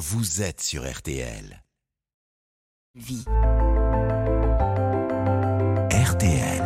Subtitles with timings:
[0.00, 1.62] vous êtes sur RTL.
[2.94, 3.22] Vie.
[5.92, 6.64] RTL.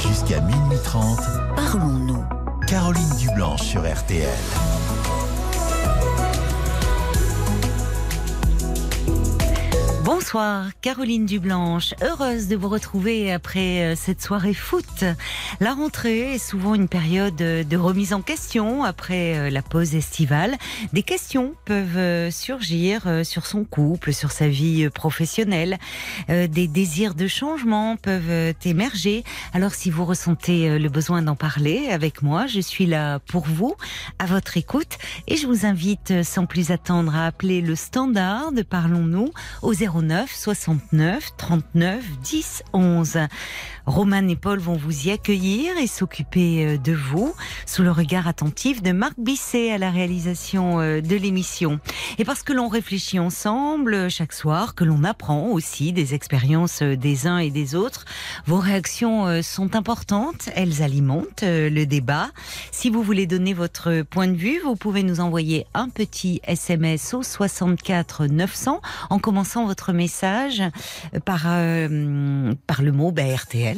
[0.00, 1.18] Jusqu'à minuit 30,
[1.56, 2.24] Parlons-nous.
[2.68, 4.28] Caroline Dublanche sur RTL.
[10.12, 11.94] Bonsoir, Caroline Dublanche.
[12.02, 15.04] Heureuse de vous retrouver après euh, cette soirée foot.
[15.60, 20.56] La rentrée est souvent une période de remise en question après euh, la pause estivale.
[20.92, 25.78] Des questions peuvent euh, surgir sur son couple, sur sa vie professionnelle.
[26.28, 29.22] Des désirs de changement peuvent émerger.
[29.52, 33.76] Alors si vous ressentez le besoin d'en parler avec moi, je suis là pour vous,
[34.18, 34.98] à votre écoute.
[35.28, 39.30] Et je vous invite sans plus attendre à appeler le standard de Parlons-nous
[39.62, 43.28] au 09 69 39 10 11.
[43.86, 47.34] Roman et Paul vont vous y accueillir et s'occuper euh, de vous
[47.66, 51.80] sous le regard attentif de Marc Bisset à la réalisation euh, de l'émission.
[52.18, 56.82] Et parce que l'on réfléchit ensemble euh, chaque soir, que l'on apprend aussi des expériences
[56.82, 58.04] des uns et des autres,
[58.46, 62.30] vos réactions sont importantes, elles alimentent le débat.
[62.72, 67.14] Si vous voulez donner votre point de vue, vous pouvez nous envoyer un petit SMS
[67.14, 70.62] au 64 900 en commençant votre message
[71.24, 73.69] par, par le mot bah, RTL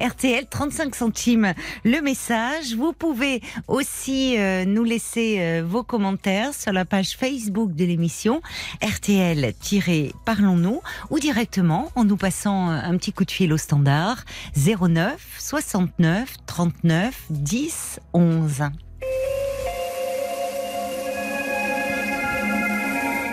[0.00, 2.74] RTL, 35 centimes le message.
[2.76, 8.40] Vous pouvez aussi euh, nous laisser euh, vos commentaires sur la page Facebook de l'émission
[8.82, 14.24] RTL-Parlons-nous ou directement en nous passant un petit coup de fil au standard
[14.56, 18.62] 09 69 39 10 11.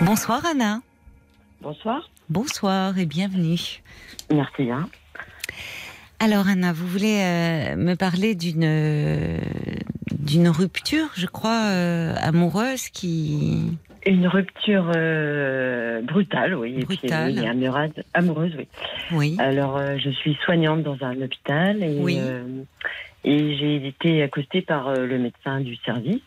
[0.02, 0.80] Bonsoir Anna.
[1.60, 2.08] Bonsoir.
[2.30, 3.80] Bonsoir et bienvenue.
[4.30, 4.70] Merci.
[4.70, 4.90] Hein.
[6.20, 9.40] Alors Anna, vous voulez euh, me parler d'une
[10.12, 13.78] d'une rupture, je crois, euh, amoureuse qui...
[14.04, 16.84] Une rupture euh, brutale, oui.
[16.84, 17.38] Brutale.
[17.38, 18.68] Et amoureuse, amoureuse, oui.
[19.12, 19.36] Oui.
[19.38, 22.20] Alors, je suis soignante dans un hôpital et, oui.
[23.24, 26.20] et j'ai été accostée par le médecin du service.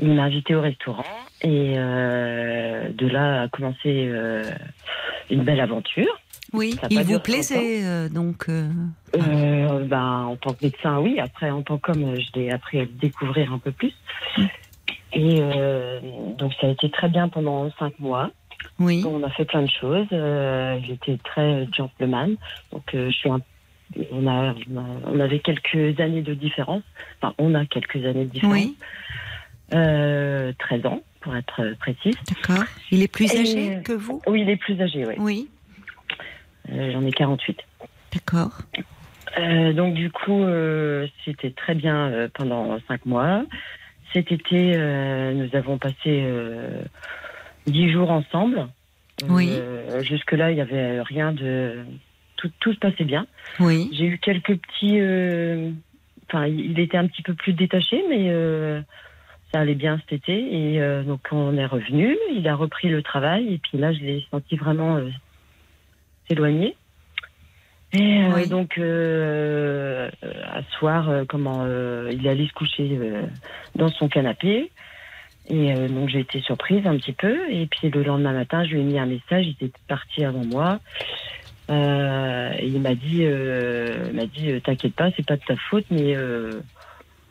[0.00, 1.04] Il m'a invité au restaurant
[1.42, 4.10] et de là a commencé
[5.30, 6.20] une belle aventure.
[6.54, 8.68] Oui, il vous plaisait euh, donc euh,
[9.16, 11.18] euh, ben, En tant que médecin, oui.
[11.18, 13.92] Après, en tant qu'homme, je l'ai appris à le découvrir un peu plus.
[15.12, 15.40] Et
[16.38, 18.30] donc, ça a été très bien pendant cinq mois.
[18.78, 19.04] Oui.
[19.06, 20.06] On a fait plein de choses.
[20.86, 22.36] J'étais très gentleman.
[22.72, 23.30] Donc, je suis
[24.10, 24.54] on, a,
[25.06, 26.82] on avait quelques années de différence.
[27.20, 28.54] Enfin, on a quelques années de différence.
[28.54, 28.76] Oui.
[29.70, 32.14] 13 ans, pour être précise.
[32.28, 32.64] D'accord.
[32.90, 34.20] Il est plus âgé que vous?
[34.26, 35.14] Oui, il est plus âgé, oui.
[35.18, 35.48] Oui.
[36.72, 37.58] Euh, j'en ai 48.
[38.12, 38.58] D'accord.
[39.38, 43.44] Euh, donc du coup, euh, c'était très bien pendant cinq mois.
[44.12, 44.76] Cet été,
[45.34, 46.24] nous avons passé
[47.66, 48.68] dix jours ensemble.
[49.28, 49.58] Oui.
[50.02, 51.84] Jusque-là, il n'y avait rien de...
[52.36, 53.26] Tout, tout, se passait bien.
[53.58, 53.90] Oui.
[53.92, 55.00] J'ai eu quelques petits...
[56.28, 58.30] Enfin, il était un petit peu plus détaché, mais
[59.54, 60.32] ça allait bien cet été.
[60.32, 62.18] Et donc, on est revenu.
[62.34, 63.54] Il a repris le travail.
[63.54, 65.00] Et puis là, je l'ai senti vraiment
[66.28, 66.74] s'éloigner.
[67.94, 71.64] Et euh, donc, euh, à soir, euh, comment
[72.10, 72.98] il allait se coucher
[73.76, 74.70] dans son canapé.
[75.48, 77.50] Et donc, j'ai été surprise un petit peu.
[77.50, 79.46] Et puis, le lendemain matin, je lui ai mis un message.
[79.46, 80.80] Il était parti avant moi.
[81.68, 83.26] il m'a dit,
[84.12, 86.16] m'a dit, t'inquiète pas, c'est pas de ta faute, mais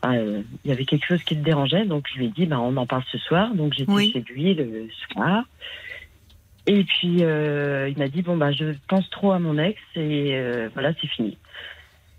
[0.03, 1.86] il y avait quelque chose qui te dérangeait.
[1.86, 3.53] Donc, je lui ai dit, bah, on en parle ce soir.
[3.56, 5.46] Donc, j'étais chez lui le soir.
[6.66, 10.34] Et puis euh, il m'a dit bon bah je pense trop à mon ex et
[10.34, 11.38] euh, voilà c'est fini.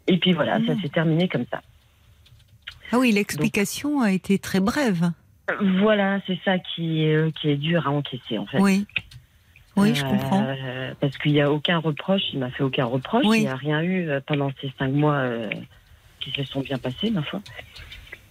[0.07, 0.83] Et puis voilà ça ah.
[0.83, 1.63] s'est terminé comme ça.
[2.93, 5.13] Ah oui l'explication a été très brève.
[5.81, 8.59] Voilà c'est ça qui est, qui est dur à encaisser en fait.
[8.59, 8.87] Oui.
[9.77, 10.45] Oui, je comprends.
[10.47, 13.57] Euh, parce qu'il n'y a aucun reproche, il m'a fait aucun reproche, il n'y a
[13.57, 15.27] rien eu pendant ces cinq mois
[16.25, 17.41] qui se sont bien passés, ma foi.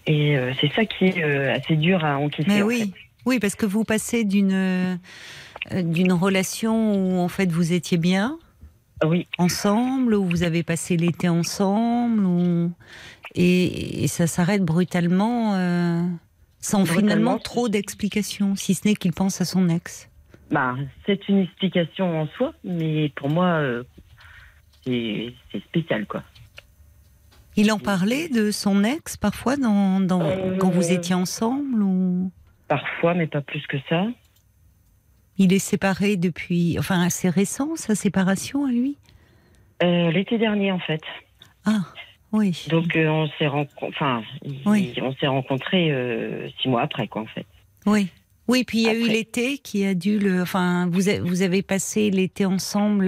[0.06, 2.50] Et c'est ça qui est assez dur à encaisser.
[2.50, 2.92] Mais oui,
[3.26, 4.98] oui, parce que vous passez d'une
[5.72, 8.38] euh, d'une relation où en fait vous étiez bien
[9.02, 9.28] ah oui.
[9.38, 12.70] ensemble, où vous avez passé l'été ensemble,
[13.36, 16.04] et, ça s'arrête brutalement, euh,
[16.60, 20.10] sans finalement trop d'explications, si ce n'est qu'il pense à son ex.
[20.52, 20.76] Bah,
[21.06, 23.84] c'est une explication en soi, mais pour moi, euh,
[24.86, 25.34] c'est
[25.70, 26.24] spécial, quoi.
[27.56, 30.06] Il en parlait de son ex parfois dans,
[30.60, 32.32] quand vous étiez ensemble ou...
[32.68, 34.08] Parfois, mais pas plus que ça.
[35.38, 38.98] Il est séparé depuis, enfin assez récent, sa séparation à lui?
[39.84, 41.02] Euh, L'été dernier en fait.
[41.66, 41.82] Ah,
[42.32, 42.66] Oui.
[42.70, 44.94] Donc euh, on s'est rencontrés, enfin, il- Oui.
[45.02, 47.46] on s'est rencontrés euh, six mois après, quoi, en fait.
[47.86, 48.08] Oui.
[48.48, 50.42] Oui, puis il y a eu l'été qui a dû le.
[50.42, 53.08] Enfin, vous, a- vous avez passé l'été ensemble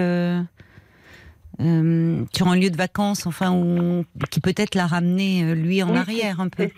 [1.62, 5.92] euh, sur un lieu de vacances, enfin, où, qui peut-être l'a ramené euh, lui en
[5.92, 6.70] Oui, arrière un peu.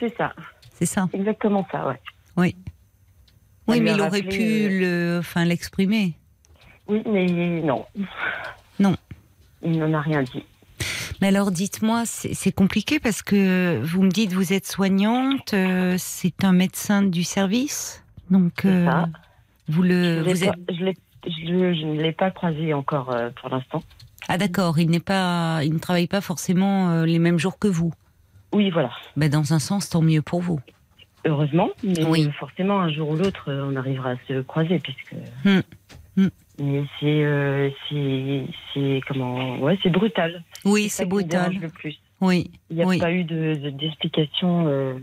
[0.00, 0.32] C'est ça,
[0.74, 1.08] C'est ça.
[1.12, 2.00] exactement ça, ouais.
[2.36, 2.54] Oui.
[3.66, 4.68] Ça Oui, mais il aurait pu euh,
[5.14, 6.14] le, enfin, l'exprimer.
[6.86, 7.26] Oui, mais
[7.62, 7.84] non.
[8.78, 8.96] Non.
[9.62, 10.44] Il n'en a rien dit.
[11.20, 16.44] Mais alors, dites-moi, c'est compliqué parce que vous me dites vous êtes soignante, euh, c'est
[16.44, 19.08] un médecin du service, donc euh, ça.
[19.66, 20.54] vous le, vous pas-
[21.26, 23.82] je ne l'ai pas croisé encore euh, pour l'instant.
[24.28, 27.68] Ah d'accord, il n'est pas, il ne travaille pas forcément euh, les mêmes jours que
[27.68, 27.92] vous.
[28.52, 28.90] Oui, voilà.
[29.16, 30.60] Ben, dans un sens, tant mieux pour vous.
[31.26, 32.30] Heureusement, mais Oui.
[32.38, 35.14] forcément, un jour ou l'autre, euh, on arrivera à se croiser, puisque.
[35.44, 35.60] Hmm.
[36.16, 36.28] Hmm.
[36.60, 40.42] Mais c'est, euh, c'est, comment Ouais, c'est brutal.
[40.64, 41.54] Oui, c'est brutal.
[41.60, 41.98] Le plus.
[42.20, 42.98] Oui, Il n'y a Oui.
[42.98, 44.66] pas eu de, de- d'explication.
[44.68, 44.94] euh,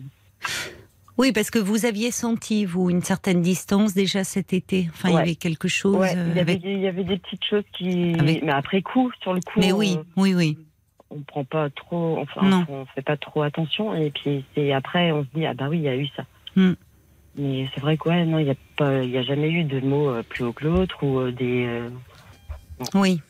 [1.18, 4.88] oui, parce que vous aviez senti vous une certaine distance déjà cet été.
[4.90, 6.62] Enfin, il y avait quelque chose Ouais, euh, il y, avait avec.
[6.62, 8.14] des, il y avait des petites choses qui.
[8.20, 10.58] Avec- Mais après coup, sur le coup, Mais oui, euh, oui, oui.
[11.10, 12.18] on prend pas trop.
[12.20, 12.66] Enfin, Non.
[12.70, 13.94] on fait pas trop attention.
[13.96, 16.26] Et puis c'est après, on se dit ah bah oui, il y a eu ça.
[16.56, 16.74] Hmm.
[17.38, 19.64] Mais c'est vrai que ouais, non, il y a pas, il y a jamais eu
[19.66, 21.66] de mots euh, plus haut que l'autre ou des.
[21.66, 21.90] euh,
[22.94, 23.22] Oui.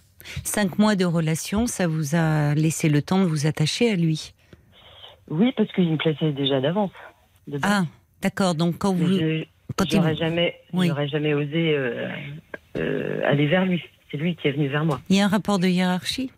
[0.43, 4.33] Cinq mois de relation, ça vous a laissé le temps de vous attacher à lui?
[5.29, 6.91] Oui, parce qu'il me plaisait déjà d'avance.
[7.61, 7.83] Ah,
[8.21, 8.55] d'accord.
[8.55, 9.43] Donc quand vous, Je-
[9.75, 10.87] quand il- J'aurais jamais, Oui.
[10.87, 12.07] j'aurais jamais osé euh,
[12.77, 13.81] euh, aller vers lui.
[14.11, 15.01] C'est lui qui est venu vers moi.
[15.09, 16.31] il y a un rapport de hiérarchie?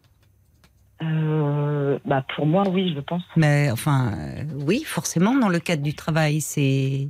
[1.04, 3.21] Euh, bah pour moi, oui, je pense.
[3.36, 7.07] Mais enfin, euh, oui, forcément, dans le cadre du travail, c'est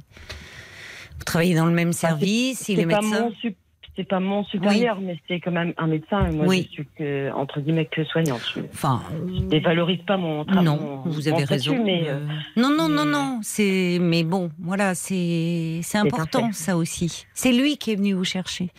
[1.17, 3.21] vous travaillez dans le même service, il est pas médecin?
[3.29, 3.55] mon sup-
[3.97, 6.25] c'est pas mon supérieur, mais c'est quand même un médecin.
[6.27, 6.67] Et moi, Oui.
[6.69, 8.41] je suis que, entre guillemets que soignante.
[8.55, 10.63] Je, Enfin, je dévalorise pas mon travail.
[10.63, 11.83] non, vous avez raison.
[11.83, 13.39] mais Euh, euh, non, non, non, mais- non.
[13.41, 16.53] C'est, mais bon, voilà, c'est c'est important parfait.
[16.53, 17.25] ça aussi.
[17.33, 18.69] C'est lui qui est venu vous chercher.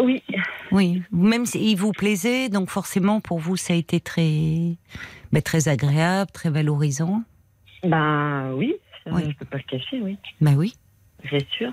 [0.00, 0.22] oui,
[0.70, 4.76] Oui, même s'il vous plaisait, donc forcément pour vous ça a été très,
[5.32, 7.22] ben, très agréable, très valorisant.
[7.82, 8.74] ben oui,
[9.10, 9.22] Oui.
[9.28, 10.74] je peux pas le cacher, oui, Ben oui.
[11.30, 11.72] c'est sûr.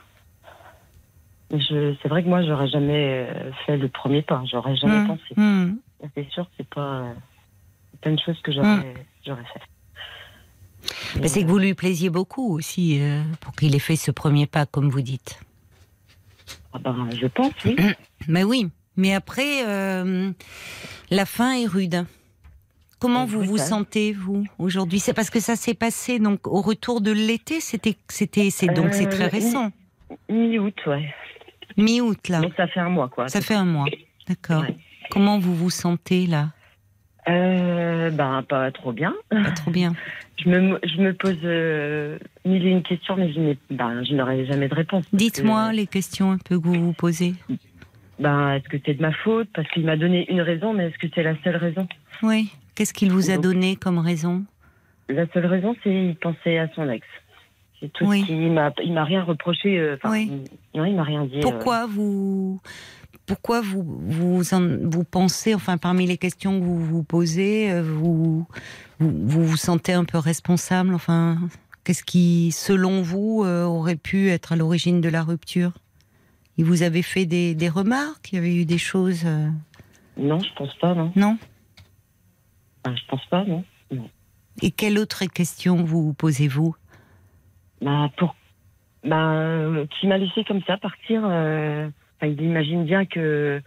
[1.51, 4.43] C'est vrai que moi, j'aurais jamais euh, fait le premier pas.
[4.51, 5.33] J'aurais jamais Hum, pensé.
[5.37, 5.79] hum.
[6.15, 7.13] C'est sûr, c'est pas, euh,
[8.01, 8.93] pas une chose que j'aurais,
[9.25, 9.61] j'aurais fait.
[11.27, 14.65] C'est que vous lui plaisiez beaucoup aussi euh, pour qu'il ait fait ce premier pas,
[14.65, 15.39] comme vous dites.
[16.73, 17.75] Ah ben, je pense, oui.
[18.27, 18.67] Mais oui.
[18.97, 20.31] Mais après, euh,
[21.09, 22.05] la fin est rude.
[22.99, 24.99] Comment vous vous sentez vous aujourd'hui?
[24.99, 27.59] C'est parce que ça s'est passé donc au retour de l'été.
[27.61, 29.71] C'était, c'était, c'est donc c'est très Euh, récent,
[30.29, 31.13] Mi-août, ouais.
[31.77, 32.41] mi-août là.
[32.41, 33.27] Donc ça fait un mois, quoi.
[33.27, 33.85] Ça fait un mois.
[34.27, 34.61] D'accord.
[34.61, 34.75] Ouais.
[35.11, 36.49] Comment vous vous sentez là?
[37.27, 39.13] Euh, ben, pas trop bien.
[39.29, 39.93] Pas trop bien.
[40.37, 44.13] Je me, je me pose euh, mille et une questions, mais je n'ai, ben, je
[44.13, 45.05] n'aurai jamais de réponse.
[45.13, 47.35] Dites-moi que, les questions un peu que vous vous posez.
[48.19, 49.47] Ben, est-ce que c'est de ma faute?
[49.55, 51.87] Parce qu'il m'a donné une raison, mais est-ce que c'est la seule raison?
[52.21, 52.51] Oui.
[52.75, 54.43] Qu'est-ce qu'il vous a Donc- donné comme raison?
[55.07, 57.07] La seule raison, c'est qu'il pensait à son ex.
[57.85, 58.25] C'est tout Oui.
[58.27, 59.77] ce m'a, il m'a rien reproché.
[59.79, 60.31] euh, Oui.
[60.73, 61.37] Non, il m'a rien dit.
[61.37, 61.41] euh.
[61.41, 62.59] Pourquoi vous
[63.27, 67.81] pourquoi vous vous, en- vous pensez, enfin parmi les questions que vous vous posez, euh,
[67.83, 68.45] vous
[68.99, 71.37] vous, vous vous sentez un peu responsable, enfin
[71.83, 75.71] qu'est-ce qui, selon vous, euh, aurait pu être à l'origine de la rupture?
[76.57, 78.31] Il vous avait fait des, des remarques?
[78.31, 79.49] Il y avait eu des choses euh,
[80.17, 81.11] Non, je pense pas, non.
[81.15, 81.37] Non?
[82.83, 83.63] Ben, je pense pas, non.
[84.61, 86.75] Et quelle autre question vous posez-vous?
[87.81, 88.35] Bah, pour.
[89.03, 89.65] Bah,
[89.99, 91.21] qui m'a laissé comme ça partir.
[91.25, 91.87] euh,
[92.23, 93.61] il imagine bien que.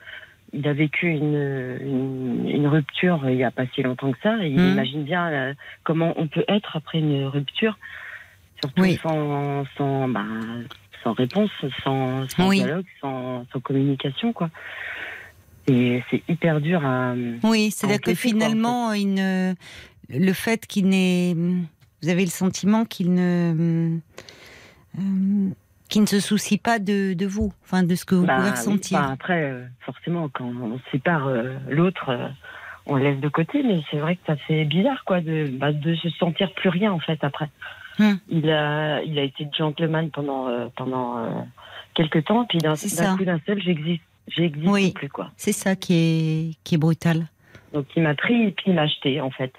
[0.55, 4.43] Il a vécu une, une, une rupture il n'y a pas si longtemps que ça.
[4.43, 4.73] Et il Mhm.
[4.73, 7.79] imagine bien euh, comment on peut être après une rupture.
[8.61, 8.99] Surtout Oui.
[9.03, 10.25] sans, sans, bah,
[11.05, 11.51] sans réponse,
[11.85, 12.57] sans, sans Oui.
[12.61, 14.49] dialogue, sans, sans communication, quoi.
[15.67, 17.13] Et c'est hyper dur à.
[17.45, 19.53] Oui, c'est-à-dire que finalement, il ne-
[20.09, 21.35] le fait qu'il n'ait,
[22.03, 23.99] vous avez le sentiment qu'il ne,
[24.99, 25.49] euh,
[25.89, 28.51] qu'il ne se soucie pas de, de vous, enfin de ce que vous Bah, pouvez
[28.51, 28.99] ressentir.
[28.99, 32.29] bah, après, euh, forcément, quand on sépare euh, l'autre, euh,
[32.87, 35.73] on le laisse de côté, mais c'est vrai que ça fait bizarre, quoi, de, bah,
[35.73, 37.49] de se sentir plus rien, en fait, après.
[38.01, 38.19] Hum.
[38.29, 41.47] Il, a, il a été gentleman pendant, pendant
[41.95, 42.75] quelques temps, puis d'un
[43.17, 44.03] coup d'un seul, j'existe.
[44.29, 44.93] J'existe Oui.
[44.93, 45.31] plus, quoi.
[45.39, 47.27] C'est ça qui est, qui est brutal.
[47.73, 49.53] Donc, il m'a pris et puis il m'a acheté, en fait.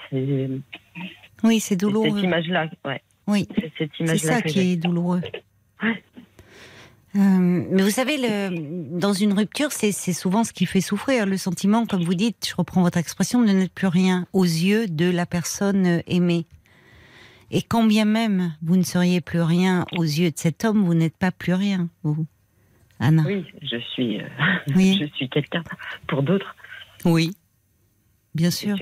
[1.43, 2.15] Oui, c'est douloureux.
[2.15, 3.01] cette image-là, ouais.
[3.27, 5.21] Oui, C'est ça qui est douloureux.
[5.83, 6.03] Ouais.
[7.15, 11.25] Euh, mais vous savez, le, dans une rupture, c'est souvent ce qui fait souffrir.
[11.25, 14.87] Le sentiment, comme vous dites, je reprends votre expression, de n'être plus rien aux yeux
[14.87, 16.45] de la personne aimée.
[17.51, 20.93] Et quand bien même vous ne seriez plus rien aux yeux de cet homme, vous
[20.93, 22.27] n'êtes pas plus rien, vous,
[22.99, 23.23] Anna.
[23.25, 24.27] Oui, je suis, euh,
[24.67, 25.63] je suis quelqu'un
[26.07, 26.55] pour d'autres.
[27.05, 27.31] Oui,
[28.35, 28.77] bien sûr.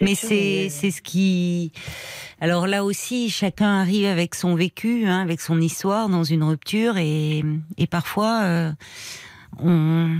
[0.00, 1.72] Mais c'est c'est ce qui.
[2.40, 6.98] Alors là aussi, chacun arrive avec son vécu, hein, avec son histoire dans une rupture,
[6.98, 7.42] et,
[7.78, 8.72] et parfois euh,
[9.58, 10.10] on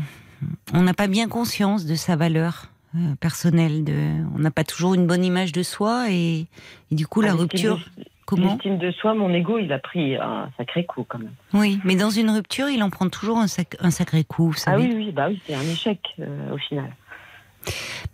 [0.73, 3.85] on n'a pas bien conscience de sa valeur euh, personnelle.
[3.85, 3.95] De,
[4.35, 6.47] on n'a pas toujours une bonne image de soi, et,
[6.91, 7.81] et du coup la ah, rupture.
[8.25, 11.35] Comment L'estime de soi, mon ego, il a pris un sacré coup quand même.
[11.55, 13.47] Oui, mais dans une rupture, il en prend toujours un,
[13.79, 14.49] un sacré coup.
[14.49, 14.83] Vous savez.
[14.83, 16.93] Ah oui, oui, bah oui, c'est un échec euh, au final.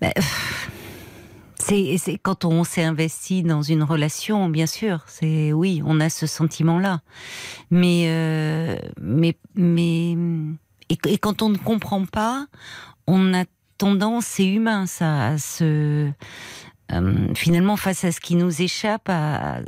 [0.02, 0.12] Bah,
[1.62, 5.04] c'est quand on s'est investi dans une relation, bien sûr.
[5.07, 7.00] C'est oui, on a ce sentiment-là.
[7.71, 10.16] Mais euh, mais mais
[10.88, 12.47] et, quand on ne comprend pas,
[13.07, 13.45] on a
[13.78, 16.11] tendance, c'est humain, ça, à se
[16.92, 19.61] euh, finalement face à ce qui nous échappe, à,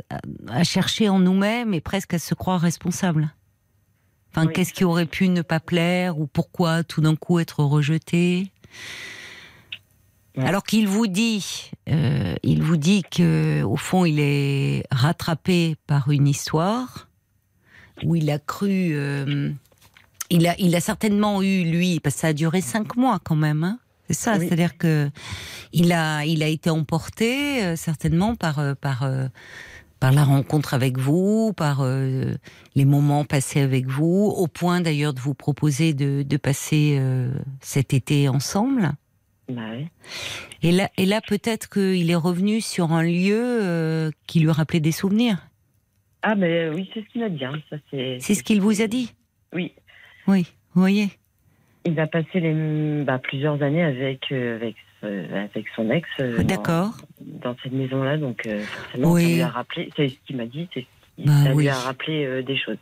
[0.63, 3.33] chercher en nous-mêmes et presque à se croire responsable.
[4.31, 8.51] Enfin, qu'est-ce qui aurait pu ne pas plaire ou pourquoi tout d'un coup être rejeté?
[10.37, 16.11] Alors qu'il vous dit, euh, il vous dit que au fond il est rattrapé par
[16.11, 17.07] une histoire
[18.03, 19.51] où il a cru, euh,
[20.29, 23.37] il a, il a certainement eu lui, parce que ça a duré cinq mois quand
[23.37, 23.63] même.
[23.63, 25.09] Hein c'est ça, c'est-à-dire que
[25.71, 29.09] il a, il a été emporté euh, certainement par, par,
[30.01, 35.21] par la rencontre avec vous, par les moments passés avec vous, au point d'ailleurs de
[35.21, 37.01] vous proposer de, de passer
[37.61, 38.95] cet été ensemble.
[40.61, 44.79] Et là, et là peut-être qu'il est revenu sur un lieu euh, qui lui rappelait
[44.79, 45.47] des souvenirs.
[46.21, 47.45] Ah, mais oui, c'est ce qu'il a dit.
[47.45, 47.59] Hein.
[47.91, 49.13] c'est, ce qu'il vous a dit
[49.53, 49.73] Oui.
[50.27, 51.09] Oui, vous voyez.
[51.85, 56.07] Il a passé les, bah, plusieurs années avec, euh, avec, euh, avec son ex.
[56.43, 56.93] D'accord.
[57.21, 60.87] Dans, cette maison-là, donc forcément, ça lui a rappelé, c'est ce qu'il m'a dit, c'est,
[61.19, 62.77] bah ça lui a rappelé des choses.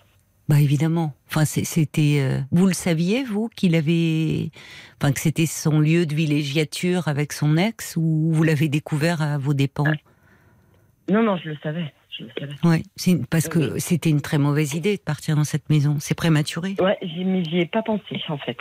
[0.49, 1.13] Bah évidemment.
[1.29, 2.19] Enfin, c'était.
[2.19, 4.51] Euh, vous le saviez vous qu'il avait,
[4.97, 9.37] enfin que c'était son lieu de villégiature avec son ex ou vous l'avez découvert à
[9.37, 9.85] vos dépens?
[11.09, 11.93] Non, non, je le savais.
[12.17, 12.53] Je le savais.
[12.63, 12.83] Ouais,
[13.29, 15.97] parce que c'était une très mauvaise idée de partir dans cette maison.
[15.99, 16.75] C'est prématuré.
[16.79, 18.57] Ouais, mais j'y ai pas pensé en fait.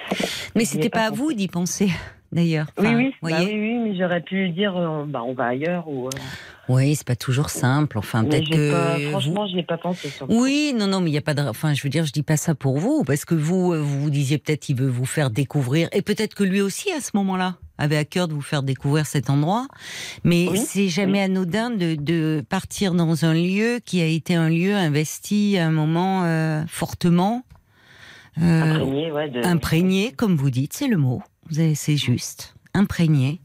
[0.55, 1.91] Mais c'était pas, pas à vous d'y penser
[2.33, 2.67] d'ailleurs.
[2.79, 6.07] oui, oui, bah oui, oui, mais j'aurais pu dire, euh, bah, on va ailleurs ou.
[6.07, 6.11] Euh,
[6.69, 7.99] oui, c'est pas toujours simple.
[7.99, 9.11] Enfin, peut-être que.
[9.11, 10.09] franchement, je n'ai pas pensé.
[10.09, 11.43] Sur oui, non, non, mais il n'y a pas de.
[11.43, 14.01] Enfin, je veux dire, je dis pas ça pour vous, parce que vous, euh, vous
[14.01, 17.11] vous disiez peut-être qu'il veut vous faire découvrir, et peut-être que lui aussi, à ce
[17.15, 19.67] moment-là, avait à cœur de vous faire découvrir cet endroit.
[20.25, 24.75] Mais c'est jamais anodin de, de, partir dans un lieu qui a été un lieu
[24.75, 26.25] investi à un moment
[26.69, 27.43] fortement.
[28.37, 29.45] imprégné, ouais, de...
[29.45, 33.41] imprégné, comme vous dites, c'est le mot c'est juste, imprégné,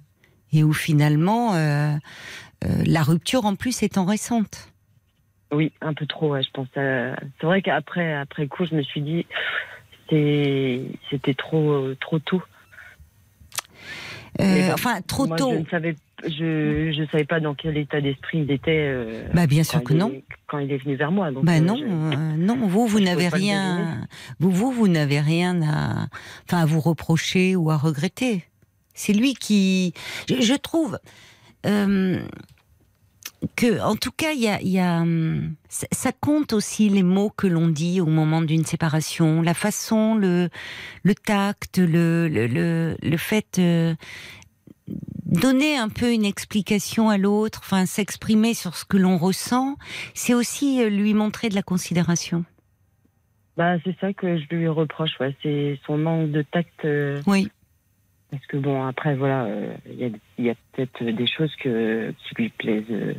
[0.54, 1.96] et où finalement euh,
[2.66, 4.72] euh, la rupture en plus étant récente.
[5.52, 6.68] Oui, un peu trop, je pense.
[6.74, 9.26] C'est vrai qu'après après coup, je me suis dit,
[10.10, 12.42] c'était trop, trop tôt.
[14.40, 15.54] Euh, enfin, trop tôt.
[15.54, 18.94] Je ne savais, je, savais pas dans quel état d'esprit il était.
[19.34, 20.12] bah, bien sûr que non.
[20.48, 21.30] quand il est venu vers moi.
[21.44, 21.78] bah non,
[22.38, 24.08] non, vous, vous n'avez rien.
[24.40, 26.08] Vous, vous, vous n'avez rien à,
[26.46, 28.44] enfin, à vous reprocher ou à regretter.
[28.94, 29.94] C'est lui qui,
[30.28, 30.98] je, trouve.
[31.68, 32.20] Euh,
[33.56, 35.06] que, en tout cas, il y a,
[35.70, 40.50] ça compte aussi les mots que l'on dit au moment d'une séparation, la façon, le,
[41.04, 43.94] le tact, le, le, le, fait euh,
[45.28, 49.76] donner un peu une explication à l'autre, enfin s'exprimer sur ce que l'on ressent,
[50.14, 52.46] c'est aussi euh, lui montrer de la considération.
[53.58, 55.36] Bah, c'est ça que je lui reproche, ouais.
[55.42, 56.86] c'est son manque de tact.
[56.86, 57.52] Euh, oui.
[58.30, 62.50] Parce que bon, après, voilà, euh, il y a, peut-être des choses que, qui lui
[62.50, 63.14] plaisent, euh,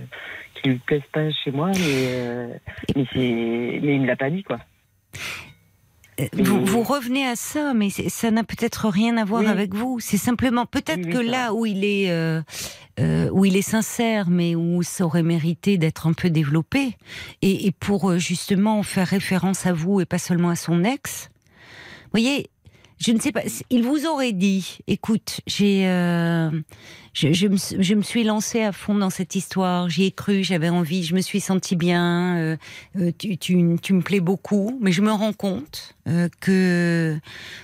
[0.54, 2.60] qui lui plaisent pas chez moi, mais,
[2.94, 4.58] mais, mais il me l'a pas dit, quoi.
[6.32, 10.00] Vous, vous, revenez à ça, mais ça n'a peut-être rien à voir avec vous.
[10.00, 12.42] C'est simplement peut-être que là où il est euh,
[13.30, 16.96] où il est sincère, mais où ça aurait mérité d'être un peu développé,
[17.42, 21.30] et, et, pour justement faire référence à vous et pas seulement à son ex.
[22.04, 22.50] Vous voyez,
[22.98, 23.42] je ne sais pas.
[23.70, 26.50] Il vous aurait dit, écoute, j'ai, euh,
[27.12, 29.88] je, je, me, je, me, suis lancée à fond dans cette histoire.
[29.88, 32.36] J'y ai cru, j'avais envie, je me suis sentie bien.
[32.38, 32.56] Euh,
[32.96, 37.16] euh tu, tu, tu, me plais beaucoup, mais je me rends compte euh, que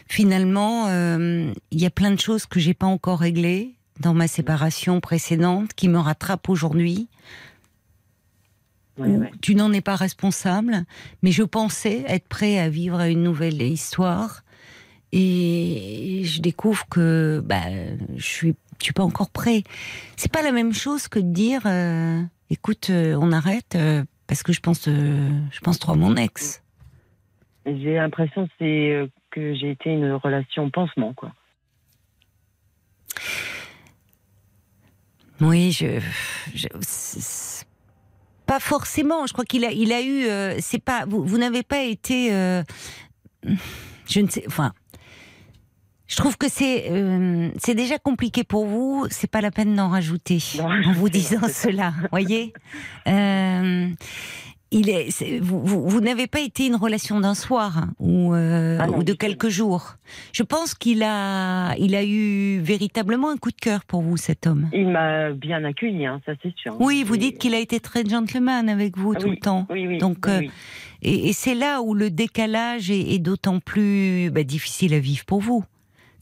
[0.09, 4.29] finalement, euh, il y a plein de choses que j'ai pas encore réglées dans ma
[4.29, 7.09] séparation précédente qui me rattrapent aujourd'hui.
[8.99, 9.33] Ouais, où ouais.
[9.41, 10.85] tu n'en es pas responsable,
[11.23, 14.44] mais je pensais être prêt à vivre une nouvelle histoire.
[15.17, 17.63] Et je découvre que bah,
[18.17, 19.63] je suis, je suis pas encore prêt.
[20.17, 24.43] C'est pas la même chose que de dire, euh, écoute, euh, on arrête euh, parce
[24.43, 26.65] que je pense, je pense trop à mon ex.
[27.65, 31.33] J'ai l'impression que c'est que j'ai été une relation pansement, quoi.
[35.41, 36.01] Oui, je,
[36.55, 37.65] je-
[38.47, 39.27] pas forcément.
[39.29, 40.27] Je crois qu'il a, il a eu.
[40.61, 41.05] c'est pas.
[41.07, 42.31] Vous, vous n'avez pas été.
[44.07, 44.45] je ne sais.
[44.49, 44.73] Enfin.
[46.07, 49.07] Je trouve que c'est euh, c'est déjà compliqué pour vous.
[49.11, 51.93] C'est pas la peine d'en rajouter en vous disant cela.
[52.11, 52.53] Voyez.
[53.07, 53.89] Euh,
[54.71, 55.41] il est.
[55.41, 58.99] vous vous, vous n'avez pas été une relation d'un soir hein, ou euh, Ah non,
[58.99, 59.97] ou de quelques jours.
[60.33, 64.47] Je pense qu'il a il a eu véritablement un coup de cœur pour vous cet
[64.47, 64.71] homme.
[64.73, 66.75] Il m'a bien accueilli, hein, ça c'est sûr.
[66.81, 69.67] Oui, vous dites qu'il a été très gentleman avec vous Ah tout oui, le temps.
[69.71, 69.99] Oui, oui.
[69.99, 70.27] Donc.
[71.03, 75.27] Et, et c'est là où le décalage est, est d'autant plus bah, difficile à vivre
[75.27, 75.63] pour vous.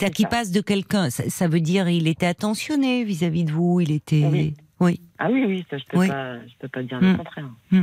[0.03, 3.53] C'est-à-dire C'est qu'il passe de quelqu'un, ça, ça veut dire il était attentionné vis-à-vis de
[3.53, 4.27] vous, il était...
[4.31, 4.55] Oui.
[4.81, 5.01] oui.
[5.19, 6.09] Ah oui, oui, ça je peux Oui.
[6.09, 7.11] pas, je peux pas dire Mm.
[7.13, 7.51] le contraire.
[7.71, 7.83] Mm.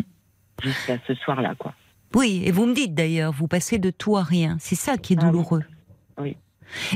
[0.64, 1.74] Jusqu'à ce soir-là, quoi.
[2.16, 4.58] Oui, et vous me dites d'ailleurs, vous passez de tout à rien.
[4.60, 5.32] C'est ça qui est Ah oui.
[5.32, 5.64] douloureux.
[6.20, 6.36] Oui.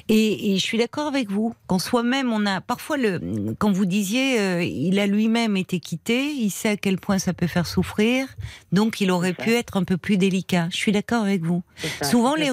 [0.08, 1.56] Et, et je suis d'accord avec vous.
[1.66, 3.20] Qu'en soi-même, on a parfois le,
[3.58, 7.34] quand vous disiez, euh, il a lui-même été quitté, il sait à quel point ça
[7.34, 8.28] peut faire souffrir,
[8.72, 10.68] donc il aurait pu être un peu plus délicat.
[10.72, 11.64] Je suis d'accord avec vous.
[12.04, 12.52] Souvent, les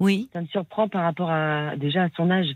[0.00, 0.28] Oui.
[0.32, 2.48] ça me surprend par rapport à déjà à son âge.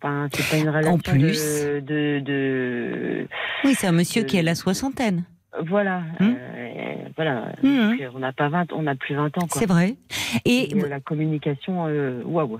[0.00, 1.52] Enfin, c'est pas une relation plus.
[1.54, 3.28] de, de, de-
[3.64, 5.24] Oui, c'est un monsieur Euh, qui a la soixantaine.
[5.66, 6.34] voilà, Hmm.
[6.34, 7.52] euh, voilà.
[7.62, 7.96] Hmm.
[7.98, 9.46] Donc, on n'a pas 20, on n'a plus 20 ans.
[9.50, 9.96] C'est vrai.
[10.44, 12.58] Et, Et, euh, la communication, euh, waouh.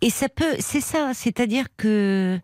[0.00, 2.38] et ça peut, c'est ça, c'est-à-dire que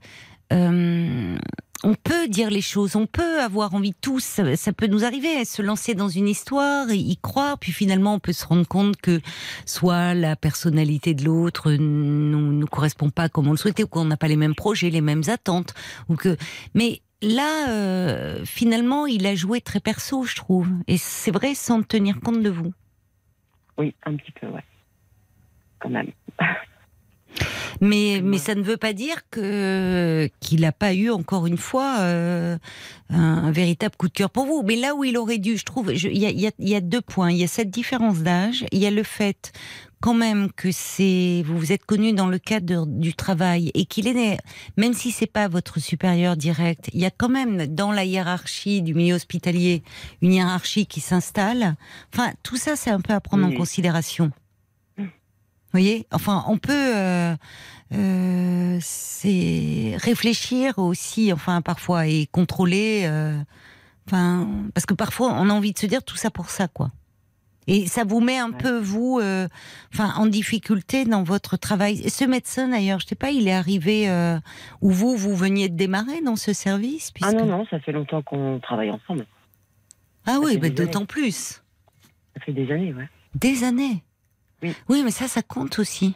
[0.53, 1.37] euh,
[1.85, 5.45] on peut dire les choses, on peut avoir envie tous, ça, peut nous arriver, à
[5.45, 9.21] se lancer dans une histoire, y croire, puis finalement on peut se rendre compte que
[9.65, 14.05] soit la personnalité de l'autre nous nous correspond pas comme on le souhaitait, ou qu'on
[14.05, 15.75] n'a pas les mêmes projets, les mêmes attentes,
[16.09, 16.37] ou que,
[16.75, 21.83] mais là euh, finalement il a joué très perso, je trouve, et c'est vrai sans
[21.83, 22.73] tenir compte de vous.
[23.79, 24.65] Oui, un petit peu, ouais.
[25.81, 26.11] Quand même.
[27.81, 28.39] Mais, mais Ouais.
[28.39, 32.57] ça ne veut pas dire que qu'il n'a pas eu encore une fois euh,
[33.11, 34.63] un, un véritable coup de cœur pour vous.
[34.65, 36.81] Mais là où il aurait dû, je trouve, il y a, y a- y a
[36.81, 37.31] deux points.
[37.31, 38.65] Il y a cette différence d'âge.
[38.73, 39.53] Il y a le fait
[40.01, 44.07] quand même que c'est vous vous êtes connu dans le cadre du travail et qu'il
[44.07, 44.37] est né,
[44.77, 48.83] même si c'est pas votre supérieur direct, il y a quand même dans la hiérarchie
[48.83, 49.83] du milieu hospitalier
[50.21, 51.77] une hiérarchie qui s'installe.
[52.13, 54.31] Enfin, tout ça, c'est un peu à prendre en considération.
[55.67, 57.35] Vous voyez Enfin, on peut euh,
[57.95, 63.03] euh, c'est réfléchir aussi, enfin, parfois, et contrôler.
[63.05, 63.37] euh,
[64.07, 66.91] enfin, parce que parfois, on a envie de se dire tout ça pour ça, quoi.
[67.69, 68.57] Et ça vous met un Ouais.
[68.59, 69.21] peu, vous,
[69.93, 72.01] enfin, en difficulté dans votre travail.
[72.05, 74.09] Et ce médecin, d'ailleurs, je sais pas, il est arrivé
[74.81, 77.91] où vous, vous veniez de démarrer dans ce service Ah puisque- non, non, ça fait
[77.91, 79.27] longtemps qu'on travaille ensemble.
[80.27, 81.61] Ah oui, bah, d'autant plus.
[82.35, 83.09] Ça fait des années, ouais.
[83.35, 84.03] Des années.
[84.63, 85.03] Oui.
[85.05, 86.15] mais ça, ça compte aussi.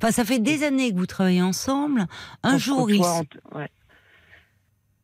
[0.00, 2.06] Enfin, ça fait des années que vous travaillez ensemble.
[2.42, 3.02] Un Qu'on se jour, il.
[3.02, 3.20] en-
[3.56, 3.68] ouais.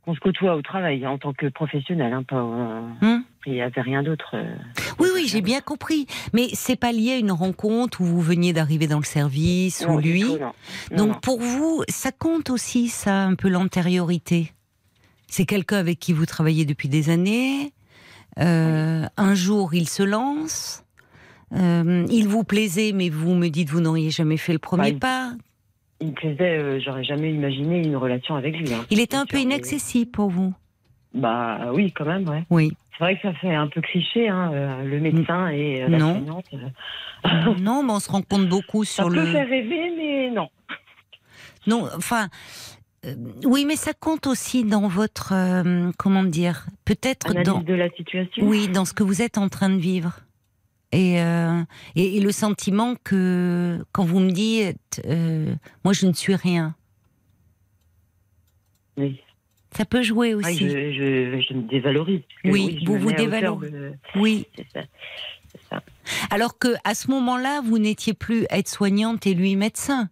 [0.04, 2.36] Qu'on se côtoie au travail en tant que professionnel, hein, pas.
[2.36, 4.32] euh, Hum il n'y avait rien d'autre.
[4.34, 4.56] euh,
[4.98, 6.06] Oui, oui, j'ai bien compris.
[6.34, 9.94] Mais c'est pas lié à une rencontre où vous veniez d'arriver dans le service non,
[9.94, 10.20] ou lui.
[10.22, 10.52] tout, non.
[10.90, 14.52] Non, Donc pour vous, ça compte aussi, ça, un peu l'antériorité.
[15.28, 17.72] C'est quelqu'un avec qui vous travaillez depuis des années.
[18.38, 20.84] Euh, un jour, il se lance.
[21.54, 24.98] Euh, il vous plaisait, mais vous me dites vous n'auriez jamais fait le premier Bah,
[25.00, 25.32] pas.
[26.00, 28.72] Il me plaisait, euh, j'aurais jamais imaginé une relation avec lui.
[28.72, 28.84] hein.
[28.90, 30.52] Il était un peu inaccessible pour vous.
[31.14, 32.44] Bah oui, quand même, ouais.
[32.50, 32.72] Oui.
[32.98, 35.98] C'est vrai que ça fait un peu cliché, hein, euh, le médecin et euh, la
[35.98, 36.24] Non.
[37.60, 39.26] non, mais on se rend compte beaucoup Ça sur peut le.
[39.32, 40.48] faire rêver, mais non.
[41.66, 42.28] Non, enfin.
[43.06, 45.32] euh, oui, mais ça compte aussi dans votre.
[45.32, 47.60] euh, comment dire Peut-être dans.
[47.60, 48.46] de la situation.
[48.46, 50.20] Oui, dans ce que vous êtes en train de vivre.
[50.92, 51.62] Et, euh,
[51.96, 56.74] et, et le sentiment que quand vous me dites, euh, moi je ne suis rien,
[58.96, 59.20] Oui.
[59.76, 60.56] ça peut jouer aussi.
[60.58, 62.22] je, je, je me dévalorise.
[62.44, 63.70] Oui, vous vous dévalorisez.
[63.70, 64.46] de- Oui.
[64.74, 64.80] Ça.
[65.70, 65.82] Ça.
[66.30, 70.08] Alors que à ce moment-là, vous n'étiez plus aide-soignante et lui médecin.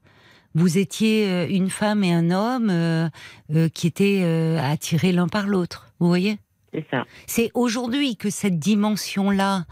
[0.55, 3.09] Vous étiez euh, une femme et un homme euh,
[3.75, 4.23] qui étaient
[4.61, 5.91] attirés l'un par l'autre.
[6.01, 6.39] Vous voyez?
[6.73, 7.05] C'est ça.
[7.27, 9.65] C'est aujourd'hui que cette dimension-là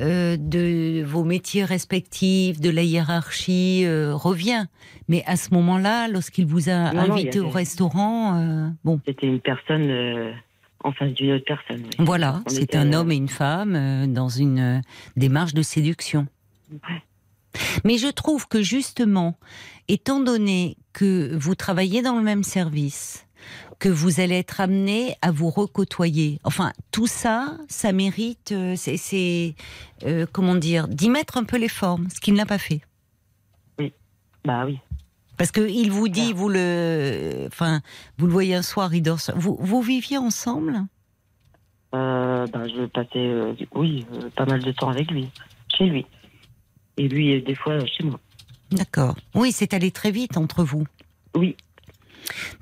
[0.00, 4.66] euh, de vos métiers respectifs, de la hiérarchie euh, revient.
[5.08, 9.40] Mais à ce moment-là, lorsqu'il vous a Non, invité au restaurant, euh, bon, C'était une
[9.40, 10.32] personne euh,
[10.84, 11.82] en face d'une autre personne.
[11.84, 12.04] oui.
[12.04, 14.82] Voilà, c'est était, un euh, homme et une femme euh, dans une
[15.16, 16.26] démarche de séduction.
[16.72, 17.02] Ouais.
[17.84, 19.38] Mais je trouve que justement,
[19.88, 23.26] étant donné que vous travaillez dans le même service,
[23.78, 29.54] que vous allez être amené à vous recôtoyer, enfin tout ça, ça mérite, euh, c'est,
[30.04, 32.80] euh, comment dire, d'y mettre un peu les formes, ce qu'il n'a pas fait.
[34.44, 34.78] Bah oui.
[35.36, 37.80] Parce que il vous dit, vous le, enfin,
[38.16, 39.18] vous le voyez un soir, il dort.
[39.36, 40.84] Vous, vous viviez ensemble?
[41.94, 44.04] Euh, bah, je passais, euh, oui,
[44.36, 45.28] pas mal de temps avec lui,
[45.76, 46.06] chez lui.
[46.96, 48.18] Et lui, des fois, chez moi.
[48.72, 49.16] D'accord.
[49.34, 50.84] Oui, c'est allé très vite entre vous.
[51.34, 51.56] Oui.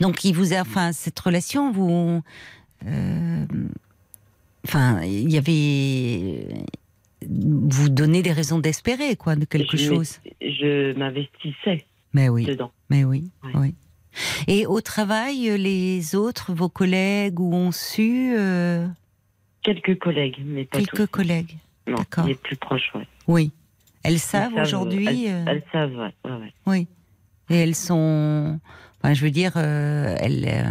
[0.00, 2.22] Donc, il vous a, enfin, cette relation, vous,
[2.86, 3.46] euh,
[4.66, 6.64] enfin, il y avait,
[7.28, 10.20] vous donnez des raisons d'espérer, quoi, de quelque Je chose.
[10.40, 12.70] Je m'investissais Mais oui, dedans.
[12.90, 13.50] mais oui, Ouais.
[13.54, 13.74] oui.
[14.46, 18.86] Et au travail, les autres, vos collègues, ou ont su, euh,
[19.62, 21.06] Quelques collègues, mais pas quelques tous.
[21.08, 21.56] collègues.
[21.86, 23.06] Non, les plus proches, ouais.
[23.28, 23.52] Oui.
[24.04, 25.26] Elles savent savent, aujourd'hui.
[25.26, 26.52] Elles, euh, elles savent, ouais.
[26.66, 26.86] Oui.
[27.50, 28.58] Et elles sont.
[29.06, 30.44] Enfin, je veux dire, euh, elles.
[30.48, 30.62] euh,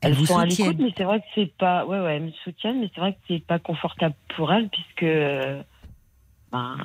[0.00, 0.70] elles, Elles vous sont à soutiennent.
[0.70, 1.84] l'écoute, mais c'est vrai que c'est pas.
[1.86, 5.04] Ouais, ouais, elles me soutiennent, mais c'est vrai que c'est pas confortable pour elles, puisque.
[5.04, 5.62] euh,
[6.50, 6.76] ben,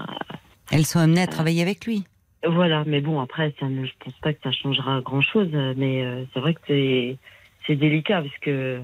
[0.71, 2.03] Elles sont amenées à travailler avec lui.
[2.47, 6.23] voilà, mais bon, après, ça ne, je pense pas que ça changera grand-chose, mais euh,
[6.35, 7.17] c'est vrai que c'est,
[7.65, 8.79] c'est délicat, parce que.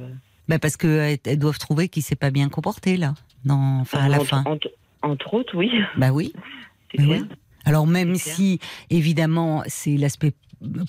[0.47, 3.13] Bah parce qu'elles elles doivent trouver qu'il s'est pas bien comporté, là.
[3.45, 4.43] Non, enfin, à la entre, fin.
[4.47, 4.71] Entre,
[5.03, 6.33] entre autres, oui, Bah oui.
[6.91, 7.21] c'est Mais clair.
[7.29, 7.35] oui.
[7.65, 10.33] Alors même si, évidemment, c'est l'aspect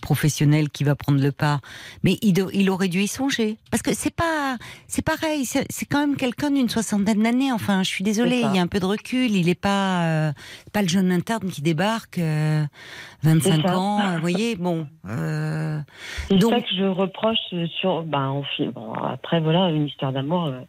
[0.03, 1.61] professionnel qui va prendre le pas,
[2.03, 3.57] mais il, aurait dû y songer.
[3.71, 4.57] Parce que c'est pas,
[4.87, 7.53] c'est pareil, c'est c'est quand même quelqu'un d'une soixantaine d'années.
[7.53, 9.31] Enfin, je suis désolée, il y a un peu de recul.
[9.31, 10.33] Il est pas, euh,
[10.73, 12.65] pas le jeune interne qui débarque, euh,
[13.23, 13.79] 25 C'est ça.
[13.79, 14.01] ans.
[14.01, 14.87] euh, Vous voyez, bon.
[15.09, 15.79] euh,
[16.29, 17.39] C'est Donc- ça que je reproche
[17.81, 18.05] sur.
[18.57, 20.61] Fi- bon, après, voilà, une histoire d'amour, euh,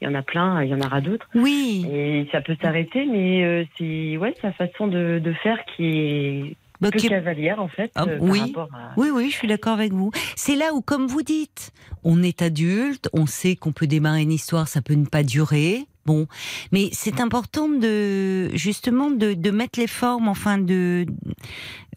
[0.00, 1.26] il y en a plein, il y en aura d'autres.
[1.34, 1.86] oui.
[1.90, 6.56] Et ça peut s'arrêter, mais euh, c'est ouais, sa façon de, de faire qui est
[6.80, 8.52] Bah, qui est- cavalière, en fait, Ah, euh, oui.
[8.52, 8.92] par rapport à.
[8.96, 10.10] Oui, oui, je suis d'accord avec vous.
[10.36, 11.72] C'est là où, comme vous dites,
[12.04, 15.86] on est adulte, on sait qu'on peut démarrer une histoire, ça peut ne pas durer.
[16.06, 16.26] Bon,
[16.72, 21.04] mais c'est important de justement de, de mettre les formes, enfin de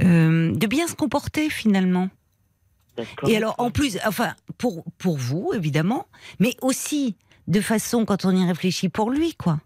[0.02, 2.10] euh, de bien se comporter finalement.
[3.28, 6.06] Et alors, en plus, enfin pour pour vous évidemment,
[6.40, 7.16] mais aussi
[7.48, 9.60] de façon quand on y réfléchit pour lui, quoi.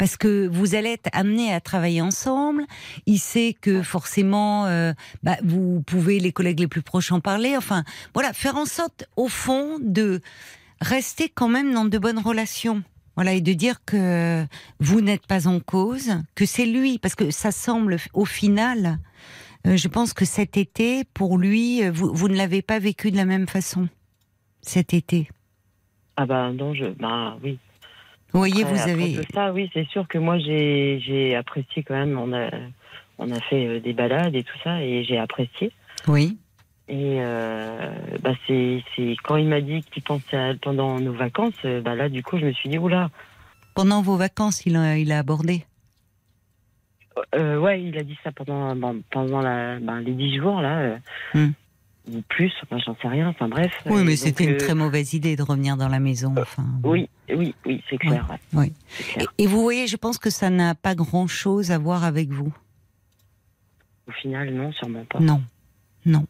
[0.00, 2.64] Parce que vous allez être amenés à travailler ensemble.
[3.04, 7.54] Il sait que forcément, euh, bah, vous pouvez les collègues les plus proches en parler.
[7.54, 7.84] Enfin,
[8.14, 10.22] voilà, faire en sorte, au fond, de
[10.80, 12.82] rester quand même dans de bonnes relations.
[13.14, 14.46] Voilà, et de dire que
[14.78, 19.00] vous n'êtes pas en cause, que c'est lui, parce que ça semble, au final,
[19.66, 23.18] euh, je pense que cet été, pour lui, euh, vous, ne l'avez pas vécu de
[23.18, 23.86] la même façon.
[24.62, 25.28] Cet été.
[26.16, 26.86] Ah bah non, je.
[26.86, 27.58] Bah oui.
[28.32, 29.14] Vous voyez, Après- vous après avez.
[29.16, 32.18] tout ça, oui, c'est sûr que moi, j'ai apprécié quand même.
[32.18, 32.48] On a,
[33.18, 35.72] on a fait euh, des balades et tout ça, et j'ai apprécié.
[36.06, 36.38] Oui.
[36.88, 38.82] Et euh, bah c'est
[39.22, 42.22] quand il m'a dit qu'il pensait à elle pendant nos vacances, euh, bah là, du
[42.22, 43.10] coup, je me suis dit, oula.
[43.74, 45.64] Pendant vos vacances, il a, il a abordé.
[47.34, 48.74] Euh, ouais, il a dit ça pendant,
[49.10, 50.96] pendant la, ben, les dix jours, là.
[51.34, 51.50] Hmm.
[52.12, 53.72] Ou plus, enfin, j'en sais rien, enfin bref.
[53.86, 56.34] Oui, mais c'était une euh, très mauvaise idée de revenir dans la maison.
[56.36, 56.90] Enfin, bon.
[56.92, 58.26] Oui, oui, oui, c'est clair.
[58.30, 58.38] ouais.
[58.52, 58.72] oui.
[59.12, 59.26] Clair.
[59.38, 62.52] Et, et vous voyez, je pense que ça n'a pas grand-chose à voir avec vous.
[64.08, 65.20] Au final, non, sûrement pas.
[65.20, 65.40] Non,
[66.04, 66.26] non,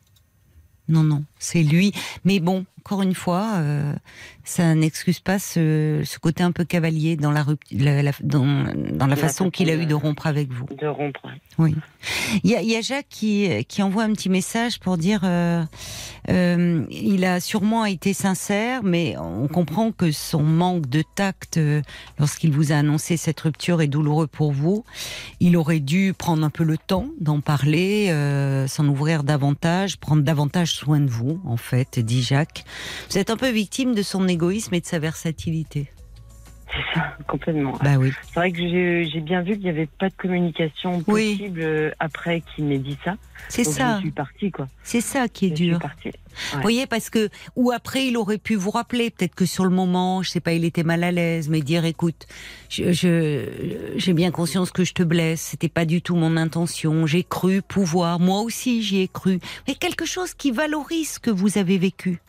[0.88, 1.24] non, non.
[1.38, 1.92] C'est lui.
[2.24, 3.94] Mais bon, encore une fois, euh,
[4.42, 8.46] ça n'excuse pas ce, ce côté un peu cavalier dans la, rupt- la- la- dans,
[8.92, 10.64] dans la la façon qu'il a eu de rompre avec vous.
[10.80, 11.20] De rompre.
[11.58, 11.76] Oui.
[12.42, 15.20] Il y a, il y a Jacques qui, qui envoie un petit message pour dire
[15.24, 15.62] euh,
[16.30, 21.82] euh, il a sûrement été sincère, mais on comprend que son manque de tact euh,
[22.18, 24.84] lorsqu'il vous a annoncé cette rupture est douloureux pour vous.
[25.40, 28.12] Il aurait dû prendre un peu le temps d'en parler,
[28.68, 32.64] s'en ouvrir davantage, prendre davantage soin de vous, en fait, dit Jacques.
[33.10, 35.90] Vous êtes un peu victime de son égoïsme et de sa versatilité.
[36.72, 37.72] C'est ça, complètement.
[37.82, 38.12] Bah oui.
[38.28, 41.90] C'est vrai que j'ai j'ai bien vu qu'il n'y avait pas de communication possible euh,
[41.98, 43.16] après qu'il m'ait dit ça.
[43.48, 44.68] C'est ça, je suis partie, quoi.
[44.84, 45.80] c'est ça qui est Je suis dur.
[45.80, 46.10] partie.
[46.52, 49.70] Vous voyez, parce que, ou après, il aurait pu vous rappeler, peut-être que sur le
[49.70, 52.28] moment, je sais pas, il était mal à l'aise, mais dire, écoute,
[52.68, 57.04] je, je- j'ai bien conscience que je te blesse, c'était pas du tout mon intention,
[57.04, 59.40] j'ai cru pouvoir, moi aussi j'y ai cru.
[59.66, 62.20] Mais quelque chose qui valorise ce que vous avez vécu.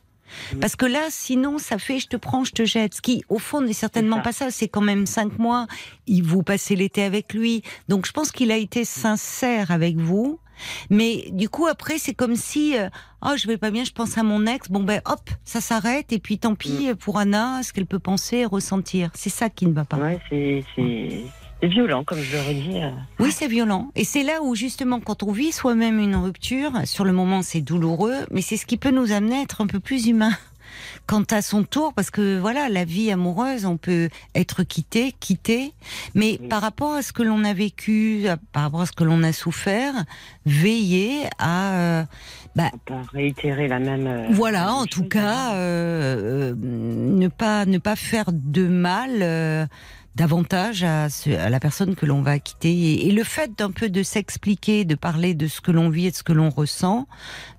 [0.53, 0.59] Mhm.
[0.59, 2.93] Parce que là, sinon, ça fait je te prends, je te jette.
[2.95, 4.21] Ce qui, au fond, n'est certainement ça.
[4.23, 4.51] pas ça.
[4.51, 5.67] C'est quand même cinq mois.
[6.07, 7.63] Il vous passez l'été avec lui.
[7.87, 10.39] Donc, je pense qu'il a été sincère avec vous.
[10.91, 12.87] Mais du coup, après, c'est comme si, euh,
[13.25, 14.69] oh, je vais pas bien, je pense à mon ex.
[14.69, 16.13] Bon ben, hop, ça s'arrête.
[16.13, 16.95] Et puis, tant pis Mm.
[16.95, 19.09] pour Anna, ce qu'elle peut penser, et ressentir.
[19.15, 19.97] C'est ça qui ne va pas.
[19.97, 20.63] Ouais, c'est
[21.67, 22.77] violent, comme je l'aurais dit.
[22.77, 22.89] euh.
[23.19, 23.91] Oui, c'est violent.
[23.95, 27.61] Et c'est là où, justement, quand on vit soi-même une rupture, sur le moment, c'est
[27.61, 30.31] douloureux, mais c'est ce qui peut nous amener à être un peu plus humain.
[31.05, 35.73] Quant à son tour, parce que voilà, la vie amoureuse, on peut être quitté, quitté,
[36.15, 36.47] mais Oui.
[36.47, 39.33] par rapport à ce que l'on a vécu, par rapport à ce que l'on a
[39.33, 39.93] souffert,
[40.45, 42.03] veiller à, euh,
[42.57, 44.07] On peut réitérer la même.
[44.07, 45.55] euh, voilà, même en tout chose, cas, hein.
[45.55, 49.65] euh, euh, ne pas ne pas faire de mal euh,
[50.15, 53.07] davantage à, ce- à la personne que l'on va quitter.
[53.07, 56.11] Et, le fait d'un peu de s'expliquer, de parler de ce que l'on vit et
[56.11, 57.07] de ce que l'on ressent,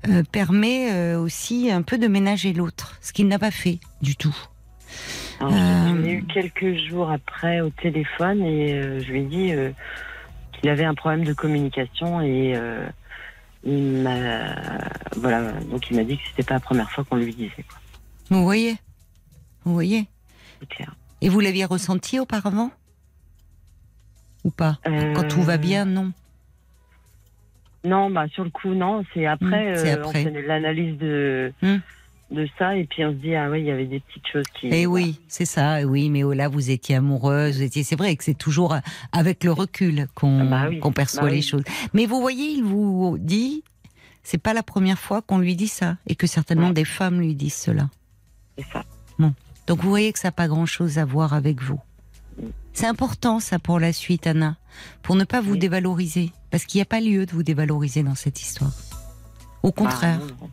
[0.08, 4.16] euh, permet euh, aussi un peu de ménager l'autre, ce qu'il n'a pas fait du
[4.16, 4.36] tout.
[5.40, 9.24] Alors, Euh, Je l'ai eu quelques jours après au téléphone et euh, je lui ai
[9.24, 9.70] dit euh,
[10.52, 12.86] qu'il avait un problème de communication et euh,
[13.64, 14.54] il m'a
[15.16, 17.78] voilà donc il m'a dit que c'était pas la première fois qu'on lui disait quoi.
[18.30, 18.76] Vous voyez,
[19.64, 20.06] vous voyez?
[20.60, 20.94] C'est clair.
[21.22, 22.70] Et vous l'aviez ressenti auparavant
[24.44, 24.78] ou pas
[25.14, 26.12] Quand tout va Euh, bien, non.
[27.85, 30.30] Non, bah sur le coup non, c'est après, euh, on après.
[30.46, 31.78] l'analyse de Hmm.
[32.30, 34.44] de ça et puis on se dit ah ouais il y avait des petites choses
[34.58, 34.68] qui.
[34.70, 35.80] Eh oui, c'est ça.
[35.85, 37.56] Oui, mais oh là, vous étiez amoureuse.
[37.56, 37.82] Vous étiez.
[37.82, 38.76] C'est vrai que c'est toujours
[39.12, 41.42] avec le recul qu'on Ah bah oui, qu'on perçoit bah les oui.
[41.42, 41.64] choses.
[41.92, 43.64] Mais vous voyez, il vous dit,
[44.22, 46.74] c'est pas la première fois qu'on lui dit ça, et que certainement Ouais.
[46.74, 47.90] des femmes lui disent cela.
[48.58, 48.85] C'est ça.
[49.66, 51.81] Donc vous voyez que ça n'a pas grand-chose à voir avec vous.
[52.72, 54.57] C'est important ça pour la suite, Anna,
[55.03, 58.14] pour ne pas vous dévaloriser, parce qu'il n'y a pas lieu de vous dévaloriser dans
[58.14, 58.72] cette histoire.
[59.62, 60.20] Au contraire.
[60.40, 60.46] Ah.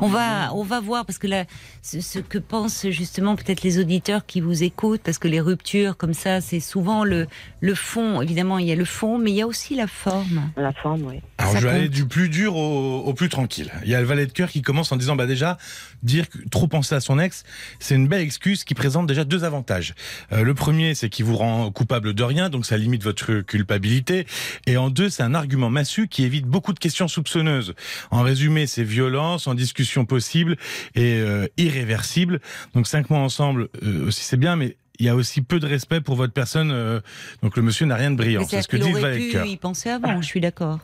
[0.00, 1.44] On va, on va voir parce que là,
[1.82, 5.96] ce, ce que pensent justement peut-être les auditeurs qui vous écoutent, parce que les ruptures
[5.96, 7.26] comme ça, c'est souvent le
[7.60, 8.22] le fond.
[8.22, 10.50] Évidemment, il y a le fond, mais il y a aussi la forme.
[10.56, 11.20] La forme, oui.
[11.38, 13.70] Alors Ça je vais aller du plus dur au, au plus tranquille.
[13.84, 15.58] Il y a le valet de cœur qui commence en disant bah déjà
[16.02, 17.44] dire que trop penser à son ex,
[17.78, 19.94] c'est une belle excuse qui présente déjà deux avantages.
[20.32, 24.26] Euh, le premier, c'est qu'il vous rend coupable de rien, donc ça limite votre culpabilité.
[24.66, 27.74] Et en deux, c'est un argument massu qui évite beaucoup de questions soupçonneuses.
[28.10, 30.56] En résumé, c'est violent, sans discussion possible
[30.94, 32.40] et euh, irréversible.
[32.74, 35.66] Donc cinq mois ensemble euh, aussi c'est bien, mais il y a aussi peu de
[35.66, 36.70] respect pour votre personne.
[36.70, 37.00] euh,
[37.42, 38.46] donc le monsieur n'a rien de brillant.
[38.48, 40.20] C'est ce que c'est-à-dire dit y penser avant.
[40.20, 40.78] Je suis d'accord.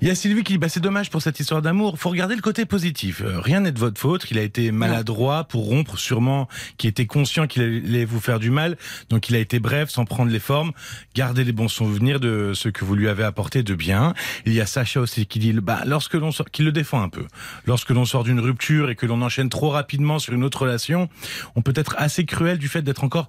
[0.00, 1.98] Il y a Sylvie qui dit bah, c'est dommage pour cette histoire d'amour.
[1.98, 3.22] Faut regarder le côté positif.
[3.22, 4.26] Euh, rien n'est de votre faute.
[4.30, 8.50] Il a été maladroit pour rompre, sûrement, qui était conscient qu'il allait vous faire du
[8.50, 8.76] mal.
[9.10, 10.72] Donc il a été bref, sans prendre les formes.
[11.14, 14.12] Gardez les bons souvenirs de ce que vous lui avez apporté de bien.
[14.44, 17.08] Il y a Sacha aussi qui dit bah lorsque l'on sort, qui le défend un
[17.08, 17.26] peu.
[17.64, 21.08] Lorsque l'on sort d'une rupture et que l'on enchaîne trop rapidement sur une autre relation,
[21.54, 23.28] on peut être assez cruel du fait d'être encore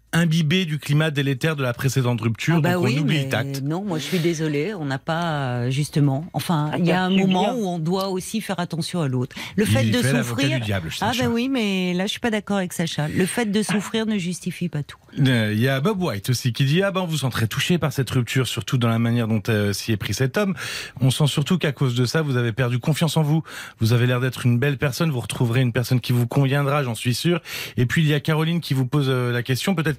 [0.13, 2.55] imbibé du climat délétère de la précédente rupture.
[2.57, 3.61] Ah bah donc oui, on oublie mais le tact.
[3.61, 5.23] non, moi je suis désolée, on n'a pas
[5.61, 6.25] euh, justement.
[6.33, 7.53] Enfin, il y a un moment bien.
[7.55, 9.35] où on doit aussi faire attention à l'autre.
[9.55, 10.59] Le fait Il de fait souffrir.
[10.59, 13.07] du diable, Ah ben oui, mais là je suis pas d'accord avec Sacha.
[13.07, 14.97] Le fait de souffrir ne justifie pas tout.
[15.19, 17.47] Euh, Il y a Bob White aussi qui dit ah ben on vous sent très
[17.47, 20.55] touché par cette rupture, surtout dans la manière dont euh, s'y est pris cet homme.
[20.99, 23.43] On sent surtout qu'à cause de ça, vous avez perdu confiance en vous.
[23.79, 25.09] Vous avez l'air d'être une belle personne.
[25.09, 27.41] Vous retrouverez une personne qui vous conviendra, j'en suis sûr.
[27.77, 29.97] Et puis il y a Caroline qui vous pose euh, la question, peut-être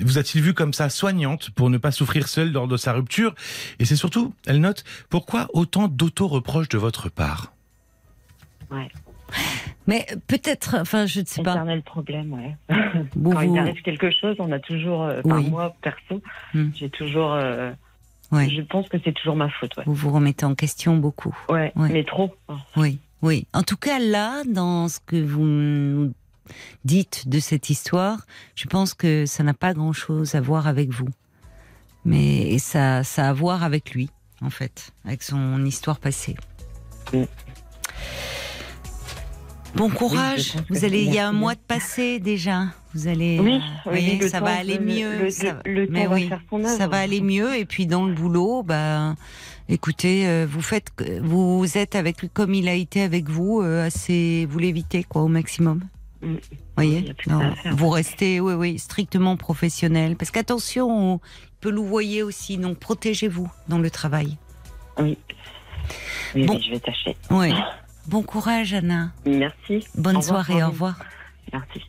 [0.00, 3.34] vous a-t-il vu comme ça soignante pour ne pas souffrir seule lors de sa rupture?
[3.78, 7.52] Et c'est surtout, elle note, pourquoi autant d'auto-reproches de votre part?
[8.70, 8.88] Ouais.
[9.86, 11.52] Mais peut-être, enfin je ne sais pas.
[11.52, 12.56] Éternel problème, ouais.
[12.68, 15.48] Quand vous- il arrive quelque chose, on a toujours, euh, Oui.
[15.50, 16.22] moi perso,
[16.54, 16.70] Hmm.
[16.74, 17.72] j'ai toujours, euh,
[18.32, 18.48] Ouais.
[18.48, 19.84] je pense que c'est toujours ma faute, ouais.
[19.86, 21.36] vous vous remettez en question beaucoup.
[21.48, 21.88] Ouais, Ouais.
[21.90, 22.34] mais trop.
[22.48, 22.54] Oh.
[22.76, 23.46] Oui, oui.
[23.52, 26.12] En tout cas, là, dans ce que vous
[26.84, 31.08] dites de cette histoire, je pense que ça n'a pas grand-chose à voir avec vous.
[32.04, 34.10] Mais ça, ça a à voir avec lui,
[34.42, 36.36] en fait, avec son histoire passée.
[37.12, 37.22] Mm.
[39.74, 40.54] Bon courage.
[40.70, 42.66] vous allez, il y a un mois de passé déjà.
[42.94, 43.60] Vous allez, Oui,
[44.22, 45.24] euh, ça temps va aller mieux.
[45.24, 46.78] le- ça, le- mais va oui, faire son œuvre.
[46.78, 47.56] ça va aller mieux.
[47.56, 49.16] Et puis dans le boulot, bah,
[49.68, 53.84] écoutez, euh, vous faites, vous êtes avec lui comme il a été avec vous, euh,
[53.86, 55.80] assez, vous l'évitez quoi au maximum.
[56.76, 57.14] Voyez,
[57.72, 60.16] vous restez, oui, oui, strictement professionnel.
[60.16, 61.20] Parce qu'attention, on
[61.60, 64.36] peut louvoyer aussi, donc protégez-vous dans le travail.
[64.98, 65.16] Oui.
[66.34, 66.54] Oui, Bon.
[66.54, 67.16] oui, je vais tâcher.
[67.30, 67.52] Oui.
[68.06, 69.12] Bon courage, Anna.
[69.24, 69.86] Merci.
[69.94, 70.72] Bonne Au revoir, soirée, au Caroline.
[70.72, 70.98] revoir.
[71.52, 71.80] Merci.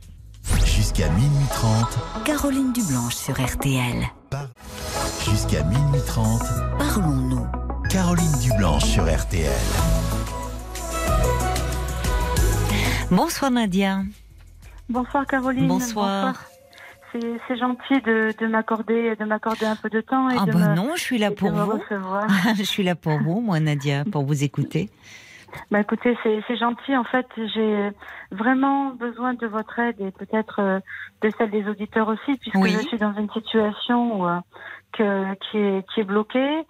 [0.66, 4.04] Jusqu'à minuit 30, Caroline Dublanche sur RTL.
[5.30, 6.42] jusqu'à minuit 30,
[6.78, 7.48] Parlons-nous.
[7.90, 9.52] Caroline Dublanche sur RTL.
[13.12, 14.04] Bonsoir, Nadia.
[14.90, 15.68] Bonsoir Caroline.
[15.68, 16.46] Bonsoir.
[17.12, 20.52] c'est c'est gentil de, de m'accorder de m'accorder un peu de temps et Ah de
[20.52, 21.72] bah me, non, je suis là pour me vous.
[21.78, 22.28] recevoir.
[22.58, 24.90] je suis là pour vous, moi Nadia, pour vous écouter.
[25.72, 26.96] Bah écoutez, c'est c'est gentil.
[26.96, 27.90] En fait, j'ai
[28.32, 30.80] vraiment besoin de votre aide et peut-être euh,
[31.22, 32.72] de celle des auditeurs aussi, puisque Oui.
[32.74, 34.40] je suis dans une situation où, euh,
[34.92, 36.66] que, qui, est, qui est bloquée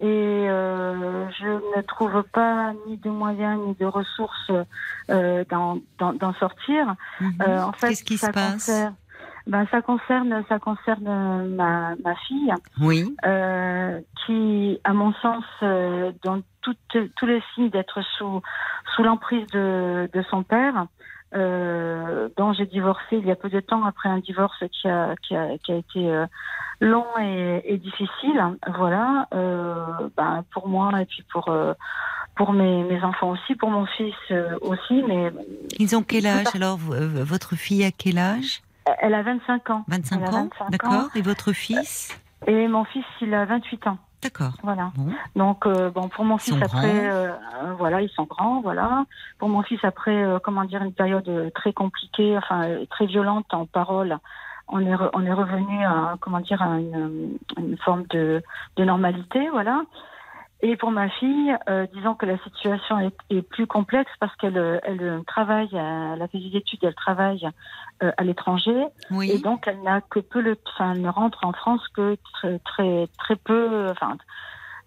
[0.00, 4.50] et euh, je ne trouve pas ni de moyens ni de ressources
[5.10, 6.94] euh, d'en sortir.
[7.20, 7.32] Mhm.
[7.46, 8.94] Euh, en fait, Qu'est-ce qui ça se passe concerne-
[9.46, 16.12] ben, ça concerne, ça concerne ma, ma fille, Oui, euh, qui, à mon sens, euh,
[16.24, 18.42] dans toutes, tous les signes d'être sous,
[18.94, 20.86] sous l'emprise de, de son père,
[21.34, 25.14] euh, dont j'ai divorcé il y a peu de temps après un divorce qui a,
[25.22, 26.26] qui a, qui a été euh,
[26.80, 28.42] long et, et difficile.
[28.76, 29.74] Voilà, euh,
[30.16, 31.74] ben, pour moi et puis pour euh,
[32.36, 35.30] pour mes, mes enfants aussi, pour mon fils euh, aussi, mais
[35.78, 38.62] ils ont quel âge alors Votre fille a quel âge?
[39.00, 39.84] Elle a 25 ans.
[39.88, 40.68] 25 Elle a ans 25 ans.
[40.70, 41.10] D'accord.
[41.14, 42.18] Et votre fils?
[42.46, 43.98] Et mon fils, il a 28 ans.
[44.22, 44.52] D'accord.
[44.62, 44.92] Voilà.
[44.96, 45.12] Bon.
[45.36, 49.06] Donc euh, bon pour mon Ils fils après euh, euh, voilà ils sont grands voilà
[49.38, 53.64] pour mon fils après euh, comment dire une période très compliquée enfin très violente en
[53.64, 54.18] parole
[54.68, 58.42] on est re- on est revenu à comment dire à une, une forme de,
[58.76, 59.82] de normalité voilà
[60.62, 64.58] et pour ma fille euh, disons que la situation est, est plus complexe parce qu'elle
[64.58, 67.48] euh, elle euh, travaille à la fait des études elle travaille
[68.02, 69.42] euh, à l'étranger et Oui.
[69.42, 73.08] donc, elle n'a que peu le, enfin, elle ne rentre en France que très, très,
[73.18, 74.16] très peu, enfin,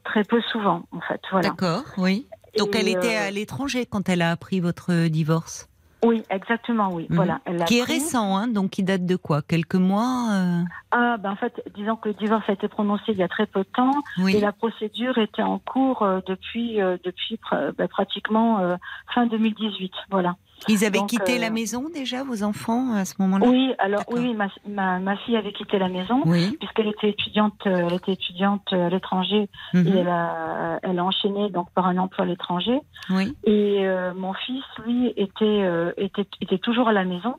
[0.04, 1.22] très peu souvent, en fait.
[1.32, 1.50] Voilà.
[1.50, 1.84] D'accord.
[1.98, 2.28] Oui.
[2.58, 5.68] Donc Et, elle était euh, à l'étranger quand elle a appris votre divorce?
[6.04, 7.08] Oui, exactement, oui.
[7.10, 7.16] Mhm.
[7.16, 7.39] Voilà.
[7.46, 7.94] Elle Qui est pris.
[7.94, 9.42] récent, hein, donc qui date de quoi?
[9.42, 10.62] Quelques mois euh,
[10.92, 13.46] Ah, ben, en fait, disons que le divorce a été prononcé il y a très
[13.46, 14.36] peu de temps Oui.
[14.36, 17.39] et la procédure était en cours euh, depuis, euh, depuis
[17.78, 18.76] ben, pratiquement euh,
[19.13, 19.92] fin 2018.
[20.12, 20.36] Voilà.
[20.67, 23.45] Ils avaient donc, quitté euh, la maison déjà, vos enfants, à ce moment-là?
[23.47, 26.21] Oui, alors, oui, ma, ma, ma fille avait quitté la maison.
[26.26, 26.56] Oui.
[26.60, 29.88] Puisqu'elle était étudiante, euh, elle était étudiante euh, à l'étranger Mhm.
[29.88, 32.80] et elle a, elle a enchaîné donc par un emploi à l'étranger.
[33.10, 33.36] Oui.
[33.45, 37.36] Et euh, mon fils, lui, était, euh, était, était toujours à la maison.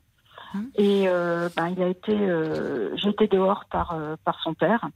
[0.55, 0.69] Hum.
[0.77, 4.87] Et euh, ben, il a été euh, jeté dehors par, euh, par son père.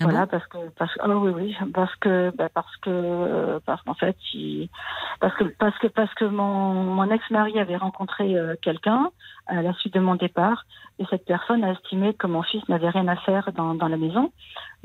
[0.00, 2.90] Ah voilà, bon parce que parce que ah oui oui parce que bah, parce que
[2.90, 4.68] euh, parce qu'en fait il,
[5.20, 9.10] parce que parce que parce que mon mon ex-mari avait rencontré euh, quelqu'un
[9.46, 10.64] à la suite de mon départ
[10.98, 13.96] et cette personne a estimé que mon fils n'avait rien à faire dans, dans la
[13.96, 14.32] maison.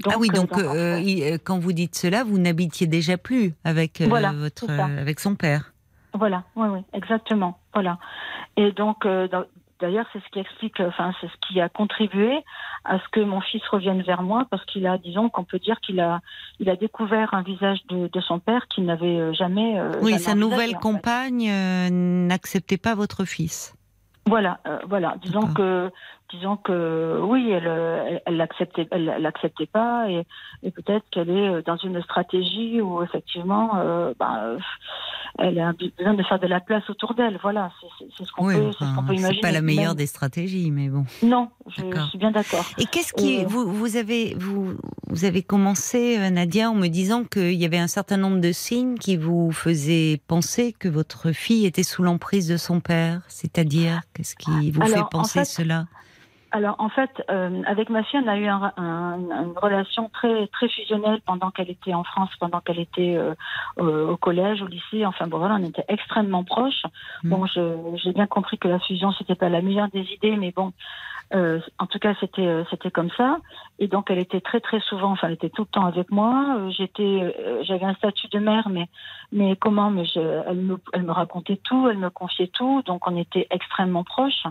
[0.08, 3.54] ah oui, euh, donc euh, il- euh, quand vous dites cela, vous n'habitiez déjà plus
[3.64, 5.74] avec euh, Voilà, votre euh, avec son père.
[6.16, 7.58] Voilà, oui, oui, exactement.
[7.74, 7.98] Voilà.
[8.56, 9.28] Et donc, euh,
[9.84, 12.32] d'ailleurs, c'est ce qui explique, euh, enfin, c'est ce qui a contribué
[12.86, 15.78] à ce que mon fils revienne vers moi, parce qu'il a, disons, qu'on peut dire
[15.82, 16.22] qu'il a,
[16.62, 19.78] il a découvert un visage de, de son père qu'il n'avait euh, jamais.
[19.78, 23.76] euh, Oui, jamais sa nouvelle compagne euh, n'acceptait pas votre fils.
[24.26, 25.16] Voilà, euh, voilà.
[25.22, 25.92] Disons que,
[26.34, 30.26] disons que, oui, elle, euh, elle, l'acceptait, elle l'acceptait pas, et,
[30.64, 34.58] et peut-être qu'elle est euh, dans une stratégie où effectivement, euh, euh,
[35.40, 37.40] elle a besoin de faire de la place autour d'elle.
[37.42, 39.36] Voilà, c'est- ce qu'on Oui, peut, c'est ce enfin, qu'on peut imaginer.
[39.42, 41.06] c'est pas la meilleure Même- des stratégies, mais bon.
[41.24, 42.66] Non, je suis bien d'accord.
[42.78, 44.74] Et qu'est-ce qui Et- vous vous avez vous
[45.10, 48.52] vous avez commencé euh, Nadia en me disant qu'il y avait un certain nombre de
[48.52, 54.02] signes qui vous faisaient penser que votre fille était sous l'emprise de son père, c'est-à-dire
[54.14, 55.86] qu'est-ce qui vous Alors, fait en penser fait, cela?
[56.56, 60.46] Alors en fait, euh, avec ma fille, on a eu un- un- une relation très
[60.48, 63.34] très fusionnelle pendant qu'elle était en France, pendant qu'elle était euh,
[63.80, 65.04] euh, au collège, au lycée.
[65.04, 66.84] Enfin bon voilà, on était extrêmement proches.
[67.24, 67.30] Mm.
[67.32, 70.52] Bon, je- j'ai bien compris que la fusion c'était pas la meilleure des idées, mais
[70.56, 70.74] bon,
[71.34, 73.38] euh, en tout cas c'était euh, c'était comme ça.
[73.80, 76.56] Et donc elle était très très souvent, enfin elle était tout le temps avec moi.
[76.58, 78.86] Euh, J'étais, euh, j'avais un statut de mère, mais
[79.32, 83.08] mais comment Mais je, elle me elle me racontait tout, elle me confiait tout, donc
[83.10, 84.46] on était extrêmement proches.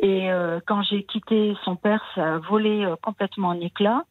[0.00, 4.04] Et euh, quand j'ai quitté son père, ça a volé euh, complètement en éclats.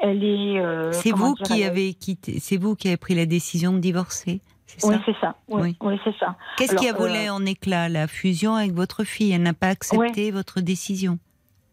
[0.00, 0.60] Elle est.
[0.60, 3.72] euh, C'est vous dire, qui elle- avez quitté, c'est vous qui avez pris la décision
[3.72, 5.34] de divorcer, c'est Oui, c'est ça.
[5.48, 5.76] Oui, Oui.
[5.80, 6.36] oui, c'est ça.
[6.56, 9.32] Qu'est-ce qui a volé en éclats La fusion avec votre fille?
[9.32, 11.18] Elle n'a pas accepté votre décision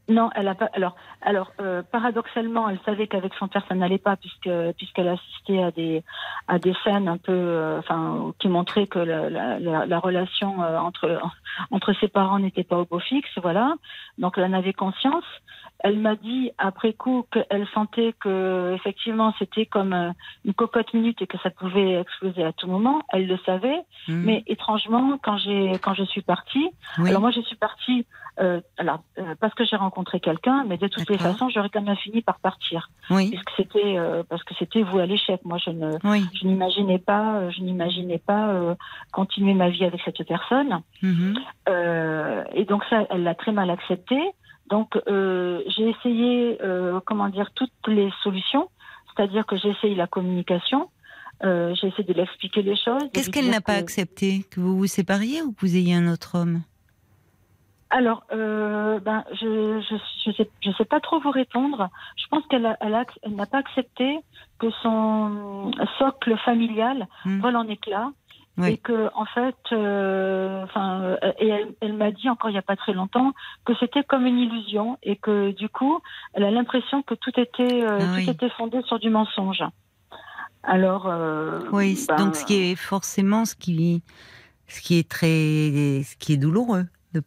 [0.08, 0.70] Non, elle a pas.
[0.74, 5.64] Alors, alors euh, paradoxalement, elle savait qu'avec son père ça n'allait pas puisque puisqu'elle assistait
[5.64, 6.04] à des
[6.48, 10.62] à des scènes un peu, euh, enfin, qui montraient que la, la, la, la relation
[10.64, 11.20] euh, entre
[11.72, 13.74] entre ses parents n'était pas au beau fixe, voilà.
[14.20, 15.26] Donc elle en avait conscience.
[15.88, 20.10] Elle m'a dit après coup qu'elle sentait que effectivement c'était comme euh,
[20.44, 23.04] une cocotte minute et que ça pouvait exploser à tout moment.
[23.14, 24.24] Elle le savait, Hmm.
[24.26, 26.68] mais étrangement quand j'ai quand je suis partie,
[27.00, 27.10] oui.
[27.10, 28.06] alors moi, je suis partie
[28.40, 31.82] euh, alors, euh, parce que j'ai rencontré quelqu'un, mais de toutes les façons, j'aurais quand
[31.82, 35.40] même fini par partir, oui, puisque c'était euh, parce que c'était vous à l'échec.
[35.46, 36.26] Moi, je ne oui.
[36.34, 38.76] je n'imaginais pas, euh, je n'imaginais pas euh,
[39.14, 40.82] continuer ma vie avec cette personne.
[41.70, 44.18] Euh, et donc ça, elle l'a très mal accepté.
[44.70, 48.70] Donc, euh, j'ai essayé, euh, comment dire, toutes les solutions.
[49.16, 50.90] C'est-à-dire que j'ai essayé la communication.
[51.44, 53.04] Euh, j'ai essayé de lui expliquer les choses.
[53.14, 54.44] Qu'est-ce qu'elle n'a pas que- accepté?
[54.50, 56.62] Que vous vous sépariez ou que vous ayez un autre homme?
[57.92, 59.96] Alors, euh, ben, je je
[60.26, 61.90] je sais je sais pas trop vous répondre.
[62.18, 64.20] Je pense qu'elle elle elle n'a pas accepté
[64.60, 67.40] que son socle familial Hmm.
[67.42, 68.12] vole en éclats
[68.58, 68.72] Oui.
[68.72, 72.58] et que en fait, euh, enfin, euh, et elle, elle m'a dit encore il y
[72.58, 73.34] a pas très longtemps
[73.66, 76.00] que c'était comme une illusion et que du coup,
[76.34, 78.30] elle a l'impression que tout était euh, Ah tout oui.
[78.30, 79.62] était fondé sur du mensonge.
[80.64, 81.06] Alors,
[81.72, 84.02] Oui, ben, donc ce qui est forcément ce qui,
[84.68, 85.28] ce qui est très,
[86.04, 87.22] ce qui est douloureux, de-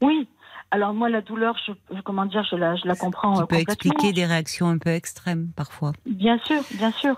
[0.00, 0.28] oui.
[0.74, 3.56] Alors moi, la douleur, je, comment dire, je la je la comprends qui euh, peut
[3.56, 3.72] complètement.
[3.74, 5.92] expliquer des réactions un peu extrêmes parfois.
[6.06, 7.14] Bien sûr, bien sûr.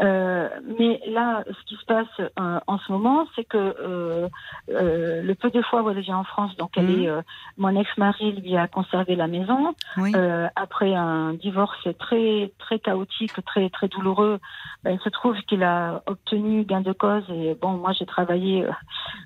[0.00, 0.48] Euh,
[0.78, 2.08] mais là, ce qui se passe
[2.40, 4.28] euh, en ce moment, c'est que euh,
[4.68, 7.02] le peu de fois où elle vient en France, donc elle Mhm.
[7.04, 7.10] est,
[7.58, 10.12] mon ex-mari lui a conservé la maison Oui.
[10.56, 14.40] après un divorce très très chaotique, très très douloureux.
[14.82, 18.66] ben, il se trouve qu'il a obtenu gain de cause et bon, moi j'ai travaillé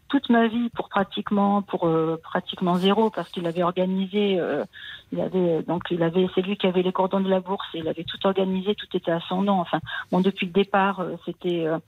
[0.09, 1.89] toute ma vie pour pratiquement pour
[2.23, 4.65] pratiquement zéro parce qu'il avait organisé euh,
[5.13, 7.79] il avait donc il avait c'est lui qui avait les cordons de la bourse et
[7.79, 9.61] il avait tout organisé tout était à son nom.
[9.61, 11.79] Enfin bon depuis le départ euh, c'était euh,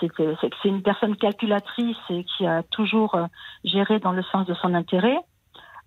[0.00, 3.18] c'est une personne calculatrice et qui a toujours
[3.64, 5.18] géré dans le sens de son intérêt.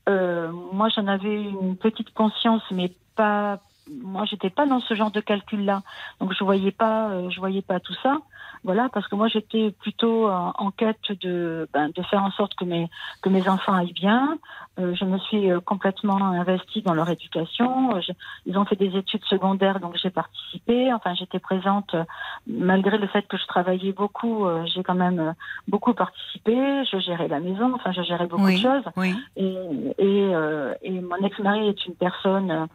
[0.07, 3.59] Moi j'en avais une petite conscience mais pas
[4.03, 5.81] moi j'étais pas dans ce genre de calcul là
[6.19, 8.19] donc je voyais pas je voyais pas tout ça
[8.67, 12.53] voilà parce que moi j'étais plutôt en, en quête de ben, de faire en sorte
[12.59, 12.85] que mes
[13.23, 14.37] que mes enfants aillent bien
[14.79, 17.95] euh, je me suis euh, complètement investie dans leur éducation.
[17.95, 18.11] Euh, je-
[18.45, 20.93] ils ont fait des études secondaires, donc j'ai participé.
[20.93, 22.03] Enfin, j'étais présente euh,
[22.45, 24.45] malgré le fait que je travaillais beaucoup.
[24.45, 25.31] euh, j'ai quand même euh,
[25.67, 26.53] beaucoup participé.
[26.91, 27.73] Je gérais la maison.
[27.73, 28.57] Enfin, je gérais beaucoup Oui.
[28.57, 28.83] de choses.
[28.97, 29.15] Oui.
[29.35, 29.55] Et,
[29.97, 32.65] et, euh, et mon ex-mari est une personne euh,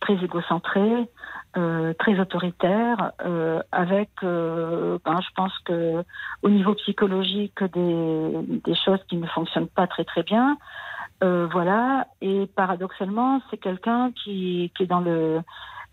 [0.00, 1.08] très égocentrée,
[1.56, 6.04] euh, très autoritaire, euh, avec, euh, ben, je pense que
[6.42, 8.32] au niveau psychologique, des,
[8.64, 10.56] des choses qui ne fonctionnent pas très très bien.
[11.22, 12.06] Voilà.
[12.20, 15.40] Et paradoxalement, c'est quelqu'un qui, qui est dans le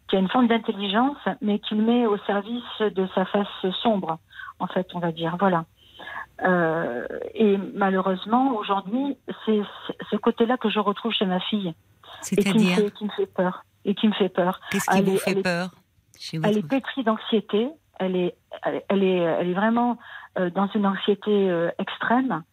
[0.09, 3.47] qui a une forme d'intelligence, mais qui le met au service de sa face
[3.81, 4.19] sombre,
[4.59, 5.37] en fait, on va dire.
[5.39, 5.63] Voilà.
[6.43, 9.61] Euh, et malheureusement, aujourd'hui, c'est
[10.09, 11.73] ce côté-là que je retrouve chez ma fille
[12.31, 13.63] et qui me, fait, qui me fait peur.
[13.85, 14.59] Et qui me fait peur.
[14.71, 15.71] qu'est-ce qui elle vous est- fait peur
[16.17, 17.69] chez Elle est pétrie d'anxiété.
[17.99, 18.35] Elle est,
[18.89, 19.97] elle, est, elle est vraiment
[20.39, 22.43] euh, dans une anxiété euh, extrême.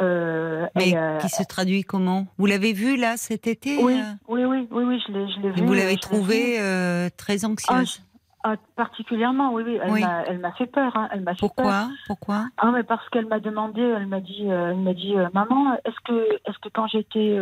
[0.00, 2.26] Euh, Mais euh, qui se traduit comment?
[2.38, 5.48] Vous l'avez vu là cet été oui, oui, oui, oui, oui, je l'ai, je l'ai
[5.48, 5.66] et vu.
[5.66, 8.02] Vous l'avez trouvée euh, très anxieuse?
[8.44, 9.78] Ah, particulièrement, oui, oui.
[9.82, 10.00] Elle Oui.
[10.00, 10.96] m'a, fait peur.
[10.96, 11.50] Hein, elle m'a fait peur.
[11.54, 11.88] Pourquoi?
[12.06, 12.46] Pourquoi?
[12.56, 16.28] Ah, mais parce qu'elle m'a demandé, elle m'a dit, elle m'a dit, maman, est-ce que,
[16.48, 17.36] est-ce que quand j'étais,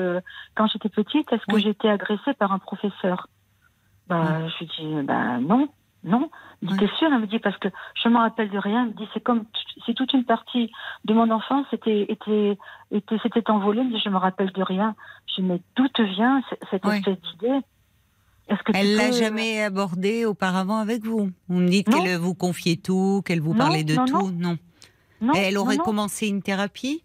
[0.55, 3.28] quand j'étais petite, est-ce que j'étais agressée par un professeur?
[4.09, 5.68] Bah, je lui dis, bah non,
[6.04, 6.30] non.
[6.62, 6.88] Elle me dit, Oui.
[6.88, 7.68] t'es sûre Elle me dit parce que
[8.02, 8.82] je me rappelle de rien.
[8.84, 9.44] Elle me dit, c'est comme,
[9.84, 10.70] c'est toute une partie
[11.04, 12.57] de mon enfance était, était,
[12.92, 13.80] était, s'était envolée.
[13.80, 14.94] Elle me dit, je me rappelle de rien.
[15.28, 16.96] Je dis, mais d'où te vient ce- cette Oui.
[16.98, 17.61] espèce d'idée?
[18.48, 21.30] Est-ce que tu Elle l'a peux- jamais abordé auparavant avec vous?
[21.48, 24.57] Vous me dites qu'elle vous confiait tout, qu'elle vous Non, parlait de non, tout Non.
[25.34, 27.02] Elle aurait commencé une thérapie?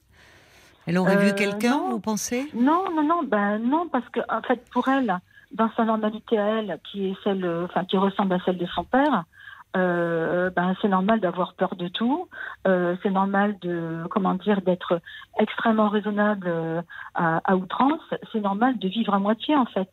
[0.85, 2.47] Elle aurait vu Euh, quelqu'un, vous pensez?
[2.53, 5.19] Non, non, non, ben non, parce que en fait, pour elle,
[5.53, 8.65] dans sa normalité à elle, qui est celle, euh, enfin, qui ressemble à celle de
[8.67, 9.25] son père,
[9.77, 12.27] euh, ben c'est normal d'avoir peur de tout.
[12.67, 14.99] Euh, c'est normal de, comment dire, d'être
[15.39, 16.81] extrêmement raisonnable euh,
[17.15, 18.01] à, à outrance.
[18.31, 19.89] C'est normal de vivre à moitié, en fait.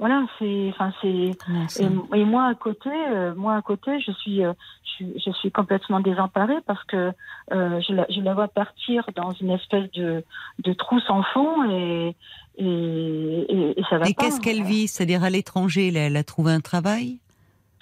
[0.00, 1.30] Voilà, c'est, enfin, c'est.
[1.78, 4.52] Et, et moi à côté, euh, moi à côté, je suis, euh,
[4.84, 7.12] je suis, je suis complètement désemparée parce que
[7.52, 10.24] euh, je, la, je la vois partir dans une espèce de,
[10.64, 12.16] de trou sans fond et
[12.56, 14.24] et, et, et ça va Et pas.
[14.24, 14.88] qu'est-ce qu'elle vit?
[14.88, 17.18] C'est-à-dire à l'étranger, là, elle a trouvé un travail?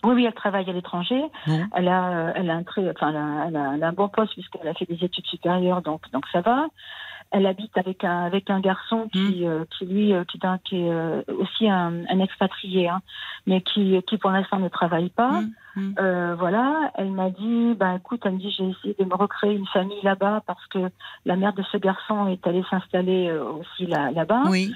[0.05, 1.21] Oui, oui, elle travaille à l'étranger.
[1.75, 4.09] Elle a, elle a un très, enfin, elle a, elle a- elle a un bon
[4.09, 6.67] poste puisqu'elle a fait des études supérieures, donc donc ça va.
[7.31, 10.59] Elle habite avec un avec un garçon qui euh, qui lui euh, qui, est un-
[10.59, 13.01] qui est euh, aussi un, un expatrié, hein,
[13.47, 15.43] mais qui qui pour l'instant ne travaille pas.
[15.77, 15.95] Hum.
[16.01, 19.55] Euh, voilà, elle m'a dit, ben écoute, elle me dit, j'ai essayé de me recréer
[19.55, 20.91] une famille là-bas parce que
[21.25, 24.45] la mère de ce garçon est allée s'installer aussi là, là-bas.
[24.49, 24.73] Oui.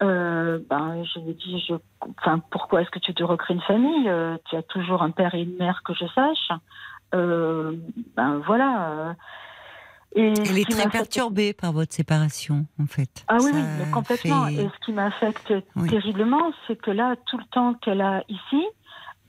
[0.00, 1.74] Euh, ben je lui ai dit, je,
[2.18, 5.34] enfin pourquoi est-ce que tu te recrées une famille Euh, Tu as toujours un père
[5.34, 6.50] et une mère que je sache.
[7.14, 7.72] Euh,
[8.16, 9.16] ben voilà.
[10.14, 13.24] Et Elle est très perturbée par votre séparation, en fait.
[13.28, 13.52] Ah oui,
[13.92, 14.46] complètement.
[14.46, 15.88] fait- Et ce qui m'affecte Oui.
[15.90, 18.64] terriblement, c'est que là, tout le temps qu'elle a ici,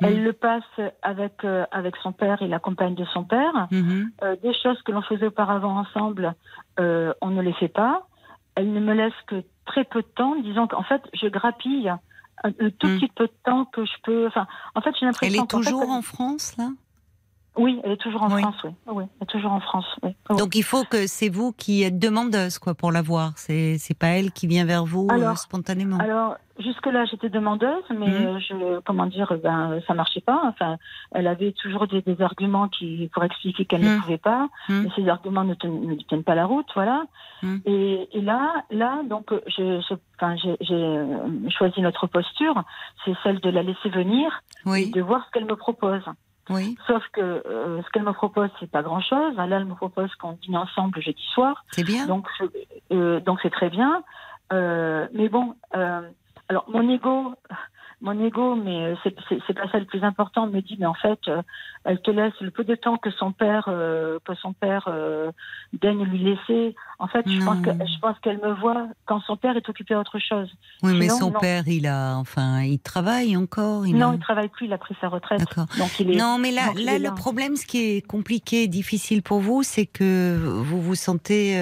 [0.01, 0.23] elle Mm.
[0.23, 0.63] le passe
[1.01, 3.67] avec euh, avec son père et la compagne de son père.
[3.71, 4.11] Mhm.
[4.23, 6.33] Euh, des choses que l'on faisait auparavant ensemble,
[6.79, 8.07] euh, on ne les fait pas.
[8.55, 10.35] Elle ne me laisse que très peu de temps.
[10.37, 11.99] Disons qu'en fait, je grappille un,
[12.45, 12.97] un tout Hmm.
[12.99, 14.27] petit peu de temps que je peux.
[14.27, 15.33] Enfin, en fait, j'ai Elle l'impression.
[15.43, 16.69] est qu'en fait, toujours en France, là?
[17.59, 18.41] Oui, elle est toujours en Oui.
[18.41, 18.55] France.
[18.63, 19.85] Oui, oui, elle est toujours en France.
[20.01, 20.15] Oui.
[20.29, 20.37] Oui.
[20.37, 23.33] Donc il faut que c'est vous qui êtes demandeuse quoi pour la voir.
[23.35, 25.97] C'est c'est pas elle qui vient vers vous euh, spontanément.
[25.97, 28.25] Alors jusque-là, j'étais demandeuse, mais Mhm.
[28.27, 30.41] euh, je, comment dire, ben ça marchait pas.
[30.45, 30.77] Enfin,
[31.13, 33.95] elle avait toujours des, des arguments qui pour expliquer qu'elle Mhm.
[33.95, 34.83] ne pouvait pas, Mhm.
[34.83, 37.03] mais ces arguments ne, ten- ne tiennent pas la route, voilà.
[37.43, 37.61] Mhm.
[37.65, 38.41] Et, et là,
[38.71, 42.63] là, donc, euh, je, je- enfin, j'ai j'ai, euh, choisi notre posture,
[43.05, 44.27] c'est celle de la laisser venir
[44.65, 46.03] et oui, de voir ce qu'elle me propose.
[46.49, 49.35] Oui, Sauf que euh, ce qu'elle me propose, c'est pas grand-chose.
[49.35, 51.63] Là, elle me propose qu'on dîne ensemble jeudi soir.
[51.71, 52.07] c'est bien.
[52.07, 52.27] Donc,
[52.91, 54.03] euh, donc c'est très bien.
[54.51, 56.01] Euh, mais bon, euh,
[56.47, 57.35] alors mon ego,
[58.01, 60.47] mon ego, mais euh, c'est c'est- c'est pas ça le plus important.
[60.47, 61.41] Me dit, mais en fait, euh,
[61.83, 65.31] elle te laisse le peu de temps que son père, euh, que son père euh,
[65.73, 66.75] daigne lui laisser.
[66.97, 67.45] En fait, je Non.
[67.45, 70.49] pense que je pense qu'elle me voit quand son père est occupé à autre chose.
[70.83, 71.39] oui, mais son non.
[71.39, 73.85] père, il a, enfin, il travaille encore.
[73.87, 75.39] Il non, a- il travaille plus, il a pris sa retraite.
[75.39, 75.65] D'accord.
[75.77, 76.15] Donc il est.
[76.15, 77.11] Non, mais là, donc, là, est le là.
[77.11, 81.57] problème, ce qui est compliqué, difficile pour vous, c'est que vous vous sentez,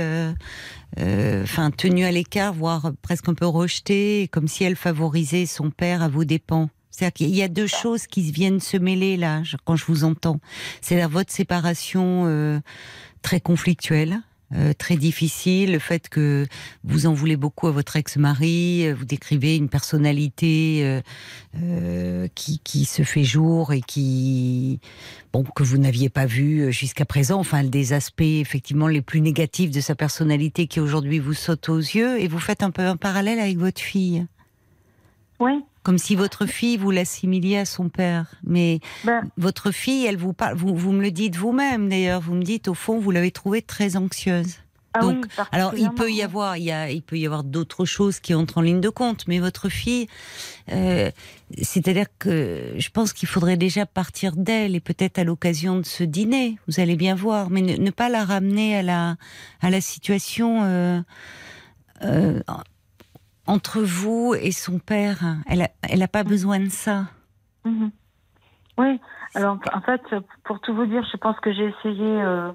[0.98, 6.02] enfin, tenu à l'écart, voire presque un peu rejeté, comme si elle favorisait son père
[6.02, 6.70] à vos dépens.
[6.98, 10.40] C'est-à-dire qu'il y a deux choses qui viennent se mêler là, quand je vous entends.
[10.82, 12.60] C'est la votre séparation euh,
[13.22, 14.22] très conflictuelle.
[14.56, 16.46] Euh, très difficile, le fait que
[16.86, 21.02] vous en voulez beaucoup à votre ex-mari, euh, vous décrivez une personnalité
[21.62, 24.80] euh, qui, qui se fait jour et qui
[25.34, 29.72] bon que vous n'aviez pas vu jusqu'à présent, enfin des aspects effectivement les plus négatifs
[29.72, 32.18] de sa personnalité qui aujourd'hui vous sautent aux yeux.
[32.22, 34.26] Et vous faites un peu un parallèle avec votre fille,
[35.42, 35.62] Oui.
[35.88, 40.34] Comme si votre fille vous l'assimiliez à son père, mais Ben, votre fille, elle vous
[40.34, 43.32] parle, vous, vous me le dites vous-même d'ailleurs, vous me dites au fond vous l'avez
[43.32, 44.56] trouvée très anxieuse.
[44.94, 47.46] ah Donc, oui, Alors, il peut y avoir, il, y a, il peut y avoir
[47.46, 50.08] d'autres choses qui entrent en ligne de compte, mais votre fille,
[50.74, 51.10] euh,
[51.62, 56.04] c'est-à-dire que je pense qu'il faudrait déjà partir d'elle et peut-être à l'occasion de ce
[56.04, 59.16] dîner, vous allez bien voir, mais ne, ne pas la ramener à la
[59.62, 61.00] à la situation euh,
[62.04, 62.42] euh,
[63.48, 65.20] entre vous et son père.
[65.48, 67.06] Elle a, elle a pas besoin de ça.
[67.66, 67.92] Mhm.
[68.78, 69.00] Oui,
[69.34, 70.02] alors en fait,
[70.44, 72.52] pour tout vous dire, je pense que j'ai essayé euh,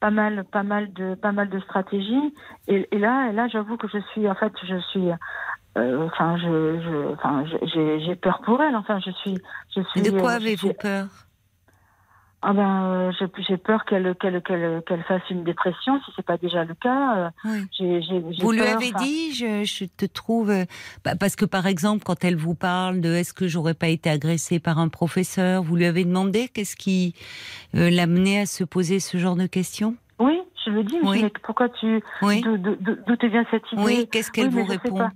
[0.00, 2.34] pas mal, pas mal de, pas mal de stratégies,
[2.68, 5.08] et, et là, et là, j'avoue que je suis, en fait, je suis,
[5.78, 8.76] euh, enfin, je, je, enfin, je- j'ai, peur pour elle.
[8.76, 9.40] Enfin, je suis,
[9.74, 10.02] je suis.
[10.02, 11.06] Mais de quoi euh, avez-vous peur?
[12.46, 16.36] Ah ben, euh, j'ai, peur qu'elle, qu'elle, qu'elle, qu'elle fasse une dépression, si c'est pas
[16.36, 17.16] déjà le cas.
[17.16, 17.30] euh,
[17.80, 18.36] Oui.
[18.40, 20.64] Vous lui avez dit, je, je te trouve, euh,
[21.06, 24.10] bah, parce que par exemple, quand elle vous parle de est-ce que j'aurais pas été
[24.10, 27.14] agressée par un professeur, vous lui avez demandé qu'est-ce qui
[27.74, 29.96] euh, l'amenait à se poser ce genre de questions?
[30.18, 30.98] Oui, je le dis.
[31.02, 31.22] Oui.
[31.22, 32.42] mais pourquoi tu, Oui.
[32.42, 33.82] d'où, te vient cette idée?
[33.82, 35.08] Oui, qu'est-ce qu'elle Oui, vous répond?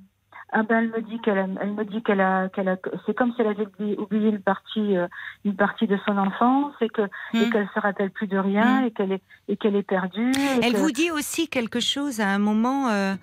[0.51, 3.15] Ah ben elle me dit qu'elle a, elle me dit qu'elle a, qu'elle a, c'est
[3.15, 3.67] comme si elle avait
[3.99, 5.07] oublié, une partie, euh,
[5.45, 7.03] une partie de son enfance et que
[7.35, 7.51] et Hmm.
[7.51, 8.85] qu'elle se rappelle plus de rien Hmm.
[8.87, 10.33] et qu'elle est et qu'elle est perdue.
[10.63, 12.89] Elle que- vous dit aussi quelque chose à un moment.
[12.89, 13.15] euh,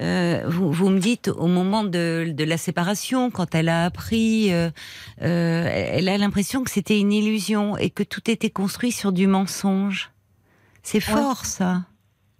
[0.00, 4.48] euh, vous, vous me dites au moment de, de la séparation, quand elle a appris,
[5.18, 10.10] elle a l'impression que c'était une illusion et que tout était construit sur du mensonge.
[10.82, 11.82] C'est fort ça.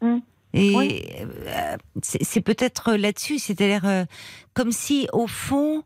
[0.02, 0.18] Mm.
[0.56, 1.02] Et Oui.
[1.48, 4.04] euh, c'est peut-être là-dessus, c'est-à-dire euh,
[4.54, 5.82] comme si au fond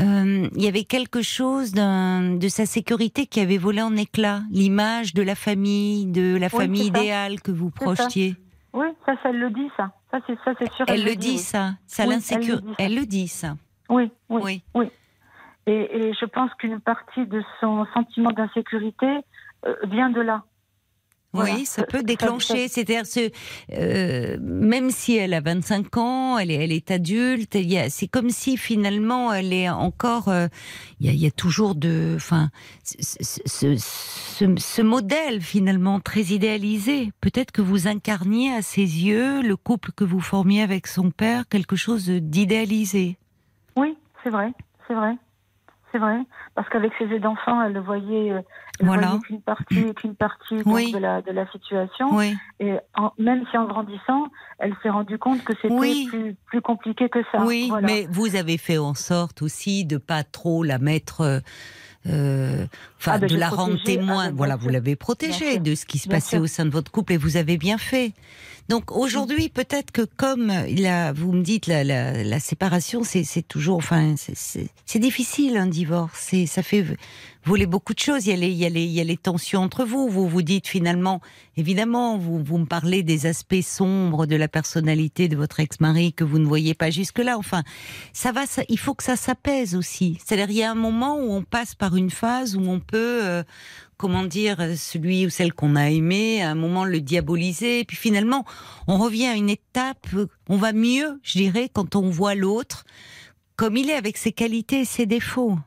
[0.00, 5.14] euh, il y avait quelque chose de sa sécurité qui avait volé en éclats, l'image
[5.14, 7.84] de la famille, de la Oui, famille idéale que vous ça.
[7.84, 8.36] projetiez.
[8.72, 9.90] Oui, ça, ça elle le dit ça.
[10.10, 10.84] Ça c'est ça c'est sûr.
[10.88, 12.74] Elle le dit, ça, ça Oui, elle le dit, ça.
[12.78, 13.56] Elle le dit ça.
[13.88, 14.62] Oui, oui.
[14.74, 14.86] Oui.
[15.66, 19.06] Et, et je pense qu'une partie de son sentiment d'insécurité
[19.66, 20.44] euh, vient de là.
[21.32, 21.54] Voilà.
[21.54, 22.66] Oui, ça peut déclencher.
[22.68, 23.30] C'est-à-dire, ce,
[23.72, 27.56] euh, même si elle a 25 ans, elle est, elle est adulte.
[27.88, 30.28] C'est comme si finalement elle est encore.
[30.28, 30.48] euh,
[31.00, 32.50] Il y, a, il y a toujours de, enfin,
[32.82, 32.96] ce,
[33.46, 37.12] ce, ce- ce modèle finalement très idéalisé.
[37.20, 41.48] Peut-être que vous incarniez à ses yeux le couple que vous formiez avec son père,
[41.48, 43.16] quelque chose d'idéalisé.
[43.76, 44.52] Oui, c'est vrai,
[44.88, 45.14] c'est vrai,
[45.92, 46.18] c'est vrai.
[46.54, 48.40] Parce qu'avec ses yeux d'enfant, elle ne voyait, euh,
[48.80, 49.06] elle Voilà.
[49.08, 50.92] voyait qu'une partie, qu'une partie donc, Oui.
[50.92, 52.08] de la de la situation.
[52.12, 52.34] Oui.
[52.60, 54.28] Et en- même si en grandissant,
[54.58, 56.06] elle s'est rendue compte que c'était Oui.
[56.10, 57.44] plus, plus compliqué que ça.
[57.44, 57.86] Oui, Voilà.
[57.86, 61.40] mais vous avez fait en sorte aussi de pas trop la mettre,
[62.06, 62.66] euh,
[62.98, 64.24] enfin, Ah, ben, de la rendre protégé, témoin.
[64.26, 66.42] ah, ben, voilà, vous l'avez protégée de ce qui se Bien passait sûr.
[66.42, 68.12] au sein de votre couple et vous avez bien fait.
[68.70, 73.42] Donc aujourd'hui, peut-être que comme il a, vous me dites la, la, la séparation, c'est
[73.42, 76.32] toujours, enfin, c'est- difficile un divorce.
[76.46, 76.84] Ça fait
[77.44, 78.26] voulez beaucoup de choses.
[78.26, 80.08] Il y, a les, il, y a les, il y a les tensions entre vous.
[80.08, 81.20] Vous vous dites finalement,
[81.56, 86.22] évidemment, vous, vous me parlez des aspects sombres de la personnalité de votre ex-mari que
[86.22, 87.38] vous ne voyez pas jusque-là.
[87.38, 87.64] Enfin,
[88.12, 90.16] ça va, ça, il faut que ça s'apaise aussi.
[90.24, 93.20] C'est-à-dire, il y a un moment où on passe par une phase où on peut,
[93.24, 93.42] euh,
[94.00, 97.80] comment dire, celui ou celle qu'on a aimé, à un moment le diaboliser.
[97.80, 98.46] Et puis finalement,
[98.88, 100.06] on revient à une étape,
[100.48, 102.84] on va mieux, je dirais, quand on voit l'autre
[103.60, 105.58] comme il est avec ses qualités et ses défauts.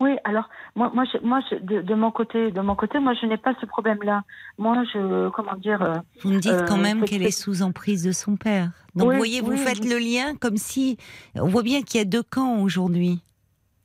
[0.00, 3.52] Oui, alors moi, moi, moi de, mon côté, de mon côté, moi, je n'ai pas
[3.60, 4.22] ce problème-là.
[4.56, 5.82] Moi, je, comment dire.
[5.82, 8.70] Euh, vous me dites quand euh, même qu'elle est sous emprise de son père.
[8.94, 10.96] Donc, vous voyez, vous faites le lien comme si
[11.34, 13.22] on voit bien qu'il y a deux camps aujourd'hui.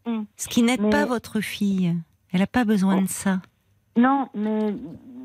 [0.05, 0.21] Mm.
[0.37, 1.97] Ce qui n'aide pas votre fille.
[2.33, 3.01] Elle n'a pas besoin oh.
[3.01, 3.39] de ça.
[3.95, 4.73] Non, mais,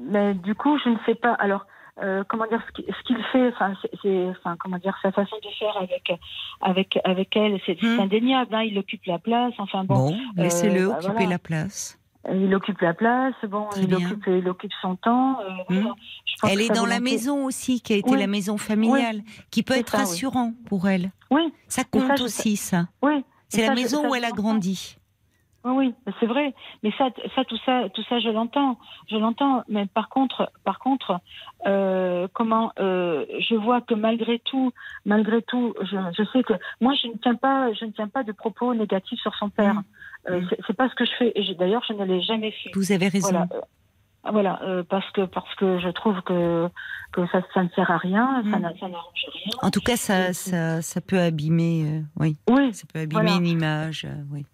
[0.07, 1.33] mais du coup, je ne sais pas.
[1.35, 1.67] Alors,
[2.03, 5.77] euh, comment dire ce qu'il fait enfin c'est enfin comment dire sa façon de faire
[5.77, 6.13] avec
[6.61, 8.01] avec avec elle c'est hmm.
[8.01, 11.97] indéniable hein, il occupe la place enfin bon, bon laissez-le euh, occuper la place
[12.33, 15.41] il occupe la place, bon, il occupe, il occupe, son temps.
[15.41, 15.93] Euh, hmm.
[16.49, 19.91] elle est dans la maison aussi, qui a été la maison familiale, qui peut être
[19.91, 21.11] rassurant pour elle.
[21.31, 21.53] Oui.
[21.69, 22.89] Ça compte aussi, ça.
[23.03, 23.25] Oui.
[23.49, 24.97] C'est la maison où elle a grandi.
[25.65, 26.53] Oui, c'est vrai.
[26.83, 28.79] Mais ça, ça, tout ça, tout ça, je l'entends,
[29.11, 29.63] je l'entends.
[29.69, 31.21] Mais par contre, par contre,
[31.67, 34.73] euh, comment euh, je vois que malgré tout,
[35.07, 36.53] malgré tout, je, je, sais que
[36.83, 39.75] moi, je ne tiens pas, je ne tiens pas de propos négatifs sur son père.
[39.75, 39.85] Mmh.
[40.31, 40.43] Euh.
[40.67, 41.33] C'est pas ce que je fais.
[41.35, 42.71] Et d'ailleurs, je ne l'ai jamais fait.
[42.75, 43.31] Vous avez raison.
[43.31, 43.49] Voilà.
[44.31, 46.69] Voilà, euh, parce que parce que je trouve que
[47.13, 48.63] que ça, ça ne sert à rien, ça, mm.
[48.63, 49.59] n'arrange rien.
[49.63, 52.37] En tout cas, ça ça, ça peut abîmer, euh, oui.
[52.49, 52.73] Oui.
[52.73, 54.47] Ça peut abîmer une image, euh, oui.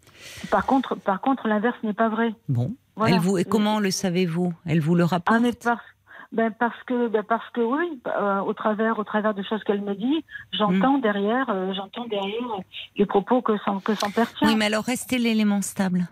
[0.50, 2.34] Par contre, par contre, l'inverse n'est pas vrai.
[2.48, 2.74] Bon.
[3.06, 4.52] Elle vous et comment le savez-vous?
[4.66, 5.80] Elle vous le rapporte ah, mais parce,
[6.32, 7.98] ben parce que ben parce que oui,
[8.44, 11.00] au travers au travers des choses qu'elle me dit, j'entends mm.
[11.00, 12.42] derrière, j'entends derrière
[12.96, 14.48] les propos que son que son père tient.
[14.48, 16.08] Oui, mais alors restez l'élément stable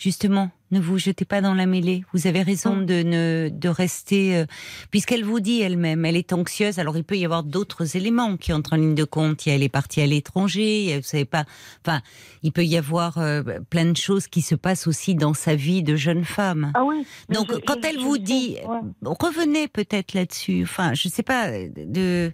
[0.00, 2.04] justement, ne vous jetez pas dans la mêlée.
[2.12, 2.86] Vous avez raison mm.
[2.86, 4.46] de ne de rester, euh,
[4.90, 6.78] puisqu'elle vous dit elle-même, elle est anxieuse.
[6.78, 9.44] Alors il peut y avoir d'autres éléments qui entrent en ligne de compte.
[9.44, 10.96] Il y a, elle est partie à l'étranger.
[10.96, 11.44] Vous savez pas.
[11.84, 12.00] Enfin,
[12.42, 15.82] il peut y avoir euh, plein de choses qui se passent aussi dans sa vie
[15.82, 16.72] de jeune femme.
[16.74, 17.04] Ah oui.
[17.28, 18.56] Donc quand elle vous dit,
[19.02, 20.62] revenez peut-être là-dessus.
[20.62, 22.32] Enfin, je sais pas de.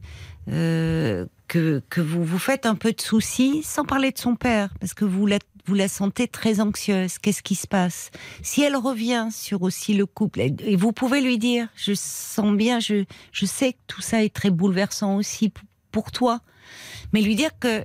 [0.48, 4.70] Euh, que, que vous vous faites un peu de soucis, sans parler de son père,
[4.80, 7.18] parce que vous l'êtes vous la sentez très anxieuse.
[7.18, 8.10] Qu'est-ce qui se passe?
[8.42, 12.80] Si elle revient sur aussi le couple, et vous pouvez lui dire, je sens bien,
[12.80, 15.52] je, je sais que tout ça est très bouleversant aussi
[15.90, 16.40] pour toi,
[17.12, 17.84] mais lui dire que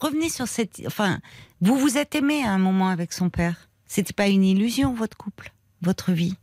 [0.00, 1.20] revenez sur cette, enfin,
[1.60, 3.68] vous vous êtes aimé à un moment avec son père.
[3.86, 6.36] C'était pas une illusion votre couple, votre vie.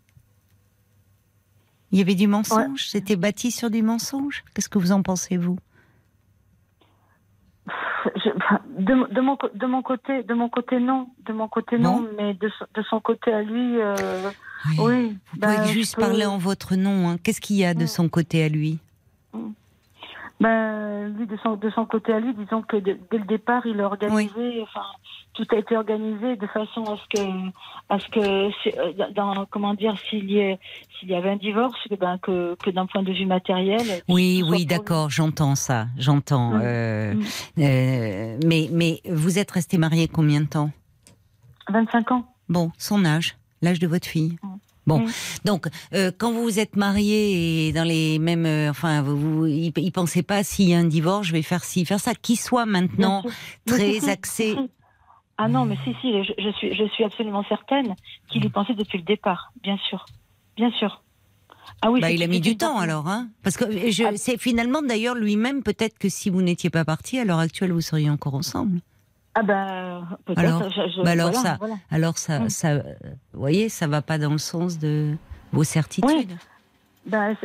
[1.92, 4.44] Il y avait du mensonge, c'était bâti sur du mensonge?
[4.54, 5.58] Qu'est-ce que vous en pensez vous?
[8.78, 12.34] De, de, mon, de mon côté, de mon côté non, de mon côté non, mais
[12.34, 13.96] de, de, son côté à lui, euh,
[14.78, 15.18] oui.
[15.34, 17.10] Vous pouvez ben, juste parler en votre nom.
[17.10, 17.18] Hein.
[17.24, 17.88] Qu'est-ce qu'il y a de mm.
[17.88, 18.80] son côté à lui?
[19.34, 19.50] Mm.
[20.40, 23.82] Ben, lui, de son, de son côté à lui, disons que dès le départ, il
[23.82, 24.86] a organisé, enfin,
[25.34, 27.50] tout a été organisé de façon à ce que,
[27.90, 30.58] à ce que, euh, dans, comment dire, s'il y,
[30.98, 34.02] s'il y avait un divorce, ben, que, que d'un point de vue matériel.
[34.08, 36.52] Oui, oui, d'accord, j'entends ça, j'entends.
[36.52, 36.62] Mmh.
[36.64, 37.22] Euh, mmh.
[37.60, 40.72] euh, mais, mais vous êtes resté marié combien de temps?
[41.70, 42.26] 25 ans.
[42.48, 44.38] Bon, son âge, l'âge de votre fille?
[44.42, 44.48] Mmh.
[44.90, 45.06] Bon,
[45.46, 49.72] donc euh, quand vous vous êtes marié et dans les mêmes, euh, enfin, vous, il,
[49.76, 52.36] ne pensait pas s'il y a un divorce, je vais faire ci, faire ça, qui
[52.36, 53.24] soit maintenant
[53.66, 54.56] très axé.
[55.38, 57.96] Ah non, mais si, si, je, suis, je suis absolument certaine
[58.28, 60.06] qu'il y pensait depuis le départ, bien sûr,
[60.58, 61.02] bien sûr.
[61.82, 63.30] Ah oui, bah, il a mis du temps alors, hein.
[63.44, 64.12] Parce que je, ah.
[64.16, 67.82] c'est finalement d'ailleurs lui-même peut-être que si vous n'étiez pas parti à l'heure actuelle, vous
[67.82, 68.82] seriez encore ensemble.
[69.36, 70.40] Ah ben peut-être.
[70.40, 70.64] Alors,
[71.04, 71.58] bah alors ça,
[71.92, 72.50] alors ça, mm.
[72.50, 75.16] ça, vous voyez, ça va pas dans le sens de
[75.52, 76.10] vos certitudes.
[76.10, 76.28] Oui.
[77.06, 77.36] Ben,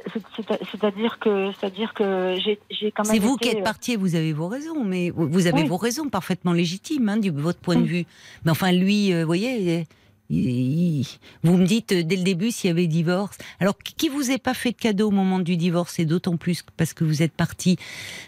[0.71, 3.13] c'est-à-dire que, c'est-à-dire que j'ai quand même.
[3.13, 6.09] C'est vous qui êtes euh, parti, vous avez vos raisons, mais vous avez vos raisons
[6.09, 7.87] parfaitement légitimes, hein, de votre point de mm.
[7.87, 8.07] vue.
[8.45, 9.87] Mais enfin, lui, euh, vous voyez,
[10.29, 13.39] vous me dites euh, dès le début s'il y avait divorce.
[13.61, 16.63] Alors, qui vous ait pas fait de cadeau au moment du divorce, et d'autant plus
[16.77, 17.79] parce que vous êtes parti,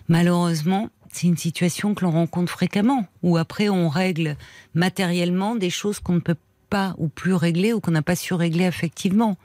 [0.08, 4.36] malheureusement, c'est une situation que l'on rencontre fréquemment, où après on règle
[4.74, 6.36] matériellement des choses qu'on ne peut
[6.68, 9.38] pas ou plus régler ou qu'on n'a pas su régler effectivement.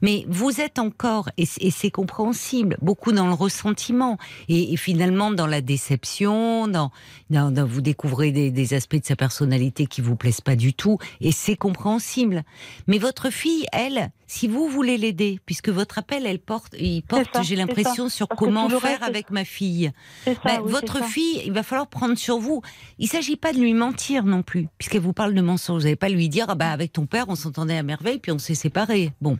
[0.00, 4.18] Mais vous êtes encore, et c'est compréhensible, beaucoup dans le ressentiment
[4.48, 6.90] et, finalement dans la déception, dans,
[7.30, 10.98] dans, vous découvrez des, des, aspects de sa personnalité qui vous plaisent pas du tout
[11.20, 12.42] et c'est compréhensible.
[12.88, 17.42] Mais votre fille, elle, si vous voulez l'aider, puisque votre appel, elle porte, il porte,
[17.42, 19.92] j'ai l'impression, sur comment faire avec ma fille.
[20.24, 22.62] Ben, votre fille, il va falloir prendre sur vous.
[22.98, 25.80] Il s'agit pas de lui mentir non plus, puisqu'elle vous parle de mensonge.
[25.80, 28.32] Vous n'allez pas lui dire, ah bah avec ton père, on s'entendait à merveille, puis
[28.32, 29.12] on s'est séparés.
[29.20, 29.38] Bon,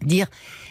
[0.00, 0.26] dire,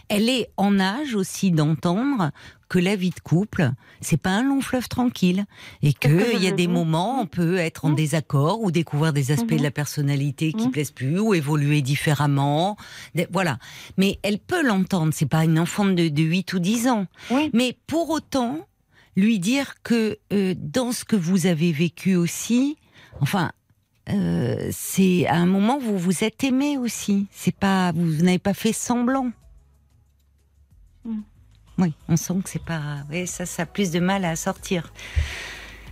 [0.09, 2.31] elle est en âge aussi d'entendre
[2.67, 5.45] que la vie de couple, c'est pas un long fleuve tranquille
[5.81, 7.95] et qu'il y a des moments on peut être en Mmh.
[7.95, 9.57] désaccord ou découvrir des aspects Mhm.
[9.59, 10.71] de la personnalité qui Mhm.
[10.71, 12.77] plaisent plus ou évoluer différemment.
[13.31, 13.57] Voilà.
[13.97, 15.11] Mais elle peut l'entendre.
[15.13, 17.07] C'est pas une enfant de, de 8 ou 10 ans.
[17.29, 17.49] Oui.
[17.53, 18.65] Mais pour autant,
[19.17, 22.77] lui dire que euh, dans ce que vous avez vécu aussi,
[23.19, 23.51] enfin,
[24.11, 27.27] euh, c'est à un moment vous vous êtes aimé aussi.
[27.31, 29.31] C'est pas vous, n'avez pas fait semblant.
[31.05, 31.19] Mm.
[31.77, 33.03] Oui, on sent que c'est pas.
[33.09, 34.93] Oui, ça, ça a plus de mal à sortir.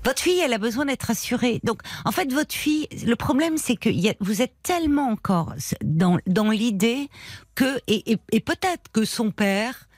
[0.05, 1.59] Votre fille, elle a besoin d'être rassurée.
[1.63, 3.89] Donc, en fait, votre fille, le problème, c'est que
[4.23, 5.53] vous êtes tellement encore
[5.83, 7.09] dans, dans l'idée
[7.55, 9.88] que, et, et- et peut-être que son père,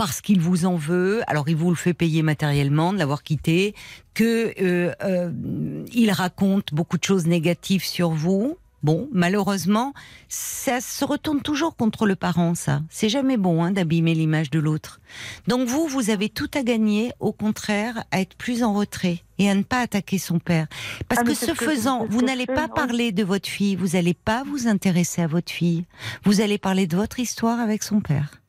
[0.00, 3.74] parce qu'il vous en veut, alors il vous le fait payer matériellement de l'avoir quitté,
[4.14, 8.56] que euh, euh, il raconte beaucoup de choses négatives sur vous.
[8.82, 9.92] Bon, malheureusement,
[10.30, 12.80] ça se retourne toujours contre le parent, ça.
[12.88, 15.02] C'est jamais bon hein, d'abîmer l'image de l'autre.
[15.48, 19.50] Donc vous, vous avez tout à gagner, au contraire, à être plus en retrait et
[19.50, 20.66] à ne pas attaquer son père.
[21.10, 24.14] Parce Ah, que ce que- faisant, vous n'allez pas parler de votre fille, vous n'allez
[24.14, 25.84] pas vous intéresser à votre fille.
[26.24, 28.40] Vous allez parler de votre histoire avec son père.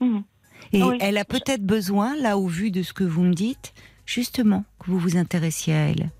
[0.00, 0.24] Mhm.
[0.72, 0.98] Et Oui.
[1.00, 3.72] elle a peut-être besoin, là, au vu de ce que vous me dites,
[4.06, 6.10] justement, que vous vous intéressiez à elle.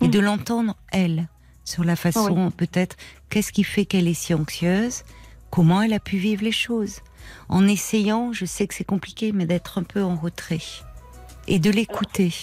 [0.00, 0.10] Et Mhm.
[0.10, 1.28] de l'entendre, elle,
[1.64, 2.96] sur la façon, peut-être,
[3.30, 5.02] qu'est-ce qui fait qu'elle est si anxieuse,
[5.50, 6.96] comment elle a pu vivre les choses.
[7.48, 10.60] En essayant, je sais que c'est compliqué, mais d'être un peu en retrait.
[11.46, 12.34] Et de l'écouter.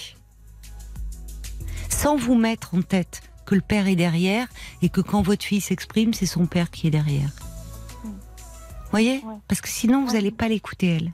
[1.90, 4.48] Sans vous mettre en tête que le père est derrière
[4.82, 7.30] et que quand votre fille s'exprime, c'est son père qui est derrière.
[8.92, 9.22] Voyez?
[9.24, 9.36] Ouais.
[9.48, 11.14] Parce que sinon, vous n'allez pas l'écouter, elle.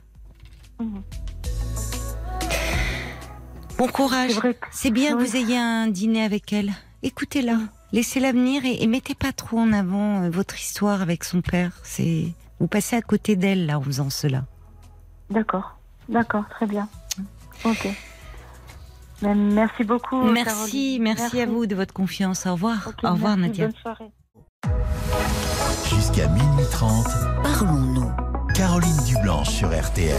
[3.78, 4.30] Bon courage.
[4.32, 6.72] C'est vrai que- C'est bien que vous ayez un dîner avec elle.
[7.02, 7.58] Écoutez-la.
[7.92, 11.72] Laissez-la venir et, et mettez pas trop en avant euh, votre histoire avec son père.
[11.84, 14.44] C'est vous passez à côté d'elle là en faisant cela.
[15.30, 16.88] D'accord, d'accord, très bien.
[17.64, 17.88] Ok.
[19.22, 20.22] Mais merci beaucoup.
[20.22, 21.02] merci, Caroline.
[21.02, 22.46] merci, à vous de votre confiance.
[22.46, 22.78] Au revoir.
[22.88, 23.66] Ok, Au revoir merci, Nadia.
[23.68, 24.10] Bonne soirée.
[25.88, 27.06] Jusqu'à minuit 30,
[27.42, 28.37] Parlons-nous.
[28.58, 30.16] Caroline Dublanche sur RTL.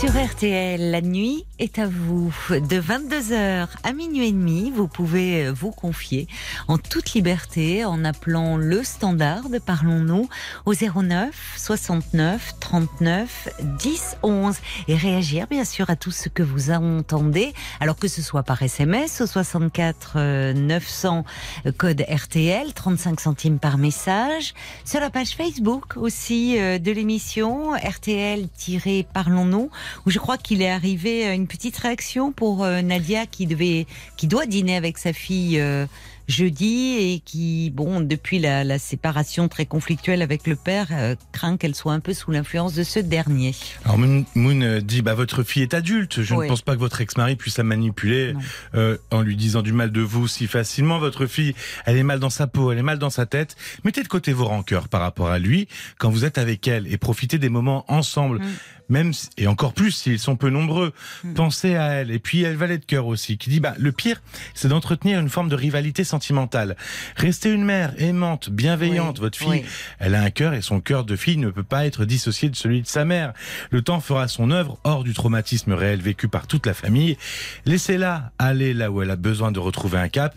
[0.00, 2.34] Sur RTL, la nuit est à vous.
[2.50, 6.26] De 22h à minuit et demi, vous pouvez euh, vous confier
[6.66, 10.28] en toute liberté en appelant le standard de Parlons-nous
[10.66, 14.56] au 09 69 39 10 11
[14.88, 18.62] et réagir bien sûr à tout ce que vous entendez, alors que ce soit par
[18.62, 21.24] SMS au 64 euh, 900
[21.66, 27.72] euh, code RTL, 35 centimes par message, sur la page Facebook aussi euh, de l'émission
[27.74, 29.70] RTL-Parlons-nous
[30.06, 33.86] où je crois qu'il est arrivé euh, une petite réaction pour euh, Nadia qui devait,
[34.16, 35.86] qui doit dîner avec sa fille euh,
[36.26, 41.58] jeudi et qui, bon, depuis la, la séparation très conflictuelle avec le père, euh, craint
[41.58, 43.54] qu'elle soit un peu sous l'influence de ce dernier.
[43.84, 46.22] Alors Moon, Moon, dit bah votre fille est adulte.
[46.22, 46.44] Je Oui.
[46.44, 48.34] ne pense pas que votre ex-mari puisse la manipuler
[48.74, 50.98] euh, en lui disant du mal de vous si facilement.
[50.98, 51.54] Votre fille,
[51.84, 53.54] elle est mal dans sa peau, elle est mal dans sa tête.
[53.84, 55.68] Mettez de côté vos rancœurs par rapport à lui
[55.98, 58.38] quand vous êtes avec elle et profitez des moments ensemble.
[58.38, 58.44] Mm.
[58.88, 60.92] Même et encore plus s'ils sont peu nombreux,
[61.24, 61.34] Mm.
[61.34, 62.10] pensez à elle.
[62.10, 64.20] Et puis elle valet de cœur aussi, qui dit bah le pire,
[64.54, 66.76] c'est d'entretenir une forme de rivalité sentimentale.
[67.16, 69.16] Restez une mère aimante, bienveillante.
[69.18, 69.64] Oui, Votre fille, oui.
[69.98, 72.56] elle a un cœur et son cœur de fille ne peut pas être dissocié de
[72.56, 73.32] celui de sa mère.
[73.70, 77.16] Le temps fera son œuvre hors du traumatisme réel vécu par toute la famille.
[77.64, 80.34] Laissez-la aller là où elle a besoin de retrouver un cap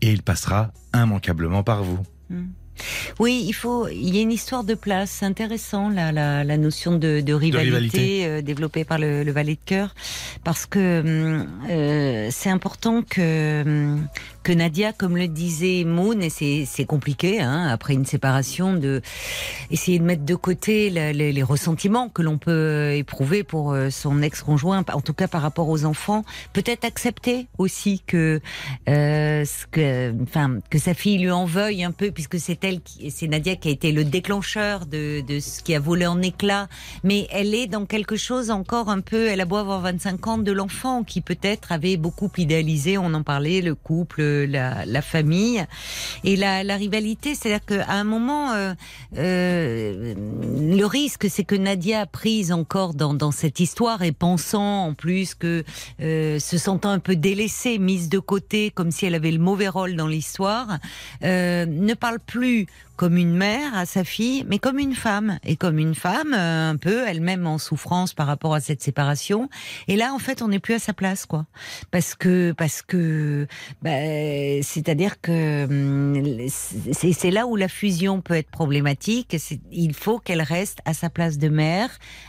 [0.00, 2.00] et il passera immanquablement par vous.
[3.18, 3.88] Oui, il faut.
[3.88, 5.10] Il y a une histoire de place.
[5.10, 8.26] C'est intéressant la, la, la notion de, de rivalité, rivalité.
[8.26, 9.94] euh, développée par le, le valet de cœur,
[10.44, 14.06] parce que hum, euh, c'est important que hum,
[14.42, 19.02] que Nadia, comme le disait Moon, et c'est compliqué hein, après une séparation, de
[19.70, 24.84] essayer de mettre de côté les, ressentiments que l'on peut éprouver pour euh, son ex-conjoint,
[24.92, 26.24] en tout cas par rapport aux enfants.
[26.52, 28.40] Peut-être accepter aussi que
[28.88, 32.80] euh, que, enfin, que sa fille lui en veuille un peu, puisque c'est elle,
[33.10, 36.68] c'est Nadia qui a été le déclencheur de, de ce qui a volé en éclats.
[37.04, 39.28] Mais elle est dans quelque chose encore un peu.
[39.28, 42.98] Elle a beau avoir 25 ans de l'enfant qui peut-être avait beaucoup idéalisé.
[42.98, 45.64] On en parlait, le couple, la, famille
[46.24, 47.34] et la, la rivalité.
[47.34, 48.74] C'est-à-dire qu'à un moment, euh,
[49.16, 55.34] euh, le risque, c'est que Nadia prise encore dans, cette histoire et pensant en plus
[55.34, 55.64] que
[56.00, 59.68] euh, se sentant un peu délaissée, mise de côté, comme si elle avait le mauvais
[59.68, 60.78] rôle dans l'histoire,
[61.22, 62.66] ne parle plus
[63.00, 66.68] comme une mère à sa fille, mais comme une femme et comme une femme euh,
[66.68, 69.48] un peu elle-même en souffrance par rapport à cette séparation.
[69.88, 71.46] Et là, en fait, on n'est plus à sa place, quoi,
[71.92, 73.46] parce que parce que
[73.80, 73.90] bah,
[74.60, 79.34] c'est-à-dire que hum, c'est là où la fusion peut être problématique.
[79.72, 81.88] Il faut qu'elle reste à sa place de mère,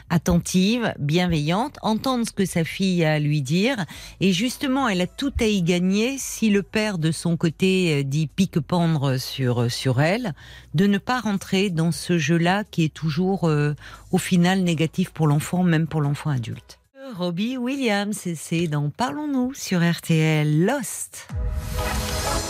[0.10, 3.76] attentive, bienveillante, entendre ce que sa fille a à lui dire.
[4.22, 8.04] Et justement, elle a tout à y gagner si le père de son côté euh,
[8.04, 10.34] dit pique-pendre sur, sur elle,
[10.74, 13.76] de ne pas rentrer dans ce jeu-là qui est toujours euh,
[14.12, 16.80] au final négatif pour l'enfant, même pour l'enfant adulte.
[17.16, 21.28] Robbie Williams, c'est dans Parlons-nous sur RTL Lost.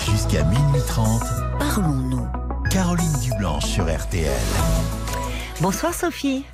[0.05, 1.21] Jusqu'à minuit 30,
[1.57, 2.27] Parlons-nous.
[2.69, 4.31] Caroline Dublanche sur RTL.
[5.61, 6.45] Bonsoir Sophie.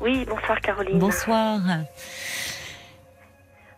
[0.00, 0.98] Oui, bonsoir Caroline.
[0.98, 1.60] Bonsoir.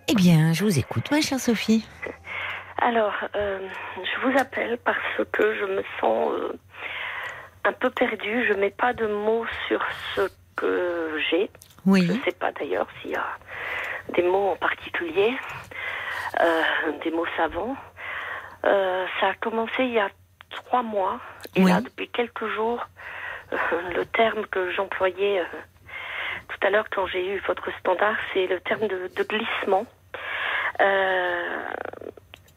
[0.08, 1.86] Eh bien, je vous écoute, ma chère Sophie.
[2.78, 3.60] Alors, euh,
[3.96, 4.98] je vous appelle parce
[5.32, 6.58] que je me sens euh,
[7.64, 8.46] un peu perdue.
[8.46, 9.84] Je mets pas de mots sur
[10.14, 11.50] ce que j'ai.
[11.86, 12.08] Je Oui.
[12.08, 13.26] ne sais pas d'ailleurs s'il y a
[14.14, 15.34] des mots en particulier,
[16.40, 16.62] euh,
[17.02, 17.76] des mots savants.
[18.64, 20.10] Euh, ça a commencé il y a
[20.50, 21.20] trois mois.
[21.54, 21.70] Et Oui.
[21.70, 22.84] là, depuis quelques jours,
[23.52, 23.56] euh,
[23.94, 25.44] le terme que j'employais euh,
[26.48, 29.86] tout à l'heure quand j'ai eu votre standard, c'est le terme de, de glissement.
[30.80, 31.62] Euh,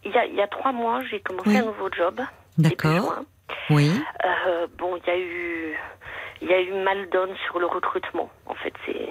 [0.03, 1.57] il, y a, il y a trois mois, j'ai commencé Oui.
[1.57, 2.19] un nouveau job.
[2.57, 3.21] D'accord.
[3.69, 3.91] Oui.
[4.25, 5.77] Euh, bon, il y a eu,
[6.41, 8.29] il y a eu mal donne sur le recrutement.
[8.45, 9.09] En fait, c'est,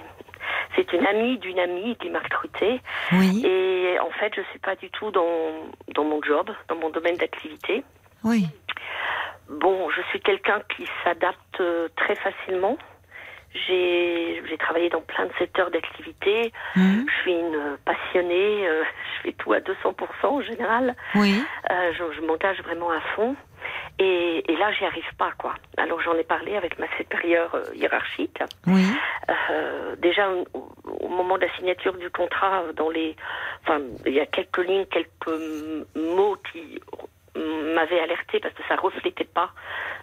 [0.76, 2.80] c'est une amie d'une amie qui m'a recrutée.
[3.12, 3.42] Oui.
[3.46, 5.52] Et en fait, je suis pas du tout dans,
[5.94, 7.84] dans mon job, dans mon domaine d'activité.
[8.24, 8.46] Oui.
[9.50, 12.78] Bon, je suis quelqu'un qui s'adapte euh, très facilement.
[13.54, 16.52] J'ai, j'ai travaillé dans plein de secteurs d'activité.
[16.74, 17.04] Mhm.
[17.06, 18.66] Je suis une passionnée.
[18.66, 18.82] euh,
[19.16, 20.94] je fais tout à 200% en général.
[21.16, 21.42] Oui.
[21.70, 23.36] Euh, je, je m'engage vraiment à fond.
[23.98, 25.54] Et, et là, j'y arrive pas, quoi.
[25.76, 28.38] Alors, j'en ai parlé avec ma supérieure euh, hiérarchique.
[28.66, 28.84] Oui.
[29.50, 30.46] Euh, déjà, au,
[31.00, 33.14] au moment de la signature du contrat, dans les,
[33.62, 35.40] enfin, il y a quelques lignes, quelques
[35.96, 36.80] mots qui
[37.74, 39.50] m'avaient alerté parce que ça reflétait pas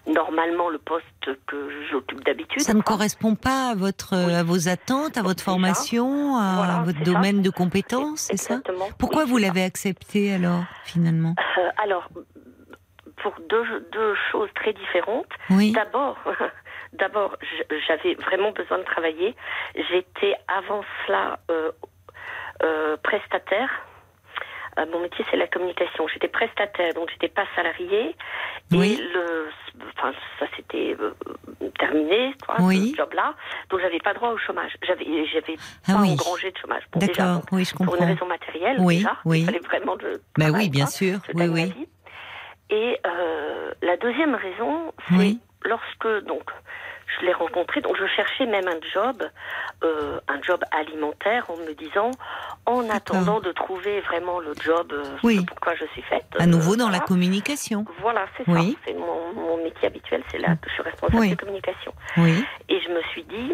[0.08, 1.06] normalement le poste
[1.46, 2.62] que j'occupe d'habitude.
[2.62, 4.34] Ça ne correspond pas à votre, Oui.
[4.34, 7.04] à vos attentes, à votre formation, à Voilà, votre ça.
[7.04, 8.56] domaine de compétences, c'est ça?
[8.56, 8.88] Exactement.
[8.98, 11.36] Pourquoi Oui, vous l'avez accepté alors, finalement?
[11.60, 12.10] Euh, Alors,
[13.50, 15.28] deux, deux choses très différentes.
[15.50, 15.72] Oui.
[15.72, 16.18] D'abord,
[16.94, 17.36] d'abord,
[17.88, 19.36] j'avais vraiment besoin de travailler.
[19.90, 21.72] J'étais avant cela euh,
[22.64, 23.70] euh, prestataire.
[24.78, 26.08] Euh, mon métier, c'est la communication.
[26.08, 28.16] J'étais prestataire, donc j'étais pas salariée.
[28.72, 28.98] Oui.
[29.00, 29.50] Et le,
[29.98, 31.14] enfin, ça s'était euh,
[31.80, 32.92] terminé, quoi, Oui.
[32.92, 33.34] ce job-là.
[33.72, 34.72] Donc j'avais pas droit au chômage.
[34.84, 35.56] J'avais, j'avais
[35.88, 36.12] Ah pas oui.
[36.12, 36.84] engrangé de chômage.
[36.92, 38.06] Bon, déjà, D'accord, donc, oui, je pour une comprends.
[38.06, 39.40] raison matérielle, Oui, déjà, oui.
[39.40, 40.92] il fallait vraiment de Bah oui, bien quoi.
[40.92, 41.20] sûr.
[41.34, 41.74] Oui, oui.
[42.70, 45.40] Et euh, la deuxième raison, c'est Oui.
[45.64, 46.44] lorsque donc
[47.20, 49.24] je l'ai rencontré, donc je cherchais même un job,
[49.84, 52.12] euh, un job alimentaire, en me disant,
[52.68, 55.44] en attendant de trouver vraiment le job, euh, Oui.
[55.48, 56.26] pourquoi je suis faite.
[56.38, 57.84] À nouveau dans la communication.
[58.02, 58.74] Voilà, c'est Oui.
[58.74, 58.80] ça.
[58.86, 61.94] C'est mon, mon métier habituel, c'est là que je suis responsable de communication.
[62.18, 63.54] Et je me suis dit,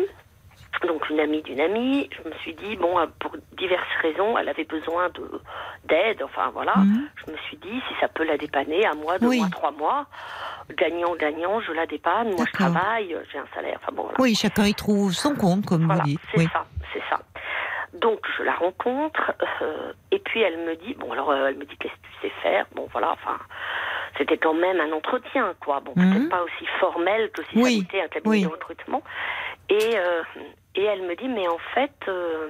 [0.82, 4.50] donc une amie d'une amie, je me suis dit, bon, euh, pour diverses raisons, elle
[4.50, 5.42] avait besoin de
[5.86, 6.76] d'aide, enfin voilà.
[6.78, 7.08] Mhm.
[7.26, 9.38] Je me suis dit, si ça peut la dépanner, un mois, deux Oui.
[9.40, 10.06] mois, trois mois,
[10.78, 14.18] gagnant, gagnant, je la dépanne, moi je travaille, euh, j'ai un salaire, enfin bon, voilà.
[14.20, 16.20] Oui, chacun y trouve son compte, comme Voilà, vous dites.
[16.32, 16.48] c'est Oui.
[16.52, 17.20] ça, c'est ça.
[17.94, 21.64] Donc je la rencontre euh, et puis elle me dit bon alors euh, elle me
[21.64, 22.66] dit qu'est-ce que tu sais faire?
[22.76, 23.38] Bon voilà enfin
[24.18, 26.12] c'était quand même un entretien quoi bon Mhm.
[26.14, 28.44] peut-être pas aussi formel que si Oui, ça était un cabinet oui.
[28.44, 29.02] de recrutement
[29.70, 30.24] et euh,
[30.76, 32.50] et elle me dit mais en fait euh,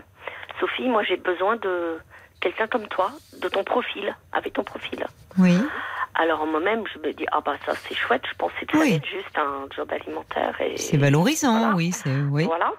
[0.60, 1.98] Sophie moi j'ai besoin de
[2.42, 3.12] quelqu'un comme toi
[3.42, 5.06] de ton profil avec ton profil
[5.38, 5.58] Oui.
[6.16, 8.88] alors moi-même je me dis ah bah ça c'est chouette je pensais que ça Oui.
[8.88, 11.76] allait être juste un job alimentaire et C'est valorisant, Voilà.
[11.76, 11.92] oui.
[11.92, 12.46] c'est- oui.
[12.46, 12.72] voilà.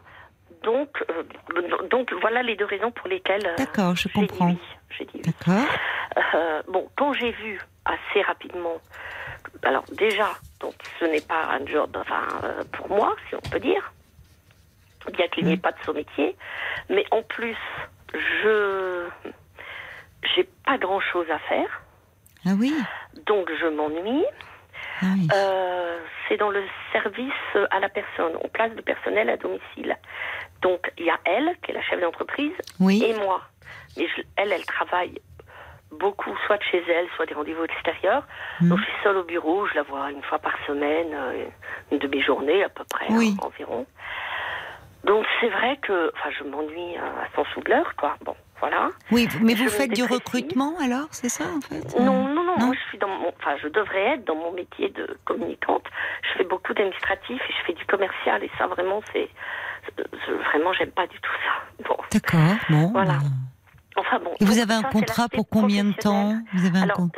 [0.62, 1.22] Donc, euh,
[1.90, 3.47] donc voilà les deux raisons pour lesquelles.
[3.47, 4.47] euh, D'accord, je dit comprends.
[4.49, 4.59] oui.
[4.99, 5.22] J'ai dit oui.
[5.22, 5.64] D'accord.
[6.34, 8.78] Euh, bon, quand j'ai vu assez rapidement,
[9.62, 10.28] alors déjà,
[10.61, 13.92] donc ce n'est pas un job, enfin euh, pour moi, si on peut dire,
[15.12, 15.54] bien qu'il n'y Mm.
[15.54, 16.36] ait pas de saut métier,
[16.88, 17.57] mais en plus,
[18.14, 19.07] je
[20.34, 21.82] j'ai pas grand chose à faire,
[22.46, 22.74] Ah oui.
[23.26, 24.24] donc je m'ennuie.
[25.02, 25.28] Ah oui.
[25.32, 25.98] Euh,
[26.28, 27.32] c'est dans le service
[27.70, 28.32] à la personne.
[28.42, 29.96] On place le personnel à domicile.
[30.62, 33.02] Donc il y a elle, qui est la chef d'entreprise, oui.
[33.04, 33.42] et moi.
[33.96, 35.20] Mais je- elle, elle travaille
[35.92, 38.26] beaucoup, soit de chez elle, soit des rendez-vous extérieurs.
[38.61, 38.68] Mhm.
[38.70, 41.44] Donc je suis seule au bureau, je la vois une fois par semaine, euh,
[41.92, 43.36] une demi-journée à peu près, Oui.
[43.40, 43.86] hein, environ.
[45.07, 48.16] Donc c'est vrai que, enfin, je m'ennuie euh, à 100 sous de l'heure, quoi.
[48.24, 48.90] Bon, voilà.
[49.12, 51.98] Oui, mais vous faites du recrutement alors, c'est ça en fait?
[51.98, 54.50] Non, non, non, Non moi je suis dans mon, enfin je devrais être dans mon
[54.52, 55.84] métier de communicante.
[56.22, 59.28] Je fais beaucoup d'administratif et je fais du commercial et ça vraiment c'est
[59.98, 61.84] je- vraiment j'aime pas du tout ça.
[61.88, 61.96] Bon.
[62.12, 62.57] D'accord.
[62.70, 62.90] Bon.
[62.92, 63.12] Voilà.
[63.14, 63.18] bah.
[63.99, 64.32] Enfin bon.
[64.40, 66.44] Vous avez un ça, contrat pour combien de temps professionnel.
[66.55, 67.09] Vous avez un Alors,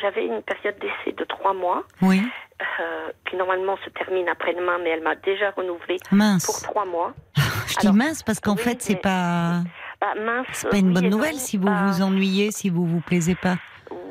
[0.00, 2.22] j'avais une période d'essai de trois mois Oui.
[2.62, 5.96] euh, qui normalement se termine après-demain, mais elle m'a déjà renouvelé
[6.44, 7.12] pour trois mois.
[7.66, 9.62] Je dis mince parce qu'en oui, fait, c'est pas,
[10.00, 10.66] Bah, mince.
[10.70, 11.38] pas une bonne nouvelle non.
[11.40, 13.56] si vous Bah, vous ennuyez, si vous vous plaisez pas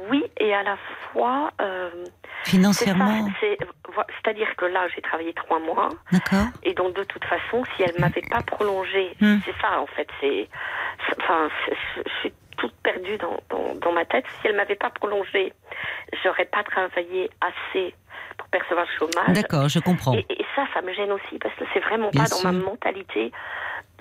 [0.10, 0.78] Oui, et à la
[1.12, 1.52] fois.
[1.62, 1.90] euh,
[2.44, 3.28] financièrement.
[4.24, 5.90] C'est-à-dire que là, j'ai travaillé trois mois.
[6.12, 6.46] D'accord.
[6.64, 9.38] Et donc, de toute façon, si elle m'avait pas prolongé, Hmm.
[9.46, 10.48] c'est ça, en fait, c'est.
[11.22, 14.26] Enfin, je suis toute perdue dans, dans, dans ma tête.
[14.42, 15.54] Si elle m'avait pas prolongé,
[16.24, 17.94] j'aurais pas travaillé assez
[18.38, 19.34] pour percevoir le chômage.
[19.36, 20.14] D'accord, je comprends.
[20.14, 22.52] Et, et ça, ça me gêne aussi parce que c'est vraiment Bien pas dans ma
[22.52, 23.32] mentalité.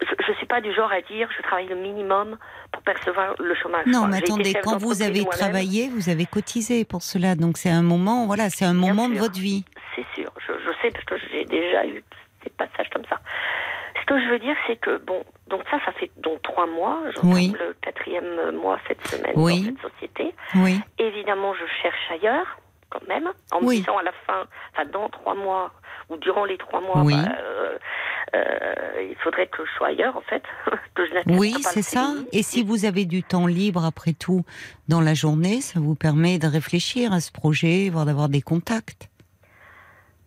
[0.00, 2.36] Je, je suis pas du genre à dire je travaille le minimum
[2.72, 3.86] pour percevoir le chômage.
[3.86, 7.34] Non, mais attendez, quand vous avez travaillé, vous avez cotisé pour cela.
[7.36, 9.64] Donc c'est un moment, voilà, c'est un Bien moment de votre vie.
[9.94, 12.02] C'est sûr, je, je sais parce que j'ai déjà eu
[12.42, 13.20] des passages comme ça.
[14.00, 17.00] Ce que je veux dire, c'est que bon, donc ça, ça fait donc trois mois.
[17.22, 17.52] Oui.
[17.58, 19.62] le quatrième mois cette semaine Oui.
[19.62, 20.34] dans cette société.
[20.56, 20.78] Oui.
[20.98, 22.58] Évidemment, je cherche ailleurs,
[22.90, 25.72] quand même, en me disant à la fin, enfin dans trois mois
[26.10, 27.14] ou durant les trois mois, Oui.
[27.14, 27.78] bah, euh,
[28.34, 28.74] euh,
[29.10, 30.42] il faudrait que je sois ailleurs, en fait,
[30.94, 32.12] que je Oui, c'est ça.
[32.32, 34.44] Et si vous avez du temps libre après tout
[34.88, 39.08] dans la journée, ça vous permet de réfléchir à ce projet, voire d'avoir des contacts.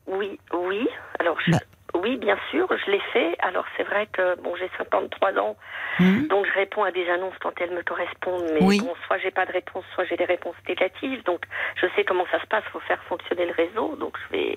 [0.08, 0.88] Oui, oui.
[1.20, 1.60] Alors, je- Bah.
[2.02, 3.36] Oui, bien sûr, je l'ai fait.
[3.40, 5.56] Alors, c'est vrai que bon, j'ai 53 ans,
[6.00, 8.46] Hmm donc je réponds à des annonces quand elles me correspondent.
[8.54, 8.80] Mais Oui.
[8.80, 11.24] bon, soit j'ai pas de réponse, soit j'ai des réponses négatives.
[11.24, 11.42] Donc,
[11.82, 12.64] je sais comment ça se passe.
[12.72, 13.96] Faut faire fonctionner le réseau.
[13.96, 14.56] Donc, je vais,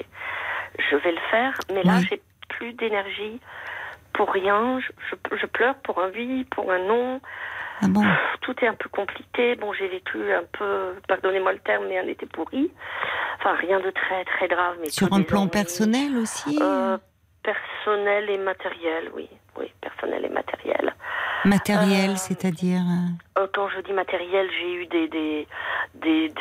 [0.90, 1.54] je vais le faire.
[1.72, 2.06] Mais là, Oui.
[2.10, 3.40] j'ai plus d'énergie
[4.12, 4.80] pour rien.
[4.80, 7.20] Je, je- je pleure pour un oui, pour un non.
[7.82, 8.04] Ah bon?
[8.42, 9.54] Tout est un peu compliqué.
[9.54, 12.70] Bon, j'ai vécu un peu, pardonnez-moi le terme, mais un été pourri.
[13.38, 14.76] Enfin, rien de très très grave.
[14.82, 15.50] Mais Sur un plan ennuis.
[15.50, 16.58] personnel aussi?
[16.60, 16.98] Euh,
[17.54, 19.28] personnel et matériel, oui.
[19.58, 20.94] Oui, personnel et matériel.
[21.44, 25.46] Matériel, euh, c'est-à-dire euh, Euh, quand je dis matériel, j'ai eu des des,
[25.94, 26.32] des,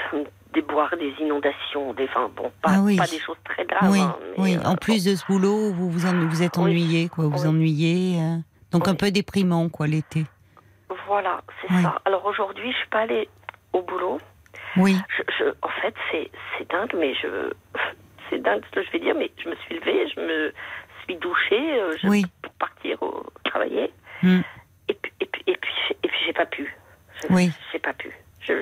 [0.53, 2.97] des boires, des inondations, des, enfin, bon, pas, Ah oui.
[2.97, 3.89] pas des choses très graves.
[3.91, 4.57] Oui, hein, mais, oui.
[4.57, 6.63] euh, En plus de ce boulot, vous vous, en- vous êtes Oui.
[6.65, 7.25] ennuyé, quoi.
[7.25, 7.47] Vous Oui.
[7.47, 8.19] ennuyez.
[8.21, 8.37] euh,
[8.71, 10.25] donc un peu déprimant, quoi, l'été.
[11.07, 11.99] Voilà, c'est ça.
[12.05, 13.27] Alors aujourd'hui, je suis pas allée
[13.73, 14.19] au boulot.
[14.77, 14.95] Oui.
[15.17, 17.51] Je, je- en fait, c'est c'est dingue, mais je.
[18.31, 20.53] C'est dingue ce que je vais dire, mais je me suis levée, je me
[21.13, 22.25] suis douchée euh, je- Oui.
[22.41, 23.91] pour partir au, travailler.
[24.23, 24.41] Hmm.
[24.87, 26.75] Et puis, et puis, et puis, j'ai- et puis j'ai pas pu.
[27.21, 27.51] Je- Oui.
[27.71, 28.11] J'ai pas pu.
[28.41, 28.53] Je,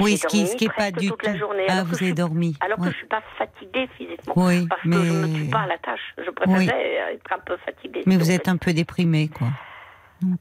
[0.00, 1.26] Oui, ce qui, dormi ce qui est pas du toute tout.
[1.26, 2.56] la journée, Ah, vous je avez suis- dormi.
[2.60, 2.86] Alors Ouais.
[2.88, 4.34] que je suis pas fatiguée physiquement.
[4.36, 6.14] Oui, Parce mais que je ne me tue pas à la tâche.
[6.18, 8.02] Je préférerais être un peu fatiguée.
[8.06, 9.48] mais vous êtes un peu déprimé, quoi.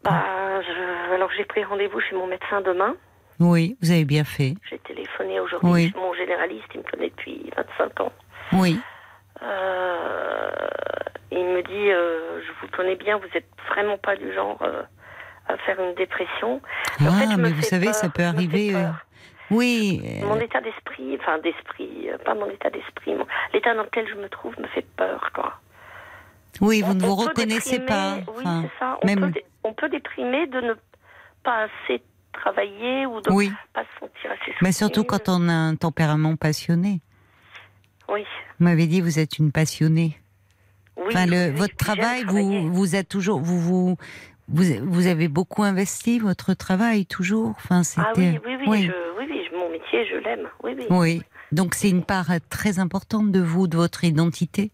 [0.04, 0.24] Bah,
[0.62, 2.96] je- alors j'ai pris rendez-vous chez mon médecin demain.
[3.40, 4.54] Oui, vous avez bien fait.
[4.70, 5.70] J'ai téléphoné aujourd'hui.
[5.72, 5.94] Oui.
[5.96, 8.12] Mon généraliste, il me connaît depuis 25 ans.
[8.54, 8.80] Oui.
[9.42, 10.50] Euh,
[11.32, 14.84] il me dit, euh, je vous connais bien, vous êtes vraiment pas du genre euh,
[15.48, 16.62] à faire une dépression.
[17.02, 18.76] En Ah, fait, je me mais vous savez, peur, ça peut arriver.
[19.52, 20.02] Oui.
[20.24, 24.30] Mon état d'esprit, enfin d'esprit, pas mon état d'esprit, mon- l'état dans lequel je me
[24.30, 25.60] trouve me fait peur, quoi.
[26.62, 27.86] oui, vous On- ne vous reconnaissez déprimer,
[28.26, 28.32] pas.
[28.32, 28.98] Oui, Enfin, c'est ça.
[29.02, 30.74] On, même- peut, on peut déprimer de ne
[31.44, 33.52] pas assez travailler ou de Oui.
[33.74, 35.20] pas se sentir assez Mais surtout soutenu.
[35.20, 37.02] quand on a un tempérament passionné.
[38.10, 38.22] Oui.
[38.60, 40.18] Vous m'avez dit, vous êtes une passionnée.
[40.98, 43.98] oui Enfin, le, oui, votre travail, vous, vous êtes toujours, vous, vous,
[44.50, 47.54] vous, vous avez beaucoup investi votre travail toujours.
[47.58, 48.06] Enfin, c'était.
[48.08, 48.84] Ah oui, oui, oui, oui.
[48.88, 50.48] Je, oui, oui, je- mon métier, je l'aime.
[50.64, 50.86] Oui, oui.
[50.90, 51.22] Oui.
[51.52, 54.72] Donc c'est une part très importante de vous, de votre identité.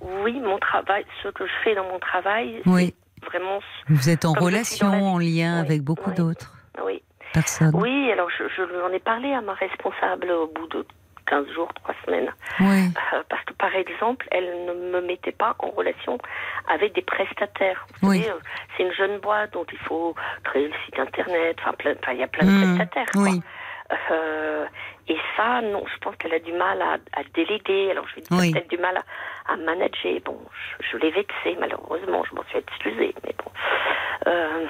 [0.00, 2.94] Oui, mon travail, ce que je fais dans mon travail, Oui.
[3.26, 3.58] vraiment.
[3.88, 6.16] Vous êtes en relation, en lien Oui, avec beaucoup oui.
[6.16, 7.02] d'autres Oui.
[7.34, 7.74] personnes.
[7.74, 10.86] Oui, alors je, je en ai parlé à ma responsable au bout de
[11.28, 12.32] 15 jours, 3 semaines.
[12.60, 12.84] Oui.
[13.14, 16.18] Euh, parce que par exemple, elle ne me mettait pas en relation
[16.68, 17.86] avec des prestataires.
[18.02, 18.22] Vous Oui.
[18.22, 18.38] savez, euh,
[18.76, 20.14] c'est une jeune boîte dont il faut
[20.44, 21.56] créer le site internet.
[21.66, 23.06] Enfin, il y a plein de Hmm, prestataires.
[23.12, 23.22] quoi.
[23.22, 23.40] oui.
[24.10, 24.66] Euh,
[25.08, 27.90] et ça, non, je pense qu'elle a du mal à, à déléguer.
[27.90, 28.52] Alors, je vais dire Oui.
[28.52, 30.20] peut-être du mal à, à manager.
[30.26, 30.38] Bon,
[30.80, 33.50] je, je l'ai vexée, malheureusement, je m'en suis excusée, mais bon.
[34.26, 34.66] Euh,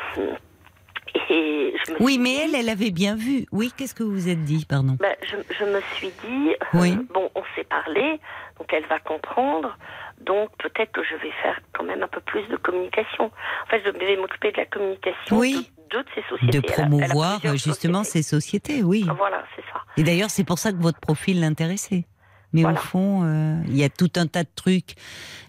[1.31, 3.47] et je me Oui, suis mais elle, elle avait bien vu.
[3.53, 6.97] Oui, qu'est-ce que vous vous êtes dit, pardon ben, je, je me suis dit, euh,
[7.13, 8.21] bon, on s'est parlé,
[8.59, 9.77] donc elle va comprendre,
[10.21, 13.25] donc peut-être que je vais faire quand même un peu plus de communication.
[13.27, 15.55] En fait, je vais m'occuper de la communication Oui.
[15.55, 16.59] de de ces sociétés.
[16.61, 18.23] De Elle a- elle a promouvoir justement sociétés.
[18.23, 19.07] ces sociétés, oui.
[19.17, 19.81] Voilà, c'est ça.
[19.97, 22.05] Et d'ailleurs, c'est pour ça que votre profil l'intéressait.
[22.53, 22.79] Mais Voilà.
[22.79, 24.95] au fond, euh, il y a tout un tas de trucs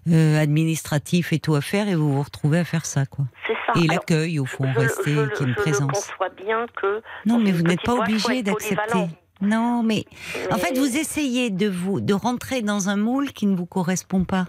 [0.10, 3.26] euh, administratifs et tout à faire, et vous vous retrouvez à faire ça, quoi.
[3.48, 3.80] C'est ça.
[3.82, 5.92] Et l'accueil, au fond, je, rester, je, qu'il y ait une je présence.
[5.92, 7.02] conçois bien que.
[7.26, 9.08] Non, mais vous n'êtes pas obligé d'accepter.
[9.42, 10.04] Non, mais
[10.52, 14.26] en fait, vous essayez de vous de rentrer dans un moule qui ne vous correspond
[14.26, 14.46] pas.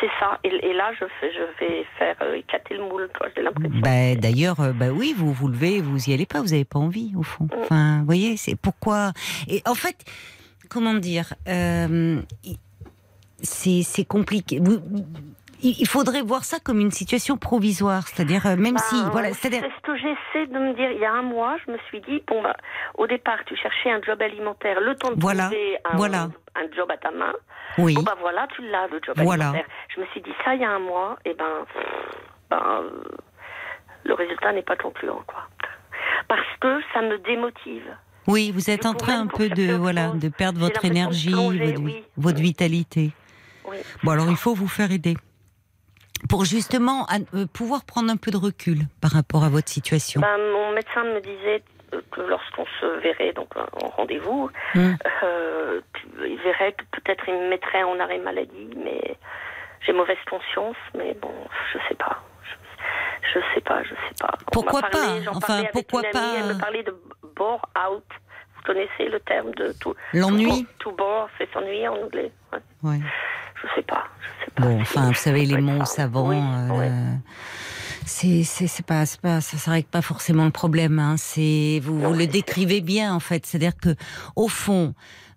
[0.00, 0.40] C'est ça.
[0.42, 3.78] Et, et là, je, fais, je vais faire euh, éclater le moule, j'ai l'impression.
[3.80, 6.80] Bah, D'ailleurs, euh, bah oui, vous vous levez, vous y allez pas, vous n'avez pas
[6.80, 7.46] envie, au fond.
[7.60, 9.12] Enfin, vous voyez, c'est pourquoi?
[9.46, 9.96] Et en fait,
[10.70, 12.20] comment dire, euh,
[13.42, 14.60] c'est compliqué.
[15.66, 19.50] Il faudrait voir ça comme une situation provisoire, c'est-à-dire euh, même Bah, si, voilà, c'est
[19.50, 20.90] ce que j'essaie de me dire.
[20.90, 22.54] Il y a un mois, je me suis dit, bon, bah,
[22.98, 26.28] au départ, tu cherchais un job alimentaire, le temps de Voilà, trouver un, voilà.
[26.54, 27.32] un job à ta main.
[27.78, 29.46] oui, Bon, bah voilà, tu l'as, le job Voilà.
[29.46, 29.66] alimentaire.
[29.94, 31.64] Je me suis dit, ça, il y a un mois, et ben,
[32.50, 32.82] ben,
[34.04, 35.48] le résultat n'est pas concluant, quoi.
[36.28, 37.88] Parce que ça me démotive.
[38.26, 41.82] Oui, vous êtes en train un peu de voilà de perdre votre énergie, plonger, votre,
[41.82, 42.42] oui, votre oui.
[42.44, 43.10] vitalité.
[43.66, 43.76] Oui.
[44.02, 45.16] Bon, alors il faut vous faire aider
[46.28, 50.20] pour justement euh, pouvoir prendre un peu de recul par rapport à votre situation.
[50.20, 51.62] Ben, mon médecin me disait
[51.92, 54.96] euh, que lorsqu'on se verrait donc en rendez-vous, Hum.
[55.22, 55.80] euh,
[56.26, 59.16] il verrait que peut-être il me mettrait en arrêt maladie, mais
[59.86, 61.32] j'ai mauvaise conscience, mais bon,
[61.72, 62.22] je sais pas.
[63.34, 64.34] Je, sais pas, je sais pas.
[64.46, 65.30] On Pourquoi parlé, pas?
[65.34, 66.34] Enfin, pourquoi amie, pas?
[66.38, 66.94] Elle me parlait de
[67.36, 68.04] bore out.
[68.56, 72.32] Vous connaissez le terme de tout L'ennui To bore, c'est s'ennuyer en anglais.
[72.52, 72.60] Ouais.
[72.90, 73.00] Ouais.
[73.62, 74.62] Je sais pas, je sais pas.
[74.62, 76.90] Bon, Si, enfin, vous savez, les mots savants, Oui, euh, ouais.
[78.04, 80.98] c'est pas pas ça, ça règle pas forcément le problème.
[80.98, 81.16] Hein.
[81.16, 83.46] C'est vous, vous le décrivez bien en fait.
[83.46, 83.94] C'est-à-dire que
[84.36, 84.94] au fond,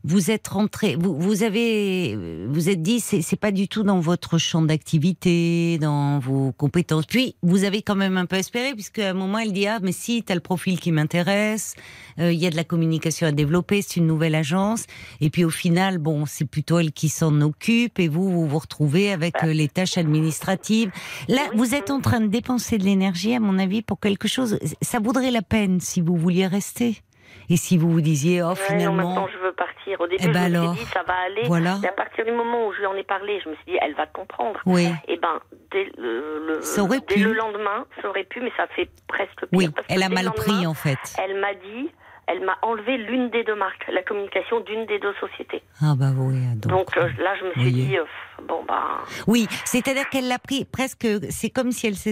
[0.08, 4.38] vous êtes rentré, vous vous avez vous êtes dit c'est pas du tout dans votre
[4.38, 7.06] champ d'activité, dans vos compétences.
[7.06, 9.80] Puis vous avez quand même un peu espéré puisque à un moment elle dit ah
[9.82, 11.76] mais si t'as le profil qui m'intéresse,
[12.20, 14.86] euh, il y a de la communication à développer, c'est une nouvelle agence.
[15.20, 18.60] Et puis au final, bon, c'est plutôt elle qui s'en occupe et vous, vous vous
[18.60, 20.92] retrouvez avec euh, les tâches administratives.
[21.28, 24.60] Là, vous êtes en train de dépenser de l'énergie, à mon avis, pour quelque chose.
[24.82, 27.02] Ça vaudrait la peine si vous vouliez rester.
[27.50, 30.02] Et si vous vous disiez, oh, Ouais, non, finalement, maintenant je veux partir.
[30.02, 31.44] Au début, Eh ben je me suis dit ça va aller.
[31.46, 31.78] voilà.
[31.84, 33.78] Et à partir du moment où je lui en ai parlé, je me suis dit
[33.82, 34.60] elle va comprendre.
[34.66, 35.40] oui, Et ben,
[35.72, 39.48] dès le, le- dès le lendemain, ça aurait pu, mais ça fait presque pire.
[39.54, 40.98] oui, elle a mal pris en fait.
[41.24, 41.90] Elle m'a dit,
[42.28, 45.64] elle m'a enlevé l'une des deux marques, la communication d'une des deux sociétés.
[45.82, 46.72] Ah bah oui, donc.
[46.72, 47.86] Donc euh, là, je me suis voyez.
[47.86, 48.04] dit, euh,
[48.46, 51.08] bon bah, Oui, c'est-à-dire qu'elle l'a pris presque.
[51.30, 52.12] C'est comme si elle s'est.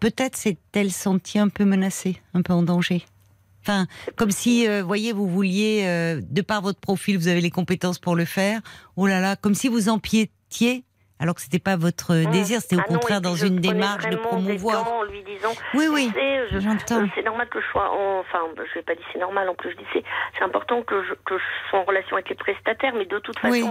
[0.00, 3.02] Peut-être s'est-elle sentie un peu menacée, un peu en danger.
[3.62, 3.86] Enfin,
[4.16, 7.98] comme si, euh, voyez, vous vouliez, euh, de par votre profil, vous avez les compétences
[7.98, 8.60] pour le faire.
[8.96, 10.84] Oh là là, comme si vous empiétiez,
[11.18, 14.16] alors que c'était pas votre désir, c'était au Ah contraire dans une démarche de des
[14.16, 14.90] promouvoir.
[14.90, 16.10] en lui disant, Oui, oui,
[16.50, 17.06] je- j'entends.
[17.14, 19.70] c'est normal que je sois en, enfin, je vais pas dire c'est normal, en plus
[19.72, 20.02] je dis c'est,
[20.42, 23.52] important que je, que je sois en relation avec les prestataires, mais de toute façon,
[23.52, 23.64] Oui.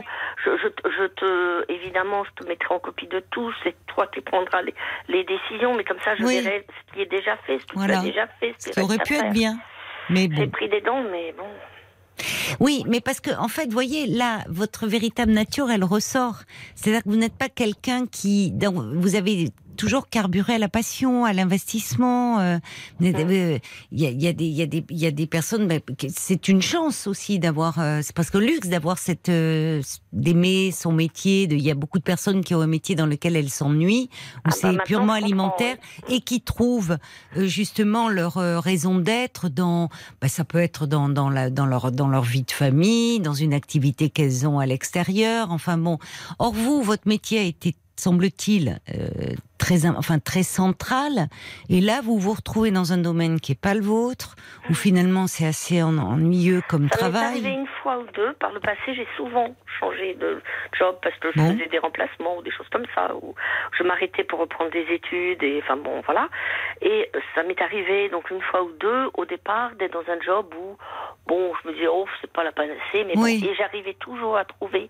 [0.46, 4.06] je, je, te- je te, évidemment, je te mettrai en copie de tout, c'est toi
[4.14, 4.76] qui prendras les,
[5.08, 6.42] les décisions, mais comme ça je Oui.
[6.42, 7.98] verrai ce qui est déjà fait, ce que Voilà.
[8.02, 9.58] déjà fait, ce qui qui aurait pu être bien.
[10.10, 11.46] Mais J'ai pris des dents, mais bon.
[12.60, 16.42] Oui, mais parce que en fait, voyez, là, votre véritable nature, elle ressort.
[16.76, 18.54] C'est-à-dire que vous n'êtes pas quelqu'un qui,
[18.96, 19.50] vous avez
[19.80, 22.40] toujours carburé à la passion, à l'investissement.
[22.42, 22.58] euh,
[23.02, 23.58] euh,
[23.92, 25.68] Il y, a, y a y a des, il y a des personnes.
[25.68, 25.76] bah,
[26.10, 27.80] c'est une chance aussi d'avoir.
[27.80, 31.44] euh, c'est parce que luxe d'avoir cette euh, d'aimer son métier.
[31.50, 34.40] Il y a beaucoup de personnes qui ont un métier dans lequel elles s'ennuient, où
[34.44, 35.78] Ah bah, c'est purement alimentaire,
[36.10, 36.98] et qui trouvent
[37.38, 39.88] euh, justement leur euh, raison d'être dans.
[40.22, 43.34] Bah, ça peut être dans, dans, la, dans, leur, dans leur vie de famille, dans
[43.34, 45.52] une activité qu'elles ont à l'extérieur.
[45.52, 45.98] Enfin bon.
[46.38, 51.28] Or, vous, votre métier a été, semble-t-il, euh, très, enfin, très central.
[51.70, 54.36] Et là, vous vous retrouvez dans un domaine qui n'est pas le vôtre,
[54.70, 57.60] où finalement c'est assez en- ennuyeux comme Ça m'est arrivé travail.
[57.60, 58.34] une fois ou deux.
[58.40, 60.42] Par le passé, j'ai souvent changé de
[60.78, 61.52] job parce que je Bon.
[61.54, 63.36] faisais des remplacements ou des choses comme ça, ou
[63.78, 66.30] je m'arrêtais pour reprendre des études et enfin bon, voilà.
[66.82, 70.48] Et ça m'est arrivé donc une fois ou deux au départ d'être dans un job
[70.60, 70.78] où
[71.28, 73.40] bon, je me disais oh c'est pas la panacée, mais Oui.
[73.42, 74.90] bon, et j'arrivais toujours à trouver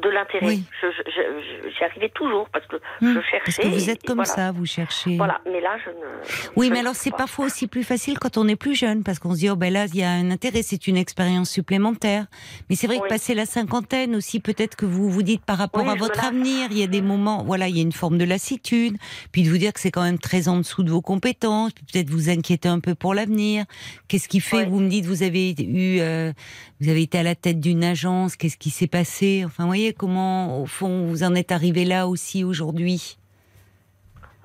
[0.00, 0.46] de l'intérêt.
[0.46, 0.64] Oui.
[0.80, 3.40] Je, je, je- j'y arrivais toujours parce que Hmm, je cherchais.
[3.44, 4.30] Parce que vous êtes comme voilà.
[4.30, 5.16] ça, vous cherchez.
[5.16, 6.50] Voilà, mais là je ne.
[6.56, 7.18] Oui, je mais alors c'est pas.
[7.18, 9.72] parfois aussi plus facile quand on est plus jeune, parce qu'on se dit, oh ben
[9.72, 12.26] là, il y a un intérêt, c'est une expérience supplémentaire.
[12.70, 15.82] Mais c'est vrai que passer la cinquantaine aussi, peut-être que vous vous dites par rapport
[15.84, 18.18] Oui, à votre avenir, il y a des moments, voilà, il y a une forme
[18.18, 18.96] de lassitude,
[19.32, 21.84] puis de vous dire que c'est quand même très en dessous de vos compétences, puis
[21.92, 23.64] peut-être vous inquiéter un peu pour l'avenir.
[24.08, 26.32] Qu'est-ce qui fait, vous me dites, vous avez eu, euh,
[26.80, 29.42] vous avez été à la tête d'une agence, qu'est-ce qui s'est passé?
[29.44, 33.18] Enfin, vous voyez comment, au fond, vous en êtes arrivé là aussi aujourd'hui?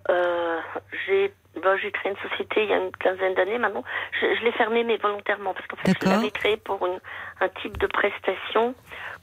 [0.10, 0.60] Euh,
[1.06, 3.84] j'ai bah, j'ai créé une société il y a une quinzaine d'années maintenant.
[4.20, 7.00] Je, je l'ai fermée, mais volontairement, parce qu'en fait, je l'avais créée pour une,
[7.42, 8.76] un type de prestation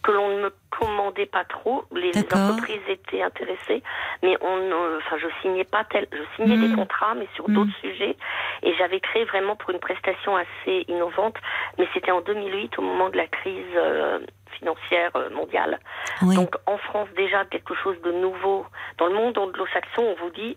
[0.04, 1.84] que l'on ne me commandait pas trop.
[1.92, 3.82] Les, entreprises étaient intéressées,
[4.22, 8.16] mais on, enfin, je signais pas tel, je signais des contrats, mais sur d'autres sujets.
[8.62, 11.36] Et j'avais créé vraiment pour une prestation assez innovante,
[11.78, 14.20] mais c'était en 2008, au moment de la crise euh,
[14.58, 15.80] financière euh, mondiale.
[16.22, 16.36] Oui.
[16.36, 18.66] Donc en France déjà quelque chose de nouveau.
[18.98, 20.56] Dans le monde anglo-saxon, on vous dit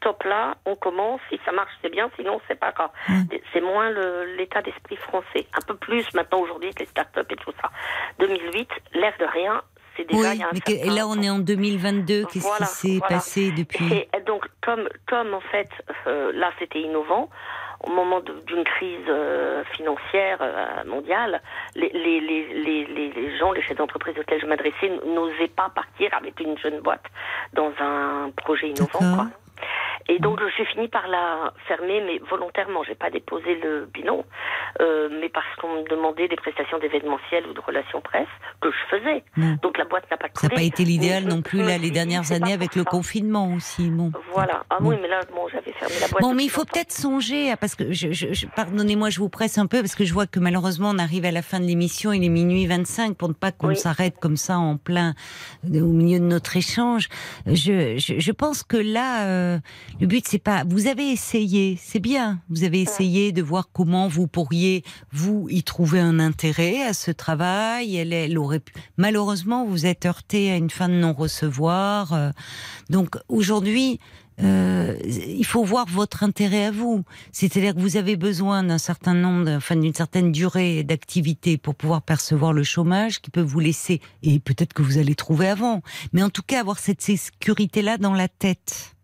[0.00, 2.90] top là, on commence, si ça marche c'est bien, sinon c'est pas grave.
[3.08, 3.22] Mm.
[3.52, 3.90] C'est moins
[4.36, 5.46] l'état d'esprit français.
[5.54, 7.70] Un peu plus maintenant aujourd'hui avec les startups et tout ça.
[8.18, 9.62] 2008, l'air de rien,
[9.96, 11.38] c'est déjà oui, il y a un mais que- et certain là on est en
[11.38, 12.24] 2022.
[12.26, 13.16] Qu'est-ce Voilà, qui s'est voilà.
[13.16, 15.68] passé depuis et donc, comme, comme en fait,
[16.06, 17.30] euh, là, c'était innovant,
[17.86, 21.40] au moment d'une crise euh, financière euh, mondiale,
[21.74, 25.68] les, les, les, les, les- les gens, les chefs d'entreprise auxquels je m'adressais, n'osaient pas
[25.74, 27.04] partir avec une jeune boîte
[27.52, 28.98] dans un projet innovant.
[28.98, 29.26] Quoi.
[30.08, 32.84] Et donc, j'ai fini par la fermer, mais volontairement.
[32.84, 34.24] J'ai pas déposé le bilan,
[34.80, 38.28] euh, mais parce qu'on me demandait des prestations d'événementiel ou de relations presse
[38.60, 39.24] que je faisais.
[39.36, 39.56] Non.
[39.62, 40.54] Donc, la boîte n'a pas Ça n'a coulé.
[40.54, 42.90] pas été l'idéal non plus là les dernières années avec le ça.
[42.90, 43.90] confinement aussi.
[43.90, 44.12] Bon.
[44.32, 44.62] Voilà.
[44.70, 44.90] Ah Bon.
[44.90, 46.22] oui, mais là, bon, j'avais fermé la boîte.
[46.22, 49.28] Bon, mais il faut peut-être songer, à- parce que je, je- je- pardonnez-moi, je vous
[49.28, 51.64] presse un peu, parce que je vois que malheureusement on arrive à la fin de
[51.64, 53.76] l'émission, il est minuit 25, pour ne pas qu'on Oui.
[53.76, 55.14] s'arrête comme ça en plein,
[55.64, 57.08] au milieu de notre échange.
[57.46, 59.45] Je, je, je pense que là, euh,
[60.00, 64.08] le but c'est pas, vous avez essayé, c'est bien, vous avez essayé de voir comment
[64.08, 64.82] vous pourriez,
[65.12, 67.96] vous, y trouver un intérêt à ce travail.
[67.96, 72.12] Elle, elle aurait pu, malheureusement, vous êtes heurté à une fin de non-recevoir.
[72.12, 72.30] euh,
[72.90, 73.98] donc aujourd'hui,
[74.42, 77.04] euh, il faut voir votre intérêt à vous.
[77.32, 82.02] C'est-à-dire que vous avez besoin d'un certain nombre, enfin d'une certaine durée d'activité pour pouvoir
[82.02, 85.82] percevoir le chômage qui peut vous laisser, et peut-être que vous allez trouver avant,
[86.12, 88.95] mais en tout cas avoir cette sécurité-là dans la tête.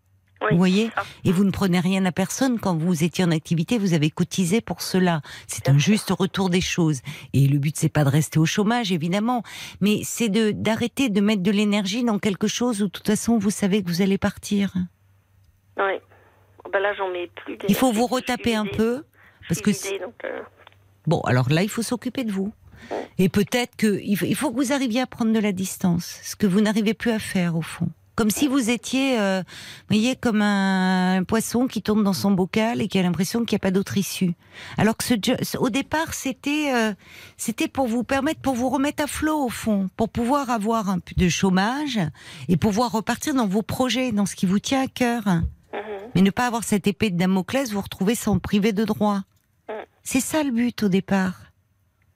[0.42, 0.90] Oui, vous voyez.
[1.24, 4.60] Et vous ne prenez rien à personne quand vous étiez en activité, vous avez cotisé
[4.60, 5.20] pour cela.
[5.46, 7.00] C'est un juste retour des choses.
[7.32, 9.42] Et le but c'est pas de rester au chômage évidemment,
[9.80, 13.38] mais c'est de d'arrêter de mettre de l'énergie dans quelque chose où de toute façon
[13.38, 14.72] vous savez que vous allez partir.
[15.76, 15.94] Oui.
[16.72, 17.58] Ben là, j'en mets plus.
[17.68, 19.04] Il faut vous retaper un peu
[19.48, 19.70] parce que
[20.00, 20.40] donc, euh,
[21.06, 22.52] Bon, alors là, il faut s'occuper de vous.
[23.18, 26.46] Et peut-être que il faut que vous arriviez à prendre de la distance, ce que
[26.46, 27.88] vous n'arrivez plus à faire au fond.
[28.14, 32.82] Comme si vous étiez, euh, vous voyez, comme un poisson qui tourne dans son bocal
[32.82, 34.34] et qui a l'impression qu'il n'y a pas d'autre issue.
[34.76, 36.92] Alors que ce, au départ, c'était, euh,
[37.38, 40.98] c'était pour vous permettre, pour vous remettre à flot au fond, pour pouvoir avoir un
[40.98, 42.00] peu de chômage
[42.48, 45.22] et pouvoir repartir dans vos projets, dans ce qui vous tient à cœur.
[45.26, 45.40] mhm.
[46.14, 49.22] Mais ne pas avoir cette épée de Damoclès, vous retrouver sans priver de droit.
[49.68, 49.72] Mm.
[50.02, 51.51] C'est ça le but au départ.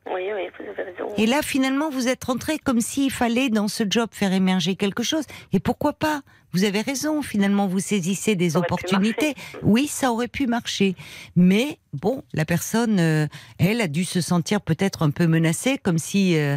[0.07, 1.13] Oui, oui, vous avez raison.
[1.17, 5.03] Et là, finalement, vous êtes rentré comme s'il fallait dans ce job faire émerger quelque
[5.03, 5.25] chose.
[5.53, 6.23] Et pourquoi pas?
[6.53, 9.35] Vous avez raison, finalement, vous saisissez des Ça opportunités.
[9.63, 10.95] Oui, ça aurait pu marcher.
[11.35, 13.27] Mais bon, la personne, euh,
[13.59, 16.57] elle, a dû se sentir peut-être un peu menacée, comme si euh,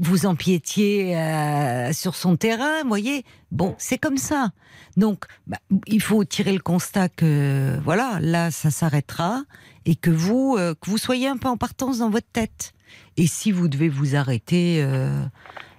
[0.00, 3.24] vous empiétiez euh, sur son terrain, vous voyez?
[3.52, 4.50] Bon, c'est comme ça.
[4.96, 9.42] Donc, bah, il faut tirer le constat que, voilà, là, ça s'arrêtera
[9.84, 12.72] et que vous, que vous soyez un peu en partance dans votre tête.
[13.16, 15.22] Et si vous devez vous arrêter euh,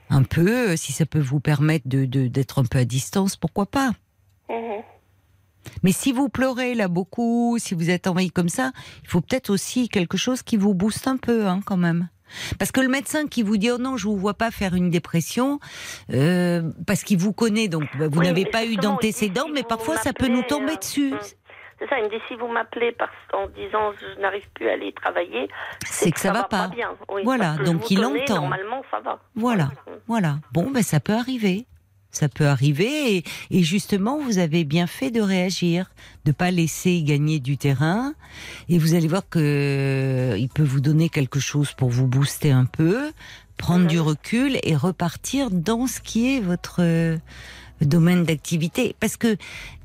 [0.09, 3.65] un peu, si ça peut vous permettre de de- d'être un peu à distance, pourquoi
[3.65, 3.91] pas
[4.49, 4.81] Mhm.
[5.83, 8.71] Mais si vous pleurez là beaucoup, si vous êtes envahi comme ça,
[9.03, 12.07] il faut peut-être aussi quelque chose qui vous booste un peu, hein, quand même.
[12.59, 14.91] Parce que le médecin qui vous dit oh non je vous vois pas faire une
[14.91, 15.59] dépression
[16.13, 19.97] euh, parce qu'il vous connaît donc bah, vous Oui, n'avez pas eu d'antécédents mais parfois
[19.97, 21.13] ça peut nous tomber euh, dessus.
[21.79, 22.93] C'est ça, il me dit si vous m'appelez
[23.33, 25.47] en disant je n'arrive plus à aller travailler,
[25.85, 26.67] C'est que ça va pas.
[26.67, 26.89] bien.
[27.09, 28.41] Oui, Voilà, donc il connais, entend.
[28.41, 29.19] Normalement, ça va.
[29.35, 29.71] Voilà,
[30.07, 30.39] voilà.
[30.51, 31.65] Bon, ben ça peut arriver.
[32.11, 35.91] Ça peut arriver et, et justement vous avez bien fait de réagir,
[36.25, 38.15] de pas laisser gagner du terrain
[38.67, 39.37] et vous allez voir que
[40.33, 43.11] euh, il peut vous donner quelque chose pour vous booster un peu,
[43.57, 46.81] prendre du recul et repartir dans ce qui est votre
[47.85, 49.37] domaine d'activité parce que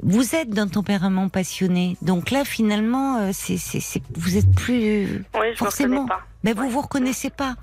[0.03, 1.97] vous êtes d'un tempérament passionné.
[2.03, 5.95] Donc là finalement euh, c'est c'est c'est- vous êtes plus Oui, je Forcément.
[5.95, 6.27] me reconnais pas.
[6.43, 6.69] mais vous Ouais.
[6.71, 7.55] vous reconnaissez pas.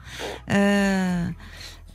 [0.52, 1.28] Euh,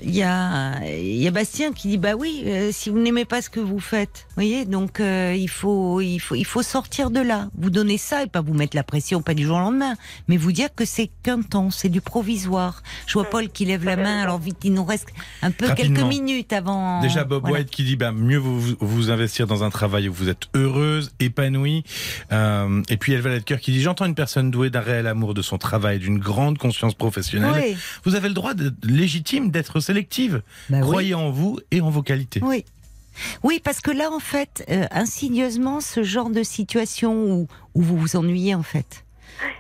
[0.03, 3.25] Il y, a, il y a Bastien qui dit bah oui, euh, si vous n'aimez
[3.25, 6.63] pas ce que vous faites, vous voyez, donc euh, il faut il faut il faut
[6.63, 7.49] sortir de là.
[7.57, 9.95] Vous donner ça et pas vous mettre la pression, pas du jour au lendemain,
[10.29, 12.83] mais vous dire que c'est qu'un temps, c'est du provisoire.
[13.07, 14.21] Je vois Paul qui lève la main.
[14.21, 15.09] Alors vite, il nous reste
[15.41, 17.01] un peu quelques minutes avant.
[17.01, 17.61] Déjà Bob Voilà.
[17.61, 20.49] White qui dit bah, mieux vous, vous vous investir dans un travail où vous êtes
[20.55, 21.85] heureuse, épanouie.
[22.33, 25.41] Euh, et puis Elva Ledker qui dit j'entends une personne douée d'un réel amour de
[25.41, 27.63] son travail, d'une grande conscience professionnelle.
[27.71, 30.43] Oui, Vous avez le droit de, légitime d'être sélective.
[30.69, 30.83] bah oui.
[30.83, 32.41] Croyez en vous et en vos qualités.
[32.43, 32.65] Oui.
[33.43, 37.97] Oui, parce que là, en fait, euh, insidieusement, ce genre de situation où, où vous
[37.97, 39.06] vous ennuyez, en fait.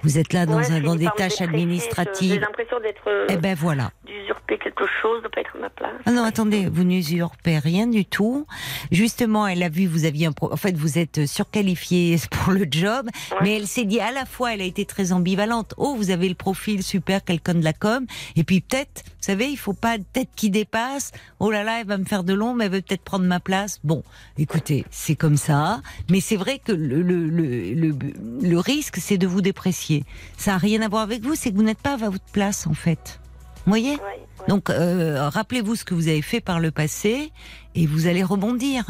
[0.02, 2.40] Vous êtes là dans Ouais, un dans des tâches dépresser, je- J'ai administratives.
[2.40, 3.08] l'impression d'être.
[3.08, 3.90] euh, Eh ben voilà.
[4.06, 5.92] d'usurper quelque chose, de pas être à ma place.
[6.06, 8.46] Ah non, attendez, vous n'usurpez rien du tout.
[8.92, 10.52] Justement, elle a vu, vous aviez un pro...
[10.52, 13.38] En fait, vous êtes surqualifié pour le job, Ouais.
[13.42, 15.74] mais elle s'est dit à la fois, elle a été très ambivalente.
[15.76, 18.06] Oh, vous avez le profil super, quelqu'un de la com.
[18.36, 21.12] Et puis peut-être, vous savez, il faut pas de tête qui dépasse.
[21.40, 23.80] Oh là là, elle va me faire de l'ombre, elle veut peut-être prendre ma place.
[23.84, 24.02] Bon,
[24.38, 25.80] écoutez, c'est comme ça.
[26.10, 27.94] Mais c'est vrai que le, le, le, le,
[28.42, 29.40] le risque, c'est de vous
[29.72, 32.66] Ça n'a rien à voir avec vous, c'est que vous n'êtes pas à votre place,
[32.66, 33.20] en fait.
[33.64, 34.46] Vous voyez Ouais, ouais.
[34.48, 37.32] donc, euh, rappelez-vous ce que vous avez fait par le passé
[37.74, 38.84] et vous allez rebondir.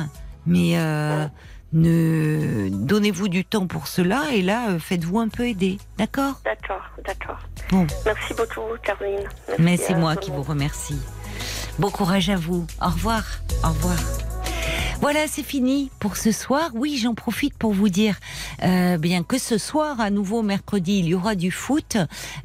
[0.46, 1.26] Mais euh,
[1.72, 5.78] ne donnez-vous du temps pour cela et là, euh, faites-vous un peu aider.
[5.98, 6.40] D'accord?
[6.44, 7.38] D'accord, d'accord.
[7.70, 9.24] Bon, Merci beaucoup, Caroline.
[9.48, 10.98] Merci mais c'est moi qui vous remercie.
[11.78, 12.66] Bon courage à vous.
[12.80, 13.24] Au revoir.
[13.64, 14.35] Au revoir.
[15.00, 16.70] Voilà, c'est fini pour ce soir.
[16.74, 18.18] Oui, j'en profite pour vous dire
[18.64, 21.96] euh, bien que ce soir, à nouveau mercredi, il y aura du foot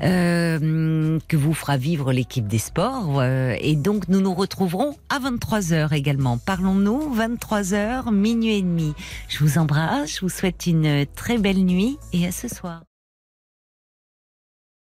[0.01, 3.19] euh, que vous fera vivre l'équipe des sports.
[3.19, 6.37] euh, et donc, nous nous retrouverons à 23h également.
[6.37, 8.93] Parlons-nous, 23h, minuit et demi.
[9.27, 12.81] Je vous embrasse, je vous souhaite une très belle nuit et à ce soir.